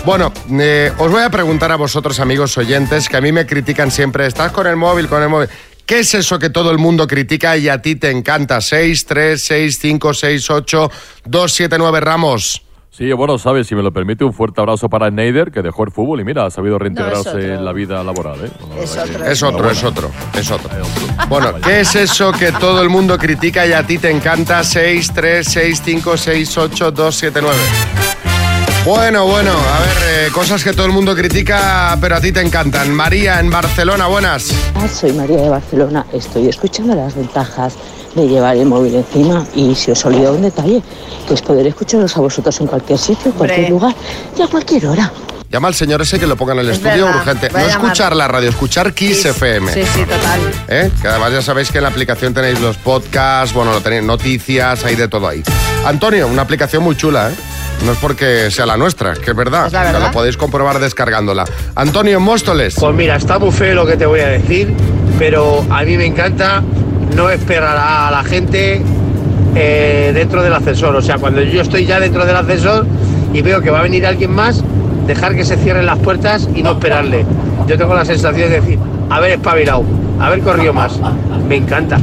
Bueno, 0.05 0.33
eh, 0.59 0.91
os 0.99 1.13
voy 1.13 1.23
a 1.23 1.31
preguntar 1.31 1.71
a 1.71 1.77
vosotros, 1.77 2.19
amigos 2.19 2.59
oyentes, 2.59 3.09
que 3.09 3.17
a 3.17 3.21
mí 3.21 3.31
me 3.31 3.47
critican 3.47 3.91
siempre, 3.91 4.27
estás 4.27 4.51
con 4.51 4.67
el 4.67 4.77
móvil, 4.77 5.07
con 5.07 5.23
el 5.23 5.29
móvil. 5.29 5.49
¿Qué 5.87 6.01
es 6.01 6.15
eso 6.15 6.39
que 6.41 6.51
todo 6.51 6.73
el 6.73 6.79
mundo 6.79 7.07
critica 7.07 7.57
y 7.57 7.69
a 7.69 7.81
ti 7.81 7.95
te 7.95 8.11
encanta? 8.11 8.61
6, 8.61 9.07
3, 9.07 9.41
6, 9.41 9.79
5, 9.81 10.15
6, 10.15 10.51
8, 10.51 10.91
2, 11.25 11.53
7, 11.53 11.77
9 11.79 12.01
ramos. 12.01 12.63
Sí, 12.91 13.11
bueno, 13.13 13.39
sabes, 13.39 13.69
si 13.69 13.75
me 13.75 13.83
lo 13.83 13.93
permite, 13.93 14.25
un 14.25 14.35
fuerte 14.35 14.61
abrazo 14.61 14.89
para 14.89 15.09
Schneider, 15.09 15.51
que 15.51 15.63
dejó 15.63 15.85
el 15.85 15.93
fútbol 15.93 16.21
y 16.21 16.25
mira, 16.25 16.47
ha 16.47 16.51
sabido 16.51 16.79
reintegrarse 16.79 17.29
otro. 17.31 17.41
en 17.41 17.65
la 17.65 17.73
vida 17.73 18.03
laboral. 18.03 18.45
¿eh? 18.45 18.51
Bueno, 18.61 18.83
Es 18.83 18.97
la 18.97 19.05
verdad 19.05 19.21
otro, 19.21 19.31
Es 19.31 19.43
otro, 19.43 19.71
es 19.71 19.83
otro, 19.85 20.11
es 20.35 20.51
otro. 20.51 20.71
Bueno, 21.29 21.55
¿qué 21.65 21.81
es 21.81 21.95
eso 21.95 22.33
que 22.33 22.53
todo 22.53 22.83
el 22.83 22.91
mundo 22.91 23.17
critica 23.17 23.67
y 23.67 23.73
a 23.73 23.87
ti 23.87 23.99
te 23.99 24.11
encanta? 24.11 24.63
6, 24.63 25.13
3, 25.15 25.47
6, 25.49 25.83
5, 25.85 26.17
6, 26.17 26.59
8, 26.59 26.91
2, 26.91 27.15
7, 27.15 27.41
9. 27.41 27.57
Bueno, 28.85 29.27
bueno, 29.27 29.53
a 29.53 29.81
ver, 29.81 29.97
eh, 30.27 30.29
cosas 30.33 30.65
que 30.65 30.73
todo 30.73 30.87
el 30.87 30.93
mundo 30.93 31.15
critica, 31.15 31.97
pero 32.01 32.17
a 32.17 32.21
ti 32.21 32.33
te 32.33 32.41
encantan. 32.41 32.93
María, 32.93 33.39
en 33.39 33.49
Barcelona, 33.49 34.07
buenas. 34.09 34.49
Ah, 34.75 34.89
Soy 34.89 35.13
María 35.13 35.37
de 35.41 35.49
Barcelona. 35.49 36.05
Estoy 36.13 36.49
escuchando 36.49 36.95
las 36.97 37.15
ventajas 37.15 37.75
de 38.17 38.27
llevar 38.27 38.57
el 38.57 38.67
móvil 38.67 38.97
encima 38.97 39.47
y 39.55 39.75
si 39.77 39.93
os 39.93 40.05
olvidado 40.05 40.35
un 40.35 40.43
detalle, 40.43 40.83
que 41.29 41.35
es 41.35 41.43
poder 41.43 41.67
escucharos 41.69 42.17
a 42.17 42.21
vosotros 42.21 42.61
en 42.61 42.67
cualquier 42.67 42.99
sitio, 42.99 43.27
en 43.31 43.33
cualquier 43.33 43.61
Hombre. 43.61 43.71
lugar 43.71 43.95
y 44.37 44.43
a 44.43 44.47
cualquier 44.49 44.87
hora. 44.87 45.13
Llama 45.49 45.69
al 45.69 45.75
señor 45.75 46.03
ese 46.03 46.19
que 46.19 46.27
lo 46.27 46.35
ponga 46.37 46.55
en 46.55 46.61
el 46.61 46.71
Es 46.71 46.79
estudio 46.79 47.05
verdad, 47.07 47.21
urgente. 47.21 47.51
No 47.51 47.59
escuchar 47.61 48.17
la 48.17 48.27
radio, 48.27 48.49
escuchar 48.49 48.93
Kiss 48.95 49.25
FM. 49.27 49.73
Sí, 49.73 49.83
sí, 49.95 50.01
total. 50.01 50.41
¿Eh? 50.67 50.91
Que 51.01 51.09
además 51.09 51.33
ya 51.33 51.43
sabéis 51.43 51.71
que 51.71 51.79
en 51.79 51.85
la 51.85 51.91
aplicación 51.91 52.35
tenéis 52.35 52.59
los 52.61 52.77
podcasts, 52.79 53.55
bueno, 53.55 53.71
lo 53.71 53.81
tenéis 53.81 54.03
noticias, 54.03 54.85
hay 54.85 54.97
de 54.97 55.07
todo 55.09 55.29
ahí. 55.29 55.43
Antonio, 55.87 56.27
una 56.27 56.43
aplicación 56.43 56.83
muy 56.83 56.97
chula, 56.97 57.31
¿eh? 57.31 57.35
No 57.85 57.93
es 57.93 57.99
porque 57.99 58.51
sea 58.51 58.65
la 58.67 58.77
nuestra, 58.77 59.15
que 59.15 59.31
es 59.33 59.37
verdad. 59.37 59.67
Es 59.67 59.73
la 59.73 59.81
O 59.81 59.83
sea, 59.83 59.93
verdad. 59.93 60.07
lo 60.09 60.13
podéis 60.13 60.37
comprobar 60.37 60.79
descargándola. 60.79 61.45
Antonio, 61.75 62.21
Móstoles. 62.21 62.77
Pues 62.79 62.95
mira, 62.95 63.17
está 63.17 63.39
muy 63.39 63.51
feo 63.51 63.75
lo 63.75 63.87
que 63.87 63.97
te 63.97 64.07
voy 64.07 64.21
a 64.21 64.29
decir, 64.29 64.73
pero 65.19 65.65
a 65.69 65.83
mí 65.83 65.97
me 65.97 66.07
encanta 66.07 66.63
no 67.17 67.29
esperar 67.31 67.77
a 67.77 68.11
la 68.11 68.23
gente 68.23 68.81
eh, 69.57 70.13
dentro 70.15 70.43
del 70.43 70.53
ascensor. 70.53 70.95
O 70.95 71.03
sea, 71.03 71.19
cuando 71.19 71.43
yo 71.43 71.61
estoy 71.61 71.85
ya 71.85 71.99
dentro 71.99 72.25
del 72.25 72.37
ascensor 72.37 72.87
y 73.33 73.43
veo 73.43 73.61
que 73.61 73.71
va 73.71 73.81
a 73.81 73.83
venir 73.83 74.07
alguien 74.07 74.31
más, 74.31 74.63
dejar 75.09 75.35
que 75.35 75.45
se 75.45 75.57
cierren 75.57 75.87
las 75.87 75.99
puertas 75.99 76.49
y 76.55 76.63
no 76.63 76.73
esperarle. 76.73 77.27
Yo 77.67 77.77
tengo 77.77 77.95
la 77.95 78.05
sensación 78.05 78.49
de 78.49 78.61
decir, 78.61 78.79
haber 79.11 79.33
espabilado, 79.33 79.83
haber 80.21 80.41
corrido 80.41 80.73
más. 80.73 81.01
Me 81.49 81.57
encanta. 81.57 81.99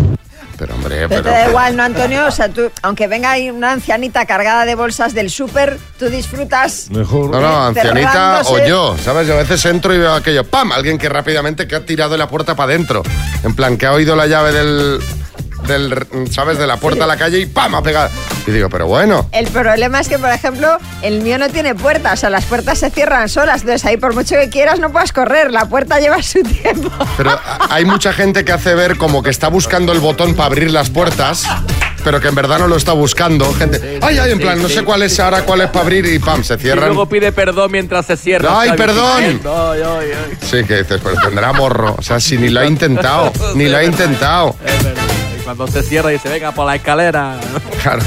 Pero 0.59 0.75
hombre, 0.75 1.07
Pero 1.07 1.23
te 1.23 1.29
da 1.29 1.47
igual, 1.47 1.77
¿no, 1.77 1.83
Antonio? 1.83 2.27
O 2.27 2.31
sea, 2.31 2.49
tú, 2.49 2.69
aunque 2.81 3.07
venga 3.07 3.31
ahí 3.31 3.49
una 3.49 3.71
ancianita 3.71 4.25
cargada 4.25 4.65
de 4.65 4.75
bolsas 4.75 5.13
del 5.13 5.29
súper, 5.29 5.79
tú 5.97 6.09
disfrutas. 6.09 6.89
Mejor. 6.91 7.29
No, 7.29 7.39
no, 7.39 7.67
ancianita 7.67 8.41
o 8.45 8.59
yo, 8.67 8.97
¿sabes? 9.01 9.25
Yo 9.25 9.35
a 9.35 9.37
veces 9.37 9.63
entro 9.63 9.95
y 9.95 9.99
veo 9.99 10.13
aquello, 10.13 10.43
¡pam! 10.43 10.73
Alguien 10.73 10.97
que 10.97 11.07
rápidamente 11.07 11.65
que 11.65 11.77
ha 11.77 11.85
tirado 11.85 12.17
la 12.17 12.27
puerta 12.27 12.55
para 12.57 12.73
adentro. 12.73 13.03
En 13.43 13.55
plan, 13.55 13.77
que 13.77 13.85
ha 13.85 13.93
oído 13.93 14.17
la 14.17 14.27
llave 14.27 14.51
del, 14.51 14.99
del 15.69 15.95
¿sabes? 16.31 16.57
De 16.57 16.67
la 16.67 16.75
puerta 16.77 17.05
a 17.05 17.07
la 17.07 17.15
calle 17.15 17.39
y 17.39 17.45
¡pam! 17.45 17.75
ha 17.75 17.81
pegado. 17.81 18.09
Y 18.45 18.51
digo, 18.51 18.67
pero 18.69 18.87
bueno. 18.87 19.29
El 19.31 19.47
problema 19.47 19.99
es 20.01 20.09
que, 20.09 20.19
por 20.19 20.29
ejemplo, 20.31 20.77
el 21.01 21.21
mío 21.21 21.37
no 21.37 21.47
tiene 21.49 21.75
puerta, 21.75 22.11
o 22.13 22.17
sea, 22.17 22.29
las 22.29 22.43
puertas 22.45 22.79
se 22.79 22.89
cierran 22.89 23.29
solas, 23.29 23.61
entonces 23.61 23.85
ahí 23.85 23.95
por 23.97 24.13
mucho 24.13 24.35
que 24.35 24.49
quieras 24.49 24.79
no 24.79 24.91
puedes 24.91 25.13
correr, 25.13 25.51
la 25.51 25.65
puerta 25.69 25.99
lleva 25.99 26.21
su 26.21 26.41
tiempo. 26.43 26.89
Pero 27.15 27.39
hay 27.69 27.85
mucha 27.85 28.11
gente 28.11 28.43
que 28.43 28.51
hace 28.51 28.75
ver 28.75 28.97
como 28.97 29.23
que 29.23 29.29
está 29.29 29.47
buscando 29.47 29.93
el 29.93 29.99
botón 29.99 30.33
para 30.35 30.47
abrir 30.47 30.71
las 30.71 30.89
puertas, 30.89 31.45
pero 32.03 32.19
que 32.19 32.29
en 32.29 32.35
verdad 32.35 32.59
no 32.59 32.67
lo 32.67 32.75
está 32.77 32.93
buscando. 32.93 33.53
Gente, 33.53 33.99
ay, 34.01 34.17
ay, 34.17 34.31
en 34.31 34.39
plan, 34.39 34.61
no 34.61 34.67
sé 34.69 34.83
cuál 34.83 35.03
es 35.03 35.19
ahora, 35.19 35.43
cuál 35.43 35.61
es 35.61 35.67
para 35.67 35.81
abrir 35.81 36.05
y 36.07 36.17
¡pam! 36.17 36.43
Se 36.43 36.55
Y 36.55 36.57
cierran. 36.57 36.85
luego 36.87 37.07
pide 37.07 37.31
perdón 37.31 37.71
mientras 37.71 38.05
se 38.07 38.17
cierra. 38.17 38.59
¡Ay, 38.61 38.71
perdón! 38.75 39.23
Ay, 39.23 39.39
ay, 39.45 39.81
ay. 40.11 40.37
Sí, 40.41 40.63
que 40.65 40.77
dices, 40.77 40.99
pero 41.03 41.15
tendrá 41.23 41.53
morro. 41.53 41.95
O 41.97 42.01
sea, 42.01 42.19
si 42.19 42.37
ni 42.37 42.49
lo 42.49 42.61
ha 42.61 42.65
intentado, 42.67 43.31
ni 43.55 43.67
lo 43.67 43.77
ha 43.77 43.83
intentado. 43.83 44.55
Es 44.65 44.83
verdad. 44.83 45.03
Cuando 45.55 45.67
se 45.67 45.81
cierra 45.81 46.13
y 46.13 46.19
se 46.19 46.29
venga 46.29 46.51
por 46.51 46.65
la 46.67 46.75
escalera. 46.75 47.39
Claro. 47.81 48.01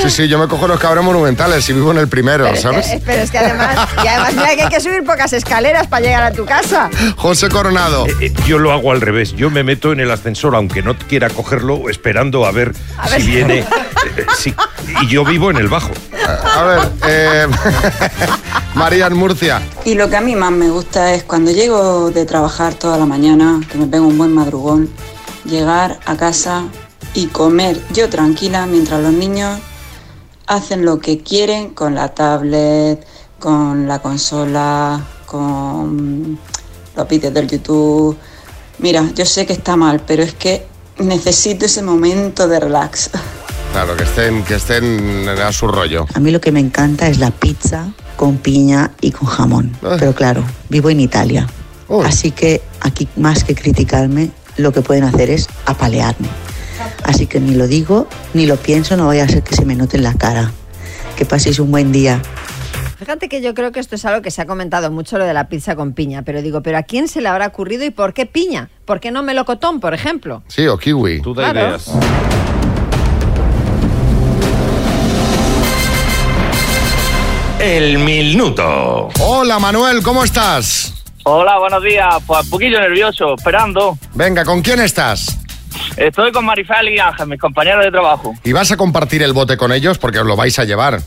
Sí, 0.00 0.08
sí, 0.10 0.28
yo 0.28 0.38
me 0.38 0.46
cojo 0.48 0.68
los 0.68 0.78
cabros 0.78 1.04
monumentales 1.04 1.68
y 1.68 1.72
vivo 1.72 1.90
en 1.90 1.98
el 1.98 2.08
primero, 2.08 2.44
Pero 2.44 2.56
es, 2.56 2.62
¿sabes? 2.62 2.86
que, 2.86 3.00
pero 3.04 3.22
es 3.22 3.30
que 3.30 3.38
además, 3.38 3.76
y 4.02 4.06
además 4.06 4.34
mira 4.34 4.54
que 4.54 4.62
hay 4.62 4.68
que 4.68 4.80
subir 4.80 5.02
pocas 5.04 5.32
escaleras 5.32 5.86
para 5.88 6.04
llegar 6.04 6.22
a 6.22 6.32
tu 6.32 6.44
casa. 6.44 6.90
José 7.16 7.48
Coronado. 7.48 8.06
Eh, 8.20 8.32
yo 8.46 8.58
lo 8.58 8.70
hago 8.72 8.92
al 8.92 9.00
revés. 9.00 9.34
Yo 9.34 9.50
me 9.50 9.62
meto 9.64 9.92
en 9.92 10.00
el 10.00 10.10
ascensor, 10.10 10.54
aunque 10.56 10.82
no 10.82 10.96
quiera 10.96 11.28
cogerlo, 11.30 11.88
esperando 11.90 12.44
a 12.46 12.52
ver 12.52 12.72
si 13.16 13.22
viene. 13.22 13.58
eh, 13.60 13.66
eh, 14.16 14.26
sí. 14.36 14.54
Y 15.02 15.08
yo 15.08 15.24
vivo 15.24 15.50
en 15.50 15.56
el 15.56 15.68
bajo. 15.68 15.90
A 16.56 16.62
ver, 16.64 16.80
eh, 17.08 17.46
María 18.74 19.06
en 19.08 19.16
Murcia. 19.16 19.60
Y 19.84 19.94
lo 19.94 20.08
que 20.08 20.16
a 20.16 20.20
mí 20.20 20.34
más 20.36 20.52
me 20.52 20.68
gusta 20.70 21.14
es 21.14 21.22
cuando 21.24 21.50
llego 21.50 22.10
de 22.10 22.24
trabajar 22.26 22.74
toda 22.74 22.96
la 22.98 23.06
mañana, 23.06 23.60
que 23.70 23.78
me 23.78 23.86
pego 23.86 24.06
un 24.06 24.18
buen 24.18 24.32
madrugón, 24.32 24.90
llegar 25.44 26.00
a 26.06 26.16
casa 26.16 26.64
y 27.14 27.26
comer 27.26 27.80
yo 27.92 28.08
tranquila 28.08 28.66
mientras 28.66 29.02
los 29.02 29.12
niños 29.12 29.60
hacen 30.46 30.84
lo 30.84 30.98
que 30.98 31.18
quieren 31.18 31.70
con 31.70 31.94
la 31.94 32.14
tablet, 32.14 33.06
con 33.38 33.86
la 33.88 34.00
consola, 34.00 35.04
con 35.26 36.38
los 36.96 37.08
vídeos 37.08 37.32
del 37.32 37.48
YouTube. 37.48 38.16
Mira, 38.78 39.08
yo 39.14 39.24
sé 39.24 39.46
que 39.46 39.52
está 39.52 39.76
mal, 39.76 40.02
pero 40.06 40.22
es 40.22 40.34
que 40.34 40.66
necesito 40.98 41.66
ese 41.66 41.82
momento 41.82 42.48
de 42.48 42.60
relax. 42.60 43.10
Claro, 43.72 43.96
que 43.96 44.04
estén, 44.04 44.44
que 44.44 44.54
estén 44.54 45.28
a 45.28 45.52
su 45.52 45.66
rollo. 45.66 46.06
A 46.14 46.20
mí 46.20 46.30
lo 46.30 46.40
que 46.40 46.52
me 46.52 46.60
encanta 46.60 47.08
es 47.08 47.18
la 47.18 47.30
pizza 47.30 47.92
con 48.16 48.36
piña 48.38 48.92
y 49.00 49.10
con 49.10 49.28
jamón. 49.28 49.76
Pero 49.98 50.14
claro, 50.14 50.44
vivo 50.68 50.90
en 50.90 51.00
Italia. 51.00 51.48
Así 52.04 52.30
que 52.30 52.62
aquí 52.80 53.08
más 53.16 53.44
que 53.44 53.54
criticarme, 53.54 54.30
lo 54.56 54.72
que 54.72 54.82
pueden 54.82 55.04
hacer 55.04 55.30
es 55.30 55.48
apalearme. 55.66 56.28
Así 57.04 57.26
que 57.26 57.40
ni 57.40 57.54
lo 57.54 57.66
digo, 57.66 58.08
ni 58.32 58.46
lo 58.46 58.56
pienso, 58.56 58.96
no 58.96 59.06
vaya 59.06 59.24
a 59.24 59.28
ser 59.28 59.42
que 59.42 59.54
se 59.54 59.64
me 59.64 59.74
note 59.74 59.96
en 59.96 60.02
la 60.02 60.14
cara. 60.14 60.50
Que 61.16 61.24
paséis 61.24 61.58
un 61.58 61.70
buen 61.70 61.92
día. 61.92 62.20
Fíjate 62.98 63.28
que 63.28 63.42
yo 63.42 63.54
creo 63.54 63.70
que 63.72 63.80
esto 63.80 63.96
es 63.96 64.04
algo 64.04 64.22
que 64.22 64.30
se 64.30 64.40
ha 64.40 64.46
comentado 64.46 64.90
mucho 64.90 65.18
lo 65.18 65.24
de 65.24 65.34
la 65.34 65.48
pizza 65.48 65.76
con 65.76 65.92
piña, 65.92 66.22
pero 66.22 66.40
digo, 66.42 66.62
¿pero 66.62 66.78
a 66.78 66.82
quién 66.84 67.08
se 67.08 67.20
le 67.20 67.28
habrá 67.28 67.48
ocurrido 67.48 67.84
y 67.84 67.90
por 67.90 68.14
qué 68.14 68.24
piña? 68.26 68.70
¿Por 68.84 69.00
qué 69.00 69.10
no 69.10 69.22
melocotón, 69.22 69.80
por 69.80 69.94
ejemplo? 69.94 70.42
Sí, 70.48 70.66
o 70.66 70.78
kiwi. 70.78 71.20
Tú 71.20 71.34
da 71.34 71.50
Claro. 71.52 71.68
ideas. 71.68 71.90
El 77.60 77.98
minuto. 77.98 79.08
Hola 79.20 79.58
Manuel, 79.58 80.02
¿cómo 80.02 80.22
estás? 80.24 80.92
Hola, 81.24 81.58
buenos 81.58 81.82
días. 81.82 82.16
Pues 82.26 82.44
un 82.44 82.50
poquillo 82.50 82.78
nervioso, 82.80 83.34
esperando. 83.34 83.98
Venga, 84.14 84.44
¿con 84.44 84.60
quién 84.60 84.80
estás? 84.80 85.38
Estoy 85.96 86.30
con 86.32 86.44
Marifel 86.44 86.90
y 86.90 86.98
Ángel, 86.98 87.28
mis 87.28 87.40
compañeros 87.40 87.84
de 87.84 87.90
trabajo. 87.90 88.34
¿Y 88.44 88.52
vas 88.52 88.70
a 88.72 88.76
compartir 88.76 89.22
el 89.22 89.32
bote 89.32 89.56
con 89.56 89.72
ellos? 89.72 89.96
Porque 89.98 90.20
os 90.20 90.26
lo 90.26 90.36
vais 90.36 90.58
a 90.58 90.64
llevar. 90.64 91.00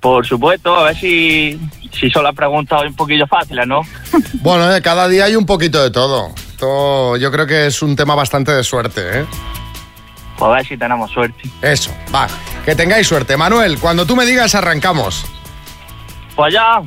Por 0.00 0.26
supuesto, 0.26 0.74
a 0.74 0.84
ver 0.84 0.96
si, 0.96 1.60
si 1.92 2.10
son 2.10 2.24
las 2.24 2.34
preguntas 2.34 2.80
hoy 2.80 2.88
un 2.88 2.94
poquillo 2.94 3.26
fáciles, 3.26 3.66
¿no? 3.66 3.82
Bueno, 4.40 4.74
eh, 4.74 4.80
cada 4.82 5.08
día 5.08 5.26
hay 5.26 5.36
un 5.36 5.46
poquito 5.46 5.82
de 5.82 5.90
todo. 5.90 6.34
Yo 7.18 7.30
creo 7.30 7.46
que 7.46 7.66
es 7.66 7.82
un 7.82 7.96
tema 7.96 8.14
bastante 8.14 8.52
de 8.52 8.64
suerte, 8.64 9.20
¿eh? 9.20 9.26
Pues 10.38 10.50
a 10.50 10.54
ver 10.54 10.66
si 10.66 10.76
tenemos 10.78 11.10
suerte. 11.10 11.42
Eso, 11.60 11.90
va. 12.14 12.26
Que 12.64 12.74
tengáis 12.74 13.06
suerte. 13.06 13.36
Manuel, 13.36 13.78
cuando 13.78 14.06
tú 14.06 14.16
me 14.16 14.24
digas 14.24 14.54
arrancamos. 14.54 15.26
Pues 16.34 16.52
ya, 16.54 16.82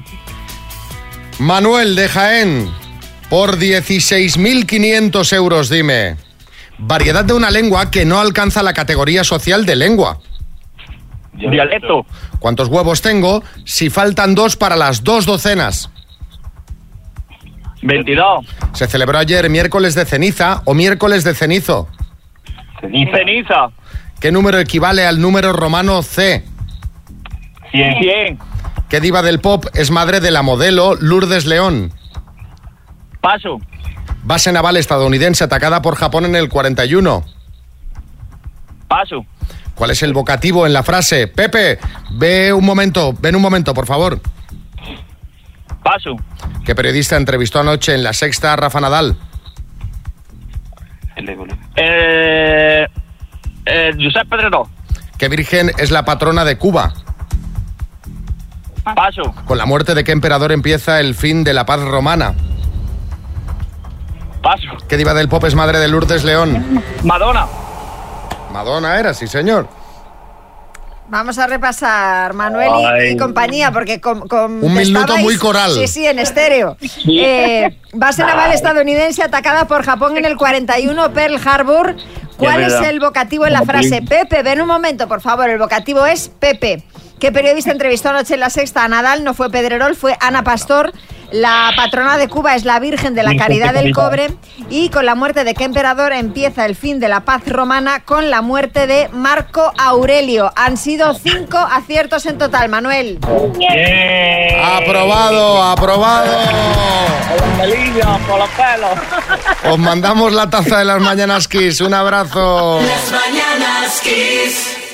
Manuel 1.40 1.96
de 1.96 2.10
Jaén, 2.10 2.72
por 3.30 3.58
16.500 3.58 5.34
euros, 5.34 5.70
dime. 5.70 6.16
Variedad 6.80 7.24
de 7.26 7.34
una 7.34 7.52
lengua 7.52 7.92
que 7.92 8.06
no 8.06 8.20
alcanza 8.20 8.64
la 8.64 8.74
categoría 8.74 9.24
social 9.24 9.66
de 9.66 9.76
lengua. 9.76 10.20
dialecto, 11.34 12.06
¿Cuántos 12.40 12.70
huevos 12.70 13.02
tengo 13.02 13.44
si 13.66 13.90
faltan 13.90 14.36
dos 14.36 14.56
para 14.56 14.76
las 14.76 15.04
dos 15.04 15.26
docenas? 15.26 15.92
22. 17.84 18.46
Se 18.74 18.88
celebró 18.88 19.20
ayer 19.20 19.50
miércoles 19.50 19.94
de 19.94 20.06
ceniza 20.06 20.62
o 20.66 20.74
miércoles 20.74 21.24
de 21.24 21.36
cenizo. 21.36 21.88
Ceniza, 22.82 23.70
¿Qué 24.20 24.32
número 24.32 24.60
equivale 24.60 25.06
al 25.06 25.22
número 25.22 25.54
romano 25.54 26.02
C? 26.02 26.44
100. 27.72 28.40
100. 28.88 28.90
¿Qué 28.90 29.00
diva 29.02 29.22
del 29.22 29.40
pop 29.40 29.66
es 29.74 29.92
madre 29.92 30.20
de 30.20 30.32
la 30.32 30.42
modelo 30.42 30.96
Lourdes 30.96 31.46
León? 31.46 31.94
Paso, 33.22 33.58
Base 34.24 34.52
naval 34.52 34.76
estadounidense 34.78 35.44
atacada 35.44 35.82
por 35.82 35.96
Japón 35.96 36.26
en 36.26 36.36
el 36.36 36.50
41. 36.50 37.24
paso. 38.88 39.26
¿Cuál 39.76 39.92
es 39.92 40.02
el 40.02 40.12
vocativo 40.14 40.66
en 40.66 40.74
la 40.74 40.82
frase? 40.84 41.28
Pepe, 41.28 41.78
ve 42.12 42.52
un 42.52 42.66
momento, 42.66 43.14
ven 43.20 43.36
un 43.36 43.42
momento, 43.42 43.74
por 43.74 43.86
favor. 43.86 44.20
Paso, 45.84 46.16
¿Qué 46.66 46.74
periodista 46.76 47.16
entrevistó 47.16 47.60
anoche 47.60 47.94
en 47.94 48.04
la 48.04 48.12
sexta 48.14 48.54
a 48.54 48.56
Rafa 48.56 48.82
Nadal? 48.82 49.16
eh, 51.76 52.88
eh, 53.66 53.92
Josep 54.02 54.28
Pedrero, 54.30 54.70
¿Qué 55.18 55.30
virgen 55.30 55.72
es 55.78 55.92
la 55.92 56.04
patrona 56.06 56.44
de 56.44 56.58
Cuba? 56.58 56.94
Paso, 58.96 59.34
¿Con 59.46 59.58
la 59.58 59.66
muerte 59.66 59.94
de 59.96 60.04
qué 60.04 60.12
emperador 60.12 60.52
empieza 60.52 61.00
el 61.00 61.16
fin 61.16 61.44
de 61.44 61.54
la 61.54 61.66
paz 61.66 61.82
romana? 61.82 62.34
paso. 64.42 64.68
¿Qué 64.88 64.98
diva 64.98 65.14
del 65.14 65.28
pop 65.30 65.44
es 65.46 65.56
madre 65.56 65.80
de 65.80 65.88
Lourdes 65.88 66.24
León? 66.24 66.82
Madonna, 67.04 67.48
Madonna 68.54 68.98
era, 69.00 69.14
sí 69.14 69.28
señor. 69.28 69.68
Vamos 71.10 71.38
a 71.38 71.48
repasar, 71.48 72.34
Manuel 72.34 73.14
y- 73.14 73.18
compañía, 73.18 73.72
porque 73.72 74.02
con, 74.02 74.28
con- 74.28 74.62
Un 74.64 74.74
minuto 74.74 75.16
muy 75.18 75.38
coral. 75.38 75.72
Sí, 75.72 75.88
sí, 75.88 76.06
en 76.06 76.20
estéreo. 76.20 76.76
Eh, 77.08 77.80
base 77.94 78.24
naval 78.24 78.52
estadounidense 78.52 79.24
atacada 79.24 79.68
por 79.68 79.84
Japón 79.84 80.18
en 80.18 80.26
el 80.26 80.36
41, 80.36 81.14
Pearl 81.14 81.40
Harbor. 81.46 81.96
¿Cuál 82.38 82.64
es 82.64 82.74
el 82.88 83.00
vocativo 83.00 83.46
en 83.46 83.54
la 83.54 83.64
frase? 83.64 84.02
Pepe, 84.02 84.44
ven 84.44 84.62
un 84.62 84.68
momento, 84.68 85.08
por 85.08 85.22
favor. 85.22 85.50
El 85.50 85.58
vocativo 85.58 86.06
es 86.06 86.30
Pepe. 86.30 86.84
¿Qué 87.20 87.32
periodista 87.32 87.72
entrevistó 87.72 88.10
anoche 88.10 88.36
en 88.36 88.42
la 88.42 88.50
sexta 88.50 88.84
a 88.84 88.88
Nadal? 88.88 89.24
No 89.24 89.34
fue 89.34 89.50
Pedrerol, 89.50 89.96
fue 89.96 90.16
Ana 90.20 90.44
Pastor. 90.44 90.94
La 91.32 91.71
patrona 91.75 92.17
de 92.17 92.30
Cuba 92.30 92.55
es 92.55 92.63
la 92.63 92.80
Virgen 92.80 93.13
de 93.13 93.23
la 93.23 93.36
Caridad 93.36 93.73
de 93.73 93.84
del. 93.84 93.93
Cobre 93.93 94.30
y 94.69 94.89
con 94.89 95.05
la 95.05 95.15
muerte 95.15 95.43
de 95.43 95.53
qué 95.53 95.65
emperador 95.65 96.13
empieza 96.13 96.65
el 96.65 96.75
fin 96.75 96.99
de 96.99 97.09
la 97.09 97.21
paz 97.21 97.45
romana 97.47 98.03
con 98.03 98.30
la 98.30 98.41
muerte 98.41 98.88
de 98.88 99.09
Marco 99.11 99.73
Aurelio. 99.78 100.51
Han 100.55 100.78
sido 100.78 101.13
cinco 101.13 101.57
aciertos 101.57 102.25
en 102.25 102.38
total, 102.38 102.69
Manuel. 102.69 103.19
Aprobado, 104.63 105.63
aprobado. 105.63 106.32
por 108.28 108.39
los 108.39 108.49
pelos. 108.49 109.71
Os 109.73 109.78
mandamos 109.80 110.32
la 110.32 110.49
taza 110.49 110.80
de 110.80 110.86
las 110.86 111.01
mañanas 111.01 111.47
Kiss. 111.47 111.82
Un 111.82 111.93
abrazo. 111.93 112.80
Las 112.82 113.11
mañanas 113.11 114.01
Kiss. 114.01 114.87